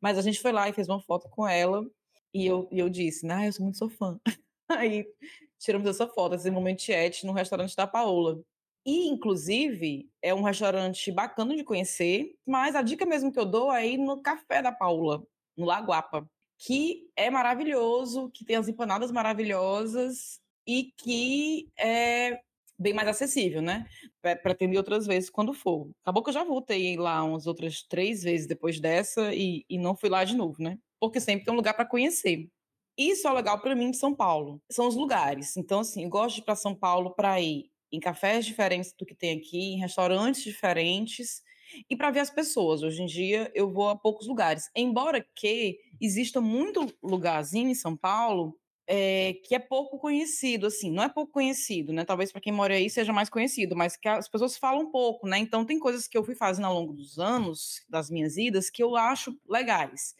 Mas 0.00 0.18
a 0.18 0.22
gente 0.22 0.40
foi 0.40 0.52
lá 0.52 0.68
e 0.68 0.72
fez 0.72 0.88
uma 0.88 1.00
foto 1.00 1.28
com 1.28 1.46
ela 1.46 1.84
e 2.32 2.46
eu, 2.46 2.68
e 2.70 2.78
eu 2.78 2.88
disse, 2.88 3.26
né? 3.26 3.48
Eu 3.48 3.52
sou 3.52 3.64
muito 3.64 3.78
sou 3.78 3.90
fã. 3.90 4.18
Aí 4.68 5.06
tiramos 5.58 5.88
essa 5.88 6.08
foto, 6.08 6.34
esse 6.34 6.50
momento 6.50 6.82
chat 6.82 7.26
no 7.26 7.32
restaurante 7.32 7.76
da 7.76 7.86
Paola. 7.86 8.40
E, 8.84 9.08
inclusive, 9.08 10.10
é 10.20 10.34
um 10.34 10.42
restaurante 10.42 11.12
bacana 11.12 11.54
de 11.54 11.62
conhecer, 11.62 12.34
mas 12.46 12.74
a 12.74 12.82
dica 12.82 13.06
mesmo 13.06 13.30
que 13.32 13.38
eu 13.38 13.46
dou 13.46 13.72
é 13.72 13.86
ir 13.86 13.98
no 13.98 14.20
Café 14.20 14.60
da 14.62 14.72
Paola, 14.72 15.22
no 15.56 15.66
Lagoapa 15.66 16.28
que 16.64 17.10
é 17.16 17.28
maravilhoso, 17.28 18.30
que 18.30 18.44
tem 18.44 18.56
as 18.56 18.68
empanadas 18.68 19.10
maravilhosas 19.10 20.40
e 20.66 20.92
que 20.96 21.68
é 21.76 22.40
bem 22.82 22.92
mais 22.92 23.08
acessível, 23.08 23.62
né? 23.62 23.86
Pretendo 24.42 24.74
ir 24.74 24.78
outras 24.78 25.06
vezes 25.06 25.30
quando 25.30 25.54
for. 25.54 25.90
Acabou 26.02 26.22
que 26.22 26.30
eu 26.30 26.34
já 26.34 26.44
voltei 26.44 26.96
lá 26.96 27.22
umas 27.24 27.46
outras 27.46 27.82
três 27.82 28.22
vezes 28.22 28.46
depois 28.46 28.80
dessa 28.80 29.34
e, 29.34 29.64
e 29.68 29.78
não 29.78 29.96
fui 29.96 30.10
lá 30.10 30.24
de 30.24 30.36
novo, 30.36 30.62
né? 30.62 30.78
Porque 31.00 31.20
sempre 31.20 31.44
tem 31.44 31.52
um 31.52 31.56
lugar 31.56 31.74
para 31.74 31.86
conhecer. 31.86 32.48
Isso 32.96 33.26
é 33.26 33.32
legal 33.32 33.60
para 33.60 33.74
mim 33.74 33.90
de 33.90 33.96
São 33.96 34.14
Paulo. 34.14 34.60
São 34.70 34.86
os 34.86 34.94
lugares. 34.94 35.56
Então, 35.56 35.80
assim, 35.80 36.04
eu 36.04 36.10
gosto 36.10 36.36
de 36.36 36.42
ir 36.42 36.44
para 36.44 36.54
São 36.54 36.74
Paulo 36.74 37.14
para 37.14 37.40
ir 37.40 37.70
em 37.90 38.00
cafés 38.00 38.44
diferentes 38.44 38.94
do 38.98 39.06
que 39.06 39.14
tem 39.14 39.38
aqui, 39.38 39.74
em 39.74 39.78
restaurantes 39.78 40.42
diferentes 40.42 41.42
e 41.88 41.96
para 41.96 42.10
ver 42.10 42.20
as 42.20 42.30
pessoas. 42.30 42.82
Hoje 42.82 43.02
em 43.02 43.06
dia 43.06 43.50
eu 43.54 43.70
vou 43.70 43.88
a 43.88 43.96
poucos 43.96 44.26
lugares, 44.26 44.70
embora 44.74 45.24
que 45.34 45.78
exista 46.00 46.40
muito 46.40 46.92
lugarzinho 47.02 47.68
em 47.68 47.74
São 47.74 47.96
Paulo 47.96 48.58
é, 48.86 49.34
que 49.44 49.54
é 49.54 49.58
pouco 49.58 49.98
conhecido, 49.98 50.66
assim, 50.66 50.90
não 50.90 51.02
é 51.02 51.08
pouco 51.08 51.32
conhecido, 51.32 51.92
né? 51.92 52.04
Talvez 52.04 52.32
para 52.32 52.40
quem 52.40 52.52
mora 52.52 52.74
aí 52.74 52.90
seja 52.90 53.12
mais 53.12 53.28
conhecido, 53.30 53.76
mas 53.76 53.96
que 53.96 54.08
as 54.08 54.28
pessoas 54.28 54.56
falam 54.56 54.90
pouco, 54.90 55.26
né? 55.26 55.38
Então 55.38 55.64
tem 55.64 55.78
coisas 55.78 56.08
que 56.08 56.16
eu 56.16 56.24
fui 56.24 56.34
fazendo 56.34 56.66
ao 56.66 56.74
longo 56.74 56.92
dos 56.92 57.18
anos, 57.18 57.84
das 57.88 58.10
minhas 58.10 58.36
idas, 58.36 58.70
que 58.70 58.82
eu 58.82 58.96
acho 58.96 59.38
legais. 59.48 60.14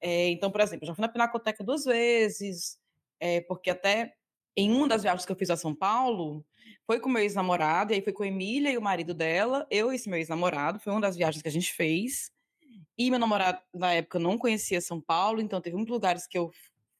É, 0.00 0.28
então, 0.30 0.50
por 0.50 0.60
exemplo, 0.60 0.86
já 0.86 0.94
fui 0.94 1.02
na 1.02 1.08
Pinacoteca 1.08 1.62
duas 1.62 1.84
vezes, 1.84 2.78
é, 3.20 3.40
porque 3.42 3.70
até 3.70 4.14
em 4.56 4.72
uma 4.72 4.88
das 4.88 5.02
viagens 5.02 5.24
que 5.24 5.32
eu 5.32 5.36
fiz 5.36 5.50
a 5.50 5.56
São 5.56 5.74
Paulo, 5.74 6.44
foi 6.86 7.00
com 7.00 7.08
meu 7.08 7.22
ex-namorado, 7.22 7.92
e 7.92 7.96
aí 7.96 8.02
foi 8.02 8.12
com 8.12 8.22
a 8.22 8.26
Emília 8.26 8.70
e 8.72 8.76
o 8.76 8.82
marido 8.82 9.14
dela, 9.14 9.66
eu 9.70 9.92
e 9.92 9.96
esse 9.96 10.08
meu 10.08 10.18
ex-namorado, 10.18 10.80
foi 10.80 10.92
uma 10.92 11.00
das 11.00 11.16
viagens 11.16 11.42
que 11.42 11.48
a 11.48 11.52
gente 11.52 11.72
fez. 11.72 12.30
E 12.98 13.10
meu 13.10 13.18
namorado, 13.18 13.60
na 13.74 13.92
época, 13.92 14.18
não 14.18 14.36
conhecia 14.36 14.80
São 14.80 15.00
Paulo, 15.00 15.40
então 15.40 15.60
teve 15.60 15.76
muitos 15.76 15.92
lugares 15.92 16.26
que 16.26 16.36
eu 16.36 16.50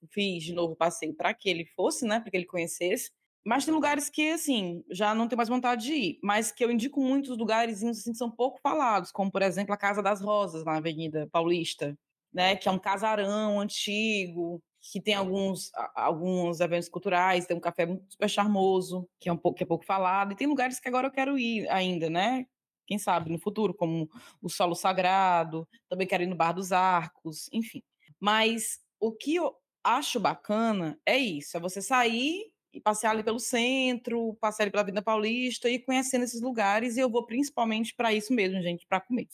fiz 0.08 0.44
de 0.44 0.52
novo 0.52 0.76
passeio 0.76 1.14
para 1.14 1.34
que 1.34 1.48
ele 1.48 1.64
fosse, 1.66 2.06
né, 2.06 2.20
para 2.20 2.30
que 2.30 2.36
ele 2.36 2.46
conhecesse. 2.46 3.10
Mas 3.44 3.64
tem 3.64 3.72
lugares 3.72 4.10
que, 4.10 4.30
assim, 4.32 4.84
já 4.90 5.14
não 5.14 5.26
tenho 5.26 5.38
mais 5.38 5.48
vontade 5.48 5.86
de 5.86 5.94
ir, 5.94 6.18
mas 6.22 6.52
que 6.52 6.62
eu 6.64 6.70
indico 6.70 7.00
muitos 7.00 7.38
lugares 7.38 7.82
assim, 7.82 8.10
que 8.12 8.18
são 8.18 8.30
pouco 8.30 8.60
falados, 8.62 9.10
como, 9.10 9.30
por 9.32 9.42
exemplo, 9.42 9.72
a 9.72 9.78
Casa 9.78 10.02
das 10.02 10.20
Rosas, 10.20 10.64
na 10.64 10.76
Avenida 10.76 11.28
Paulista, 11.32 11.96
né, 12.32 12.54
que 12.56 12.68
é 12.68 12.72
um 12.72 12.78
casarão 12.78 13.58
antigo, 13.60 14.62
que 14.80 15.00
tem 15.00 15.14
alguns, 15.14 15.70
alguns 15.94 16.60
eventos 16.60 16.88
culturais, 16.88 17.46
tem 17.46 17.56
um 17.56 17.60
café 17.60 17.86
super 18.08 18.28
charmoso, 18.28 19.08
que 19.18 19.28
é 19.28 19.32
um 19.32 19.36
pouco, 19.36 19.56
que 19.58 19.64
é 19.64 19.66
pouco 19.66 19.84
falado, 19.84 20.32
e 20.32 20.36
tem 20.36 20.46
lugares 20.46 20.80
que 20.80 20.88
agora 20.88 21.06
eu 21.06 21.10
quero 21.10 21.38
ir 21.38 21.68
ainda, 21.68 22.08
né? 22.10 22.46
Quem 22.86 22.98
sabe 22.98 23.30
no 23.30 23.38
futuro, 23.38 23.72
como 23.74 24.08
o 24.42 24.48
Solo 24.48 24.74
Sagrado, 24.74 25.66
também 25.88 26.06
quero 26.06 26.24
ir 26.24 26.26
no 26.26 26.36
Bar 26.36 26.52
dos 26.52 26.72
Arcos, 26.72 27.48
enfim. 27.52 27.82
Mas 28.18 28.80
o 28.98 29.12
que 29.12 29.36
eu 29.36 29.54
acho 29.84 30.20
bacana 30.20 30.98
é 31.06 31.16
isso, 31.18 31.56
é 31.56 31.60
você 31.60 31.82
sair 31.82 32.52
e 32.72 32.80
passear 32.80 33.10
ali 33.10 33.22
pelo 33.22 33.38
centro, 33.40 34.36
passear 34.40 34.64
ali 34.64 34.70
pela 34.70 34.84
Vida 34.84 35.02
Paulista 35.02 35.68
e 35.68 35.78
conhecendo 35.78 36.24
esses 36.24 36.40
lugares, 36.40 36.96
e 36.96 37.00
eu 37.00 37.10
vou 37.10 37.26
principalmente 37.26 37.94
para 37.94 38.12
isso 38.12 38.32
mesmo, 38.32 38.62
gente, 38.62 38.86
para 38.86 39.00
comer. 39.00 39.26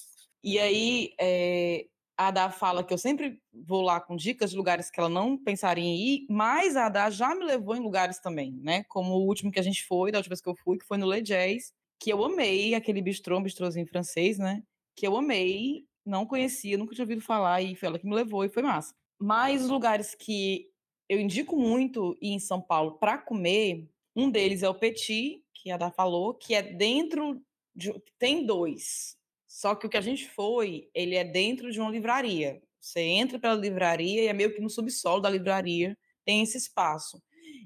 E 0.42 0.58
aí, 0.58 1.14
é, 1.20 1.86
a 2.16 2.28
Ada 2.28 2.50
fala 2.50 2.82
que 2.82 2.94
eu 2.94 2.98
sempre 2.98 3.38
vou 3.52 3.82
lá 3.82 4.00
com 4.00 4.16
dicas 4.16 4.50
de 4.50 4.56
lugares 4.56 4.90
que 4.90 4.98
ela 4.98 5.08
não 5.08 5.36
pensaria 5.36 5.84
em 5.84 5.96
ir, 5.96 6.26
mas 6.30 6.76
a 6.76 6.86
Ada 6.86 7.10
já 7.10 7.34
me 7.34 7.44
levou 7.44 7.76
em 7.76 7.80
lugares 7.80 8.18
também, 8.18 8.52
né? 8.62 8.84
Como 8.84 9.12
o 9.14 9.26
último 9.26 9.52
que 9.52 9.60
a 9.60 9.62
gente 9.62 9.84
foi, 9.84 10.10
da 10.10 10.18
última 10.18 10.30
vez 10.30 10.40
que 10.40 10.48
eu 10.48 10.54
fui, 10.56 10.78
que 10.78 10.86
foi 10.86 10.96
no 10.96 11.10
Le 11.10 11.20
Jazz, 11.20 11.72
que 12.00 12.10
eu 12.10 12.24
amei, 12.24 12.74
aquele 12.74 13.02
bistrô, 13.02 13.38
um 13.38 13.42
bistrozinho 13.42 13.86
francês, 13.86 14.38
né? 14.38 14.62
Que 14.94 15.06
eu 15.06 15.16
amei, 15.16 15.84
não 16.06 16.24
conhecia, 16.24 16.78
nunca 16.78 16.94
tinha 16.94 17.04
ouvido 17.04 17.20
falar, 17.20 17.60
e 17.60 17.74
foi 17.76 17.88
ela 17.88 17.98
que 17.98 18.06
me 18.06 18.14
levou 18.14 18.44
e 18.44 18.48
foi 18.48 18.62
massa. 18.62 18.94
Mas 19.18 19.62
os 19.62 19.70
lugares 19.70 20.14
que 20.14 20.70
eu 21.08 21.18
indico 21.20 21.56
muito 21.56 22.16
ir 22.20 22.32
em 22.32 22.38
São 22.38 22.60
Paulo 22.60 22.98
para 22.98 23.18
comer, 23.18 23.88
um 24.14 24.30
deles 24.30 24.62
é 24.62 24.68
o 24.68 24.74
Petit, 24.74 25.42
que 25.54 25.70
a 25.70 25.74
Ada 25.74 25.90
falou, 25.90 26.34
que 26.34 26.54
é 26.54 26.62
dentro 26.62 27.42
de. 27.74 27.92
Tem 28.18 28.44
dois. 28.44 29.16
Só 29.46 29.74
que 29.74 29.86
o 29.86 29.90
que 29.90 29.96
a 29.96 30.02
gente 30.02 30.28
foi, 30.28 30.90
ele 30.94 31.14
é 31.14 31.24
dentro 31.24 31.70
de 31.70 31.80
uma 31.80 31.90
livraria. 31.90 32.62
Você 32.80 33.00
entra 33.00 33.38
pela 33.38 33.54
livraria 33.54 34.22
e 34.22 34.26
é 34.26 34.32
meio 34.32 34.54
que 34.54 34.60
no 34.60 34.70
subsolo 34.70 35.20
da 35.20 35.30
livraria 35.30 35.96
tem 36.24 36.42
esse 36.42 36.58
espaço. 36.58 37.22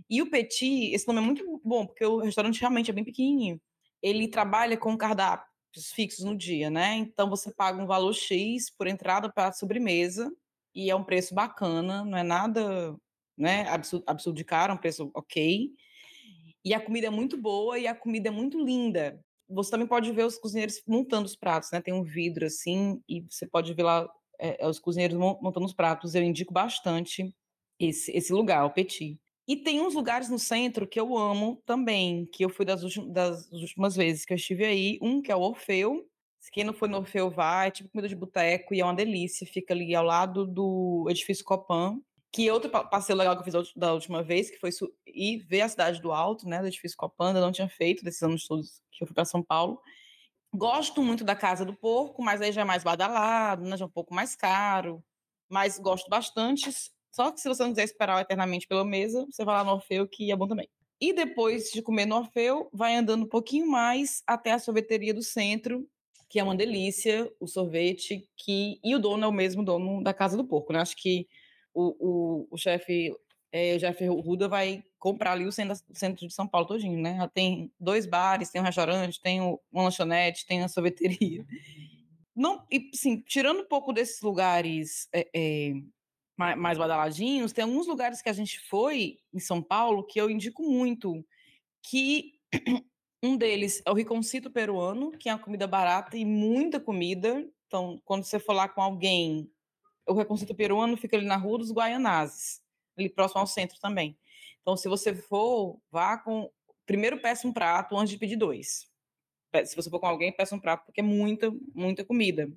E 0.08 0.22
o 0.22 0.30
Petit, 0.30 0.92
esse 0.92 1.06
nome 1.06 1.20
é 1.20 1.22
muito 1.22 1.60
bom, 1.64 1.86
porque 1.86 2.04
o 2.04 2.18
restaurante 2.18 2.60
realmente 2.60 2.90
é 2.90 2.94
bem 2.94 3.04
pequenininho. 3.04 3.60
Ele 4.02 4.28
trabalha 4.28 4.76
com 4.76 4.96
cardápios 4.96 5.92
fixos 5.92 6.24
no 6.24 6.36
dia, 6.36 6.70
né? 6.70 6.96
Então 6.96 7.28
você 7.28 7.52
paga 7.52 7.82
um 7.82 7.86
valor 7.86 8.12
X 8.12 8.70
por 8.70 8.86
entrada 8.86 9.30
para 9.32 9.52
sobremesa 9.52 10.32
e 10.74 10.90
é 10.90 10.96
um 10.96 11.04
preço 11.04 11.34
bacana, 11.34 12.04
não 12.04 12.18
é 12.18 12.22
nada, 12.22 12.96
né, 13.36 13.68
absurdo, 13.68 14.04
absurdo 14.06 14.36
de 14.36 14.44
caro, 14.44 14.72
é 14.72 14.74
um 14.74 14.78
preço 14.78 15.10
ok. 15.14 15.70
E 16.64 16.74
a 16.74 16.80
comida 16.80 17.06
é 17.06 17.10
muito 17.10 17.36
boa 17.36 17.78
e 17.78 17.86
a 17.86 17.94
comida 17.94 18.28
é 18.28 18.30
muito 18.30 18.62
linda 18.62 19.18
você 19.50 19.70
também 19.70 19.86
pode 19.86 20.10
ver 20.12 20.24
os 20.24 20.38
cozinheiros 20.38 20.80
montando 20.86 21.26
os 21.26 21.34
pratos, 21.34 21.70
né? 21.72 21.80
Tem 21.80 21.92
um 21.92 22.04
vidro 22.04 22.46
assim 22.46 23.02
e 23.08 23.22
você 23.28 23.46
pode 23.46 23.74
ver 23.74 23.82
lá 23.82 24.08
é, 24.38 24.66
os 24.66 24.78
cozinheiros 24.78 25.18
montando 25.18 25.66
os 25.66 25.74
pratos. 25.74 26.14
Eu 26.14 26.22
indico 26.22 26.52
bastante 26.52 27.34
esse, 27.78 28.12
esse 28.12 28.32
lugar, 28.32 28.64
o 28.64 28.70
Petit. 28.70 29.18
E 29.48 29.56
tem 29.56 29.80
uns 29.80 29.94
lugares 29.94 30.28
no 30.28 30.38
centro 30.38 30.86
que 30.86 31.00
eu 31.00 31.18
amo 31.18 31.60
também, 31.66 32.26
que 32.26 32.44
eu 32.44 32.48
fui 32.48 32.64
das, 32.64 32.82
das 33.08 33.50
últimas 33.50 33.96
vezes 33.96 34.24
que 34.24 34.32
eu 34.32 34.36
estive 34.36 34.64
aí. 34.64 34.98
Um 35.02 35.20
que 35.20 35.32
é 35.32 35.36
o 35.36 35.40
Orfeu. 35.40 36.08
Se 36.40 36.50
quem 36.50 36.64
não 36.64 36.72
foi 36.72 36.88
no 36.88 36.96
Orfeu 36.96 37.30
vai, 37.30 37.68
é 37.68 37.70
tipo 37.70 37.90
comida 37.90 38.08
de 38.08 38.16
boteco 38.16 38.74
e 38.74 38.80
é 38.80 38.84
uma 38.84 38.94
delícia. 38.94 39.46
Fica 39.46 39.74
ali 39.74 39.94
ao 39.94 40.04
lado 40.04 40.46
do 40.46 41.06
edifício 41.08 41.44
Copan. 41.44 42.00
Que 42.32 42.50
outro 42.50 42.70
passeio 42.70 43.18
legal 43.18 43.34
que 43.34 43.40
eu 43.40 43.52
fiz 43.52 43.72
da 43.74 43.92
última 43.92 44.22
vez, 44.22 44.50
que 44.50 44.58
foi 44.58 44.70
ir 45.04 45.38
ver 45.38 45.62
a 45.62 45.68
cidade 45.68 46.00
do 46.00 46.12
alto, 46.12 46.48
né, 46.48 46.60
do 46.60 46.68
edifício 46.68 46.96
Copanda, 46.96 47.40
não 47.40 47.50
tinha 47.50 47.68
feito 47.68 48.04
desses 48.04 48.22
anos 48.22 48.46
todos 48.46 48.80
que 48.92 49.02
eu 49.02 49.06
fui 49.08 49.14
para 49.14 49.24
São 49.24 49.42
Paulo. 49.42 49.80
Gosto 50.54 51.02
muito 51.02 51.24
da 51.24 51.34
Casa 51.34 51.64
do 51.64 51.74
Porco, 51.74 52.22
mas 52.22 52.40
aí 52.40 52.52
já 52.52 52.60
é 52.60 52.64
mais 52.64 52.84
badalado, 52.84 53.64
né, 53.64 53.76
já 53.76 53.84
é 53.84 53.88
um 53.88 53.90
pouco 53.90 54.14
mais 54.14 54.36
caro, 54.36 55.02
mas 55.48 55.76
gosto 55.78 56.08
bastante. 56.08 56.70
Só 57.12 57.32
que 57.32 57.40
se 57.40 57.48
você 57.48 57.64
não 57.64 57.70
quiser 57.70 57.84
esperar 57.84 58.20
eternamente 58.20 58.66
pela 58.68 58.84
mesa, 58.84 59.26
você 59.28 59.44
vai 59.44 59.56
lá 59.56 59.64
no 59.64 59.72
Orfeu, 59.72 60.06
que 60.06 60.30
é 60.30 60.36
bom 60.36 60.46
também. 60.46 60.68
E 61.00 61.12
depois 61.12 61.70
de 61.72 61.82
comer 61.82 62.06
no 62.06 62.16
Orfeu, 62.16 62.70
vai 62.72 62.94
andando 62.94 63.24
um 63.24 63.28
pouquinho 63.28 63.66
mais 63.66 64.22
até 64.24 64.52
a 64.52 64.58
sorveteria 64.58 65.12
do 65.12 65.22
centro, 65.22 65.88
que 66.30 66.38
é 66.38 66.44
uma 66.44 66.54
delícia 66.54 67.30
o 67.40 67.48
sorvete, 67.48 68.26
que 68.36 68.78
e 68.84 68.94
o 68.94 69.00
dono 69.00 69.24
é 69.24 69.28
o 69.28 69.32
mesmo 69.32 69.64
dono 69.64 70.00
da 70.02 70.14
Casa 70.14 70.36
do 70.36 70.44
Porco, 70.44 70.72
né? 70.72 70.78
Acho 70.78 70.96
que 70.96 71.28
o, 71.74 71.96
o, 71.98 72.48
o 72.52 72.56
chefe 72.56 73.12
é, 73.52 73.74
o 73.74 73.78
Jeff 73.78 74.06
Ruda 74.06 74.48
vai 74.48 74.84
comprar 74.96 75.32
ali 75.32 75.44
o 75.44 75.50
centro, 75.50 75.76
o 75.90 75.94
centro 75.94 76.26
de 76.28 76.32
São 76.32 76.46
Paulo 76.46 76.68
todinho, 76.68 77.00
né? 77.00 77.28
Tem 77.34 77.72
dois 77.80 78.06
bares, 78.06 78.48
tem 78.48 78.60
um 78.60 78.64
restaurante, 78.64 79.20
tem 79.20 79.40
uma 79.40 79.82
lanchonete, 79.82 80.46
tem 80.46 80.60
uma 80.60 80.68
sorveteria. 80.68 81.44
Não, 82.34 82.64
e 82.70 82.90
sim, 82.94 83.20
tirando 83.26 83.62
um 83.62 83.66
pouco 83.66 83.92
desses 83.92 84.22
lugares 84.22 85.08
é, 85.12 85.28
é, 85.34 85.72
mais, 86.38 86.56
mais 86.56 86.78
badaladinhos, 86.78 87.52
tem 87.52 87.64
alguns 87.64 87.88
lugares 87.88 88.22
que 88.22 88.28
a 88.28 88.32
gente 88.32 88.60
foi 88.60 89.18
em 89.34 89.40
São 89.40 89.60
Paulo 89.60 90.06
que 90.06 90.20
eu 90.20 90.30
indico 90.30 90.62
muito, 90.62 91.26
que 91.82 92.34
um 93.22 93.36
deles 93.36 93.82
é 93.84 93.90
o 93.90 93.94
Riconcito 93.94 94.50
Peruano, 94.50 95.10
que 95.12 95.28
é 95.28 95.34
uma 95.34 95.42
comida 95.42 95.66
barata 95.66 96.16
e 96.16 96.24
muita 96.24 96.80
comida. 96.80 97.46
Então, 97.66 98.00
quando 98.04 98.24
você 98.24 98.38
for 98.38 98.52
lá 98.52 98.68
com 98.68 98.82
alguém, 98.82 99.50
o 100.06 100.14
Riconcito 100.14 100.54
Peruano 100.54 100.96
fica 100.96 101.16
ali 101.16 101.26
na 101.26 101.36
Rua 101.36 101.58
dos 101.58 101.72
Guaianazes 101.72 102.62
ali 103.00 103.08
próximo 103.08 103.40
ao 103.40 103.46
centro 103.46 103.78
também. 103.80 104.16
Então, 104.60 104.76
se 104.76 104.88
você 104.88 105.14
for, 105.14 105.78
vá 105.90 106.18
com. 106.18 106.50
Primeiro 106.86 107.20
peça 107.20 107.46
um 107.46 107.52
prato 107.52 107.96
antes 107.96 108.10
de 108.10 108.18
pedir 108.18 108.36
dois. 108.36 108.88
Se 109.64 109.76
você 109.76 109.88
for 109.88 110.00
com 110.00 110.06
alguém, 110.06 110.32
peça 110.32 110.54
um 110.54 110.60
prato, 110.60 110.84
porque 110.86 111.00
é 111.00 111.04
muita, 111.04 111.52
muita 111.74 112.04
comida. 112.04 112.50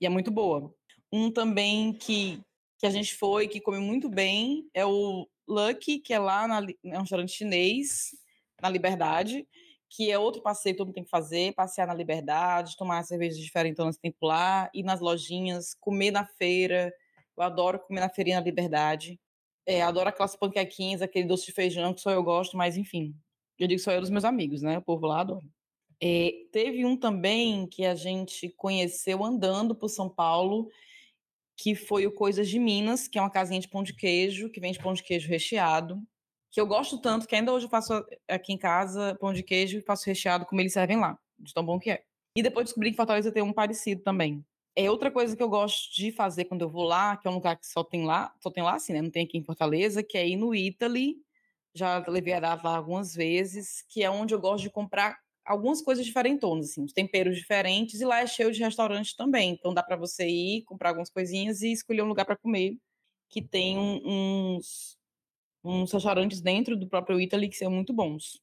E 0.00 0.06
é 0.06 0.08
muito 0.08 0.30
boa. 0.30 0.74
Um 1.12 1.30
também 1.30 1.92
que, 1.92 2.40
que 2.78 2.86
a 2.86 2.90
gente 2.90 3.14
foi, 3.14 3.48
que 3.48 3.60
come 3.60 3.78
muito 3.78 4.08
bem, 4.08 4.68
é 4.74 4.84
o 4.84 5.26
Lucky, 5.46 5.98
que 5.98 6.12
é 6.12 6.18
lá 6.18 6.46
na, 6.46 6.60
é 6.84 6.96
um 6.98 7.00
restaurante 7.00 7.32
chinês, 7.32 8.10
na 8.60 8.68
Liberdade, 8.68 9.46
que 9.88 10.10
é 10.10 10.18
outro 10.18 10.42
passeio 10.42 10.74
que 10.74 10.78
todo 10.78 10.88
mundo 10.88 10.94
tem 10.94 11.04
que 11.04 11.10
fazer, 11.10 11.54
passear 11.54 11.86
na 11.86 11.94
Liberdade, 11.94 12.76
tomar 12.76 13.02
cervejas 13.04 13.38
diferentes 13.38 13.84
no 13.84 13.92
tempo 13.92 14.26
lá, 14.26 14.70
ir 14.74 14.82
nas 14.82 15.00
lojinhas, 15.00 15.74
comer 15.80 16.10
na 16.10 16.26
feira. 16.26 16.92
Eu 17.36 17.42
adoro 17.42 17.78
comer 17.78 18.00
na 18.00 18.08
feirinha 18.08 18.38
na 18.38 18.44
Liberdade. 18.44 19.18
É, 19.66 19.82
adoro 19.82 20.08
aquelas 20.08 20.36
panquequinhas, 20.36 21.02
aquele 21.02 21.26
doce 21.26 21.46
de 21.46 21.52
feijão 21.52 21.94
que 21.94 22.00
só 22.00 22.10
eu 22.10 22.22
gosto, 22.22 22.56
mas 22.56 22.76
enfim. 22.76 23.14
Eu 23.58 23.66
digo 23.66 23.80
só 23.80 23.92
eu 23.92 24.00
dos 24.00 24.10
meus 24.10 24.24
amigos, 24.24 24.62
né? 24.62 24.78
O 24.78 24.82
povo 24.82 25.06
lá 25.06 25.20
adora. 25.20 25.44
É, 26.00 26.32
teve 26.52 26.84
um 26.84 26.96
também 26.96 27.66
que 27.66 27.84
a 27.84 27.94
gente 27.94 28.48
conheceu 28.50 29.24
andando 29.24 29.74
por 29.74 29.88
São 29.88 30.08
Paulo, 30.08 30.68
que 31.56 31.74
foi 31.74 32.06
o 32.06 32.12
Coisas 32.12 32.48
de 32.48 32.58
Minas, 32.58 33.08
que 33.08 33.18
é 33.18 33.20
uma 33.20 33.30
casinha 33.30 33.60
de 33.60 33.68
pão 33.68 33.82
de 33.82 33.92
queijo, 33.92 34.48
que 34.48 34.60
vende 34.60 34.78
pão 34.78 34.92
de 34.92 35.02
queijo 35.02 35.28
recheado, 35.28 36.00
que 36.50 36.60
eu 36.60 36.66
gosto 36.66 36.98
tanto 37.00 37.26
que 37.26 37.34
ainda 37.34 37.52
hoje 37.52 37.66
eu 37.66 37.70
faço 37.70 38.04
aqui 38.28 38.52
em 38.52 38.58
casa 38.58 39.16
pão 39.20 39.32
de 39.32 39.42
queijo 39.42 39.78
e 39.78 39.82
faço 39.82 40.06
recheado 40.06 40.46
como 40.46 40.60
eles 40.60 40.72
servem 40.72 40.98
lá, 40.98 41.18
de 41.38 41.52
tão 41.52 41.64
bom 41.64 41.78
que 41.78 41.90
é. 41.90 42.02
E 42.34 42.42
depois 42.42 42.66
descobri 42.66 42.90
que 42.90 42.96
Fortaleza 42.96 43.32
tem 43.32 43.42
um 43.42 43.52
parecido 43.52 44.02
também. 44.02 44.44
É 44.76 44.90
outra 44.90 45.10
coisa 45.10 45.36
que 45.36 45.42
eu 45.42 45.48
gosto 45.48 45.92
de 45.94 46.12
fazer 46.12 46.44
quando 46.44 46.62
eu 46.62 46.68
vou 46.68 46.84
lá, 46.84 47.16
que 47.16 47.26
é 47.26 47.30
um 47.30 47.34
lugar 47.34 47.56
que 47.56 47.66
só 47.66 47.82
tem 47.82 48.04
lá, 48.04 48.32
só 48.40 48.50
tem 48.50 48.62
lá 48.62 48.74
assim, 48.76 48.92
né? 48.92 49.02
Não 49.02 49.10
tem 49.10 49.24
aqui 49.24 49.36
em 49.36 49.42
Fortaleza, 49.42 50.02
que 50.02 50.16
é 50.16 50.28
ir 50.28 50.36
no 50.36 50.54
Italy. 50.54 51.16
Já 51.74 51.98
levei 52.06 52.32
a 52.34 52.38
lá 52.40 52.76
algumas 52.76 53.14
vezes, 53.14 53.84
que 53.88 54.02
é 54.02 54.10
onde 54.10 54.34
eu 54.34 54.40
gosto 54.40 54.62
de 54.62 54.70
comprar 54.70 55.18
algumas 55.44 55.80
coisas 55.82 56.04
diferentonas, 56.04 56.70
assim, 56.70 56.86
temperos 56.86 57.36
diferentes, 57.36 58.00
e 58.00 58.04
lá 58.04 58.20
é 58.20 58.26
cheio 58.26 58.52
de 58.52 58.60
restaurantes 58.62 59.14
também. 59.16 59.52
Então 59.52 59.72
dá 59.74 59.82
para 59.82 59.96
você 59.96 60.28
ir, 60.28 60.62
comprar 60.64 60.90
algumas 60.90 61.10
coisinhas 61.10 61.62
e 61.62 61.72
escolher 61.72 62.02
um 62.02 62.08
lugar 62.08 62.26
para 62.26 62.36
comer, 62.36 62.76
que 63.30 63.42
tem 63.42 63.78
uns, 63.78 64.97
uns 65.64 65.92
restaurantes 65.92 66.40
dentro 66.40 66.76
do 66.76 66.88
próprio 66.88 67.20
Italy 67.20 67.48
que 67.48 67.56
são 67.56 67.70
muito 67.70 67.92
bons. 67.92 68.40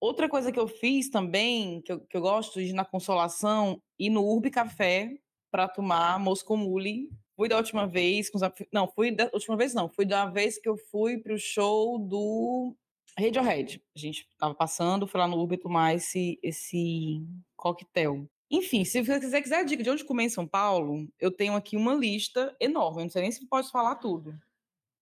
Outra 0.00 0.28
coisa 0.28 0.52
que 0.52 0.58
eu 0.58 0.68
fiz 0.68 1.08
também, 1.08 1.80
que 1.82 1.92
eu, 1.92 2.00
que 2.00 2.16
eu 2.16 2.20
gosto 2.20 2.60
de 2.60 2.70
ir 2.70 2.72
na 2.72 2.84
Consolação, 2.84 3.80
ir 3.98 4.10
no 4.10 4.24
Urbi 4.24 4.50
Café, 4.50 5.16
para 5.50 5.68
tomar 5.68 6.18
Moscow 6.20 6.56
Mule. 6.56 7.08
Fui 7.34 7.48
da 7.48 7.56
última 7.56 7.86
vez, 7.86 8.28
com 8.28 8.38
os, 8.38 8.42
não, 8.72 8.86
fui 8.86 9.10
da 9.10 9.30
última 9.32 9.56
vez 9.56 9.74
não, 9.74 9.88
fui 9.88 10.04
da 10.04 10.26
vez 10.26 10.58
que 10.58 10.68
eu 10.68 10.76
fui 10.76 11.18
pro 11.18 11.38
show 11.38 11.98
do 11.98 12.74
Radiohead. 13.18 13.82
A 13.94 13.98
gente 13.98 14.28
tava 14.38 14.54
passando, 14.54 15.06
fui 15.06 15.18
lá 15.18 15.26
no 15.26 15.40
Uber 15.40 15.58
tomar 15.58 15.94
esse, 15.94 16.38
esse 16.42 17.22
coquetel. 17.56 18.28
Enfim, 18.50 18.84
se 18.84 19.02
você 19.02 19.18
quiser, 19.18 19.42
quiser 19.42 19.64
dica 19.64 19.82
de 19.82 19.90
onde 19.90 20.04
comer 20.04 20.24
em 20.24 20.28
São 20.28 20.46
Paulo, 20.46 21.08
eu 21.18 21.30
tenho 21.30 21.54
aqui 21.56 21.76
uma 21.76 21.94
lista 21.94 22.54
enorme. 22.60 23.00
Eu 23.00 23.04
não 23.04 23.10
sei 23.10 23.22
nem 23.22 23.32
se 23.32 23.46
pode 23.46 23.70
falar 23.70 23.96
tudo. 23.96 24.38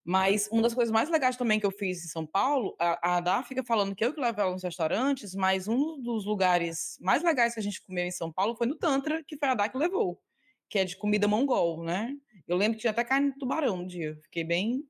Mas 0.05 0.49
uma 0.53 0.63
das 0.63 0.75
coisas 0.75 0.93
mais 0.93 1.09
legais 1.09 1.37
também 1.37 1.59
que 1.59 1.65
eu 1.65 1.71
fiz 1.71 2.05
em 2.05 2.09
São 2.09 2.27
Paulo, 2.27 2.77
a, 2.79 3.17
a 3.17 3.21
Dá 3.21 3.43
fica 3.43 3.65
falando 3.65 3.95
que 3.95 4.05
eu 4.05 4.13
que 4.13 4.21
levo 4.21 4.41
ela 4.41 4.53
nos 4.53 4.63
restaurantes, 4.63 5.35
mas 5.35 5.67
um 5.67 6.01
dos 6.03 6.27
lugares 6.27 6.99
mais 7.01 7.23
legais 7.23 7.55
que 7.55 7.61
a 7.61 7.63
gente 7.63 7.83
comeu 7.83 8.05
em 8.05 8.11
São 8.11 8.31
Paulo 8.31 8.55
foi 8.55 8.67
no 8.67 8.77
Tantra, 8.77 9.25
que 9.27 9.37
foi 9.37 9.49
a 9.49 9.55
Dá 9.55 9.69
que 9.69 9.79
levou 9.79 10.21
que 10.69 10.79
é 10.81 10.85
de 10.85 10.97
comida 10.97 11.29
mongol, 11.29 11.85
né? 11.85 12.17
Eu 12.47 12.57
lembro 12.57 12.75
que 12.77 12.81
tinha 12.81 12.91
até 12.91 13.05
carne 13.05 13.33
de 13.33 13.39
tubarão 13.39 13.77
no 13.77 13.87
dia. 13.87 14.17
Fiquei 14.23 14.43
bem, 14.43 14.83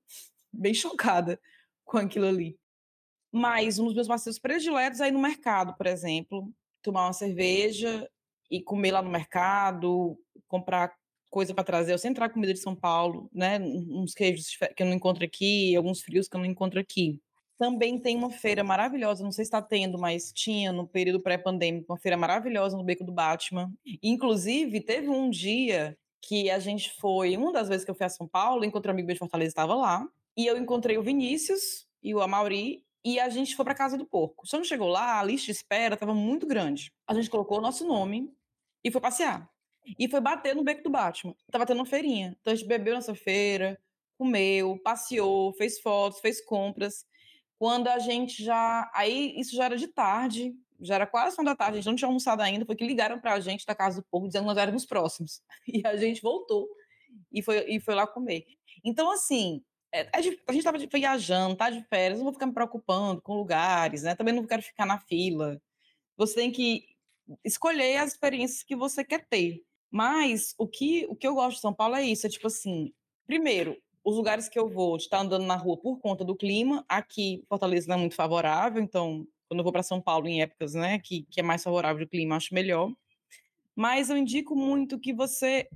bem 0.52 0.72
chocada 0.72 1.38
com 1.84 1.98
aquilo 1.98 2.26
ali. 2.26 2.58
Mas 3.30 3.78
um 3.78 3.84
dos 3.84 3.94
meus 3.94 4.08
passeios 4.08 4.38
prediletos 4.38 5.00
é 5.00 5.08
ir 5.08 5.10
no 5.10 5.20
mercado, 5.20 5.76
por 5.76 5.86
exemplo, 5.86 6.50
tomar 6.82 7.06
uma 7.06 7.12
cerveja 7.12 8.08
e 8.50 8.62
comer 8.62 8.92
lá 8.92 9.02
no 9.02 9.10
mercado, 9.10 10.18
comprar 10.46 10.94
coisa 11.34 11.52
para 11.52 11.64
trazer. 11.64 11.92
Eu 11.92 11.98
sempre 11.98 12.14
trago 12.14 12.32
comida 12.32 12.54
de 12.54 12.60
São 12.60 12.76
Paulo, 12.76 13.28
né? 13.34 13.58
Uns 13.58 14.14
queijos 14.14 14.56
que 14.76 14.80
eu 14.84 14.86
não 14.86 14.92
encontro 14.92 15.24
aqui, 15.24 15.74
alguns 15.74 16.00
frios 16.00 16.28
que 16.28 16.36
eu 16.36 16.38
não 16.38 16.46
encontro 16.46 16.78
aqui. 16.78 17.20
Também 17.58 17.98
tem 17.98 18.16
uma 18.16 18.30
feira 18.30 18.62
maravilhosa, 18.62 19.24
não 19.24 19.32
sei 19.32 19.44
se 19.44 19.48
está 19.48 19.60
tendo, 19.60 19.98
mas 19.98 20.32
tinha 20.32 20.72
no 20.72 20.86
período 20.86 21.20
pré-pandêmico, 21.20 21.92
uma 21.92 21.98
feira 21.98 22.16
maravilhosa 22.16 22.76
no 22.76 22.84
Beco 22.84 23.02
do 23.02 23.10
Batman. 23.10 23.72
Inclusive, 24.00 24.80
teve 24.80 25.08
um 25.08 25.28
dia 25.28 25.98
que 26.22 26.48
a 26.50 26.60
gente 26.60 26.92
foi, 27.00 27.36
uma 27.36 27.52
das 27.52 27.68
vezes 27.68 27.84
que 27.84 27.90
eu 27.90 27.96
fui 27.96 28.06
a 28.06 28.08
São 28.08 28.28
Paulo, 28.28 28.64
encontrei 28.64 28.92
um 28.92 28.94
amigo 28.94 29.12
de 29.12 29.18
Fortaleza 29.18 29.48
estava 29.48 29.74
lá, 29.74 30.06
e 30.36 30.46
eu 30.46 30.56
encontrei 30.56 30.96
o 30.96 31.02
Vinícius 31.02 31.84
e 32.00 32.14
o 32.14 32.20
Amauri, 32.20 32.84
e 33.04 33.18
a 33.18 33.28
gente 33.28 33.56
foi 33.56 33.64
para 33.64 33.74
casa 33.74 33.98
do 33.98 34.06
porco. 34.06 34.46
Só 34.46 34.56
não 34.56 34.64
chegou 34.64 34.88
lá, 34.88 35.18
a 35.18 35.24
lista 35.24 35.46
de 35.46 35.52
espera 35.52 35.94
estava 35.94 36.14
muito 36.14 36.46
grande. 36.46 36.92
A 37.08 37.12
gente 37.12 37.28
colocou 37.28 37.58
o 37.58 37.60
nosso 37.60 37.84
nome 37.86 38.32
e 38.84 38.90
foi 38.90 39.00
passear. 39.00 39.53
E 39.98 40.08
foi 40.08 40.20
bater 40.20 40.54
no 40.54 40.64
Beco 40.64 40.82
do 40.82 40.90
Batman. 40.90 41.34
Tava 41.50 41.66
tendo 41.66 41.78
uma 41.78 41.86
feirinha. 41.86 42.36
Então 42.40 42.52
a 42.52 42.56
gente 42.56 42.66
bebeu 42.66 42.94
nessa 42.94 43.14
feira, 43.14 43.78
comeu, 44.16 44.78
passeou, 44.82 45.52
fez 45.54 45.80
fotos, 45.80 46.20
fez 46.20 46.44
compras 46.44 47.06
quando 47.58 47.88
a 47.88 47.98
gente 47.98 48.42
já. 48.42 48.90
Aí 48.94 49.34
isso 49.38 49.54
já 49.54 49.64
era 49.64 49.76
de 49.76 49.88
tarde, 49.88 50.54
já 50.80 50.96
era 50.96 51.06
quase 51.06 51.36
uma 51.38 51.44
da 51.44 51.56
tarde, 51.56 51.78
a 51.78 51.80
gente 51.80 51.86
não 51.86 51.96
tinha 51.96 52.08
almoçado 52.08 52.42
ainda, 52.42 52.66
foi 52.66 52.76
que 52.76 52.86
ligaram 52.86 53.18
para 53.20 53.34
a 53.34 53.40
gente 53.40 53.66
da 53.66 53.74
Casa 53.74 54.00
do 54.00 54.06
Povo 54.10 54.26
dizendo 54.26 54.42
que 54.42 54.48
nós 54.48 54.58
éramos 54.58 54.84
próximos. 54.84 55.42
E 55.66 55.86
a 55.86 55.96
gente 55.96 56.20
voltou 56.20 56.68
e 57.32 57.42
foi, 57.42 57.64
e 57.68 57.80
foi 57.80 57.94
lá 57.94 58.06
comer. 58.06 58.46
Então, 58.84 59.10
assim, 59.10 59.62
é, 59.92 60.02
é 60.02 60.10
a 60.12 60.20
gente 60.20 60.40
estava 60.58 60.78
viajando, 60.78 61.56
tá 61.56 61.70
de 61.70 61.82
férias, 61.84 62.18
não 62.18 62.24
vou 62.24 62.32
ficar 62.32 62.46
me 62.46 62.52
preocupando 62.52 63.22
com 63.22 63.34
lugares, 63.34 64.02
né? 64.02 64.14
Também 64.14 64.34
não 64.34 64.46
quero 64.46 64.62
ficar 64.62 64.86
na 64.86 64.98
fila. 64.98 65.60
Você 66.16 66.34
tem 66.34 66.50
que 66.50 66.84
escolher 67.44 67.98
as 67.98 68.12
experiências 68.12 68.62
que 68.62 68.76
você 68.76 69.04
quer 69.04 69.26
ter. 69.26 69.64
Mas 69.94 70.56
o 70.58 70.66
que, 70.66 71.06
o 71.08 71.14
que 71.14 71.24
eu 71.24 71.36
gosto 71.36 71.54
de 71.54 71.60
São 71.60 71.72
Paulo 71.72 71.94
é 71.94 72.02
isso, 72.02 72.26
é 72.26 72.28
tipo 72.28 72.48
assim, 72.48 72.92
primeiro, 73.28 73.80
os 74.02 74.16
lugares 74.16 74.48
que 74.48 74.58
eu 74.58 74.68
vou, 74.68 74.96
estar 74.96 75.20
andando 75.20 75.46
na 75.46 75.54
rua 75.54 75.76
por 75.76 76.00
conta 76.00 76.24
do 76.24 76.34
clima, 76.34 76.84
aqui 76.88 77.44
Fortaleza 77.48 77.86
não 77.86 77.94
é 77.94 77.98
muito 78.00 78.16
favorável, 78.16 78.82
então 78.82 79.24
quando 79.48 79.60
eu 79.60 79.62
vou 79.62 79.72
para 79.72 79.84
São 79.84 80.00
Paulo 80.00 80.26
em 80.26 80.42
épocas, 80.42 80.74
né, 80.74 80.98
que, 80.98 81.22
que 81.30 81.38
é 81.38 81.44
mais 81.44 81.62
favorável 81.62 82.04
o 82.04 82.08
clima, 82.08 82.34
acho 82.34 82.52
melhor. 82.52 82.92
Mas 83.72 84.10
eu 84.10 84.16
indico 84.16 84.56
muito 84.56 84.98
que 84.98 85.12
você 85.12 85.68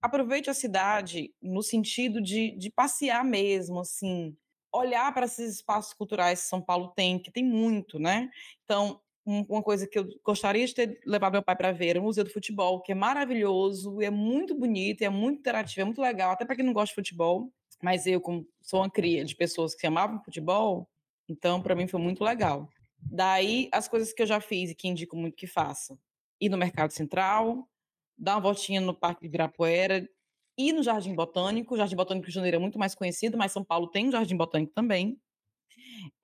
aproveite 0.00 0.48
a 0.48 0.54
cidade 0.54 1.34
no 1.42 1.60
sentido 1.60 2.22
de, 2.22 2.52
de 2.52 2.70
passear 2.70 3.24
mesmo, 3.24 3.80
assim, 3.80 4.36
olhar 4.72 5.12
para 5.12 5.26
esses 5.26 5.56
espaços 5.56 5.92
culturais 5.92 6.40
que 6.40 6.48
São 6.48 6.62
Paulo 6.62 6.92
tem, 6.94 7.18
que 7.18 7.32
tem 7.32 7.44
muito, 7.44 7.98
né? 7.98 8.30
Então, 8.64 9.00
uma 9.26 9.62
coisa 9.62 9.88
que 9.88 9.98
eu 9.98 10.06
gostaria 10.24 10.64
de 10.64 10.72
ter 10.72 11.00
levado 11.04 11.32
meu 11.32 11.42
pai 11.42 11.56
para 11.56 11.72
ver 11.72 11.98
o 11.98 12.02
Museu 12.02 12.22
do 12.22 12.30
Futebol, 12.30 12.80
que 12.80 12.92
é 12.92 12.94
maravilhoso, 12.94 14.00
é 14.00 14.08
muito 14.08 14.54
bonito, 14.54 15.02
é 15.02 15.08
muito 15.08 15.40
interativo, 15.40 15.80
é 15.80 15.84
muito 15.84 16.00
legal, 16.00 16.30
até 16.30 16.44
para 16.44 16.54
quem 16.54 16.64
não 16.64 16.72
gosta 16.72 16.92
de 16.92 16.94
futebol. 16.94 17.52
Mas 17.82 18.06
eu, 18.06 18.20
como 18.20 18.46
sou 18.62 18.80
uma 18.80 18.90
cria 18.90 19.24
de 19.24 19.34
pessoas 19.34 19.74
que 19.74 19.86
amavam 19.86 20.22
futebol, 20.22 20.88
então 21.28 21.60
para 21.60 21.74
mim 21.74 21.88
foi 21.88 22.00
muito 22.00 22.22
legal. 22.22 22.68
Daí, 23.02 23.68
as 23.72 23.88
coisas 23.88 24.12
que 24.12 24.22
eu 24.22 24.26
já 24.26 24.40
fiz 24.40 24.70
e 24.70 24.74
que 24.74 24.86
indico 24.86 25.16
muito 25.16 25.36
que 25.36 25.46
faça: 25.46 25.98
ir 26.40 26.48
no 26.48 26.56
Mercado 26.56 26.92
Central, 26.92 27.68
dar 28.16 28.36
uma 28.36 28.42
voltinha 28.42 28.80
no 28.80 28.94
Parque 28.94 29.22
de 29.22 29.26
Ibirapuera, 29.26 30.08
ir 30.56 30.72
no 30.72 30.82
Jardim 30.82 31.14
Botânico. 31.14 31.74
O 31.74 31.76
Jardim 31.76 31.96
Botânico 31.96 32.28
de 32.28 32.32
Janeiro 32.32 32.56
é 32.56 32.60
muito 32.60 32.78
mais 32.78 32.94
conhecido, 32.94 33.36
mas 33.36 33.52
São 33.52 33.64
Paulo 33.64 33.88
tem 33.88 34.08
um 34.08 34.12
Jardim 34.12 34.36
Botânico 34.36 34.72
também. 34.72 35.20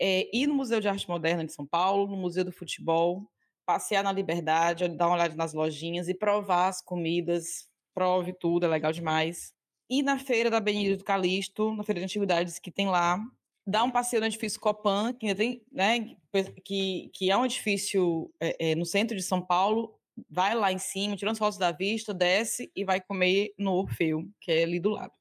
É, 0.01 0.29
ir 0.37 0.47
no 0.47 0.55
Museu 0.55 0.81
de 0.81 0.89
Arte 0.89 1.09
Moderna 1.09 1.45
de 1.45 1.53
São 1.53 1.67
Paulo, 1.67 2.07
no 2.07 2.17
Museu 2.17 2.45
do 2.45 2.53
Futebol, 2.53 3.29
passear 3.67 4.03
na 4.03 4.13
Liberdade, 4.13 4.89
dar 4.89 5.07
uma 5.07 5.17
olhada 5.17 5.35
nas 5.35 5.53
lojinhas 5.53 6.09
e 6.09 6.15
provar 6.15 6.69
as 6.69 6.83
comidas. 6.83 7.69
Prove 7.95 8.33
tudo, 8.33 8.65
é 8.65 8.69
legal 8.69 8.93
demais 8.93 9.53
ir 9.93 10.03
na 10.03 10.19
feira 10.19 10.51
da 10.51 10.59
Benedito 10.59 10.99
do 10.99 11.05
Calixto, 11.05 11.75
na 11.75 11.85
feira 11.85 12.01
de 12.01 12.07
antiguidades 12.07 12.59
que 12.59 12.71
tem 12.71 12.89
lá, 12.89 13.23
dar 13.67 13.85
um 13.85 13.91
passeio 13.91 14.21
no 14.21 14.27
edifício 14.27 14.59
Copan, 14.59 15.13
que 15.13 15.35
tem, 15.35 15.63
né, 15.71 16.17
que, 16.65 17.11
que 17.13 17.31
é 17.31 17.37
um 17.37 17.45
edifício 17.45 18.33
é, 18.41 18.71
é, 18.71 18.75
no 18.75 18.87
centro 18.87 19.15
de 19.15 19.23
São 19.23 19.45
Paulo, 19.45 19.95
vai 20.31 20.55
lá 20.55 20.73
em 20.73 20.79
cima, 20.79 21.15
tirando 21.15 21.33
as 21.33 21.39
fotos 21.39 21.59
da 21.59 21.73
vista, 21.73 22.15
desce 22.15 22.73
e 22.75 22.85
vai 22.85 23.03
comer 23.03 23.53
no 23.59 23.73
Orfeu, 23.75 24.27
que 24.41 24.51
é 24.51 24.63
ali 24.63 24.81
do 24.81 24.91
lado. 24.91 25.13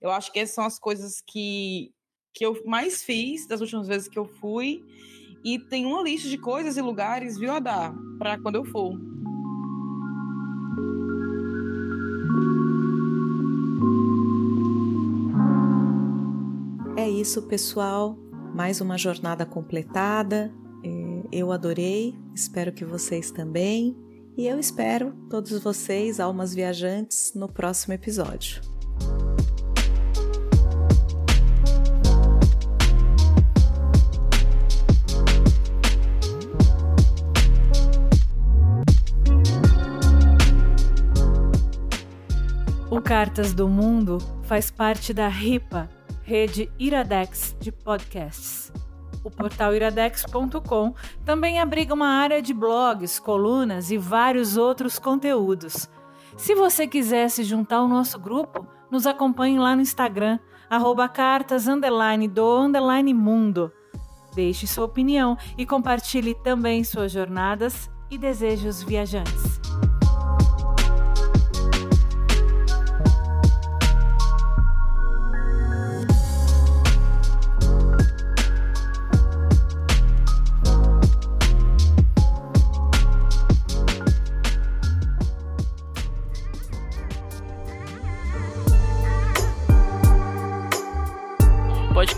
Eu 0.00 0.10
acho 0.10 0.32
que 0.32 0.38
essas 0.38 0.54
são 0.54 0.64
as 0.64 0.78
coisas 0.78 1.20
que, 1.20 1.92
que 2.36 2.44
eu 2.44 2.62
mais 2.66 3.02
fiz 3.02 3.46
das 3.46 3.62
últimas 3.62 3.88
vezes 3.88 4.08
que 4.08 4.18
eu 4.18 4.26
fui. 4.26 4.84
E 5.42 5.58
tem 5.58 5.86
uma 5.86 6.02
lista 6.02 6.28
de 6.28 6.36
coisas 6.36 6.76
e 6.76 6.82
lugares, 6.82 7.38
viu, 7.38 7.50
Adá, 7.50 7.94
para 8.18 8.38
quando 8.38 8.56
eu 8.56 8.64
for. 8.66 8.92
É 16.98 17.08
isso, 17.08 17.40
pessoal. 17.42 18.18
Mais 18.54 18.82
uma 18.82 18.98
jornada 18.98 19.46
completada. 19.46 20.52
É, 20.84 21.22
eu 21.32 21.50
adorei, 21.50 22.14
espero 22.34 22.70
que 22.70 22.84
vocês 22.84 23.30
também. 23.30 23.96
E 24.36 24.46
eu 24.46 24.58
espero 24.58 25.14
todos 25.30 25.58
vocês, 25.62 26.20
almas 26.20 26.54
viajantes, 26.54 27.32
no 27.34 27.48
próximo 27.48 27.94
episódio. 27.94 28.75
Cartas 43.06 43.54
do 43.54 43.68
Mundo 43.68 44.18
faz 44.42 44.68
parte 44.68 45.14
da 45.14 45.28
RIPA, 45.28 45.88
rede 46.24 46.68
Iradex 46.76 47.56
de 47.60 47.70
podcasts. 47.70 48.72
O 49.22 49.30
portal 49.30 49.72
iradex.com 49.72 50.92
também 51.24 51.60
abriga 51.60 51.94
uma 51.94 52.08
área 52.08 52.42
de 52.42 52.52
blogs, 52.52 53.20
colunas 53.20 53.92
e 53.92 53.96
vários 53.96 54.56
outros 54.56 54.98
conteúdos. 54.98 55.88
Se 56.36 56.56
você 56.56 56.84
quiser 56.84 57.30
se 57.30 57.44
juntar 57.44 57.76
ao 57.76 57.86
nosso 57.86 58.18
grupo, 58.18 58.66
nos 58.90 59.06
acompanhe 59.06 59.56
lá 59.56 59.76
no 59.76 59.82
Instagram, 59.82 60.40
arroba 60.68 61.08
cartas 61.08 61.68
underline 61.68 62.26
do 62.26 62.58
underline 62.58 63.14
mundo. 63.14 63.70
Deixe 64.34 64.66
sua 64.66 64.84
opinião 64.84 65.38
e 65.56 65.64
compartilhe 65.64 66.34
também 66.34 66.82
suas 66.82 67.12
jornadas 67.12 67.88
e 68.10 68.18
desejos 68.18 68.82
viajantes. 68.82 69.60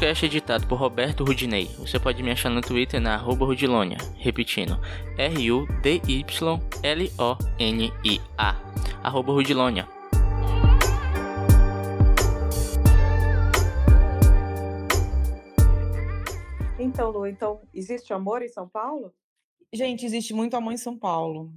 Podcast 0.09 0.25
é 0.25 0.29
editado 0.29 0.67
por 0.67 0.79
Roberto 0.79 1.23
Rudinei. 1.23 1.67
Você 1.79 2.01
pode 2.01 2.23
me 2.23 2.31
achar 2.31 2.49
no 2.49 2.63
Twitter 2.63 2.99
na 2.99 3.17
arroba 3.17 3.45
Rudilonia. 3.45 3.99
Repetindo, 4.17 4.81
R-U-D-Y-L-O-N-I-A. 5.19 5.75
Arroba 9.03 9.33
Rudilonia. 9.33 9.87
Então, 16.79 17.11
Lu, 17.11 17.27
então, 17.27 17.61
existe 17.75 18.15
amor 18.15 18.41
em 18.41 18.49
São 18.49 18.67
Paulo? 18.67 19.13
Gente, 19.71 20.07
existe 20.07 20.33
muito 20.33 20.57
amor 20.57 20.73
em 20.73 20.79
São 20.79 20.97
Paulo. 20.99 21.53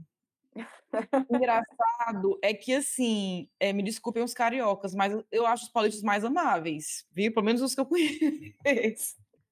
Engraçado 1.32 2.40
é 2.42 2.54
que, 2.54 2.74
assim, 2.74 3.50
é, 3.60 3.72
me 3.74 3.84
desculpem 3.84 4.24
os 4.24 4.34
cariocas, 4.34 4.94
mas 4.94 5.14
eu 5.32 5.46
acho 5.46 5.66
os 5.66 5.70
paulistas 5.70 6.04
mais 6.04 6.24
amáveis, 6.24 7.06
viu? 7.12 7.34
Pelo 7.34 7.46
menos 7.46 7.62
os 7.62 7.76
que 7.76 7.82
eu 7.82 7.86
conheço. 7.86 9.21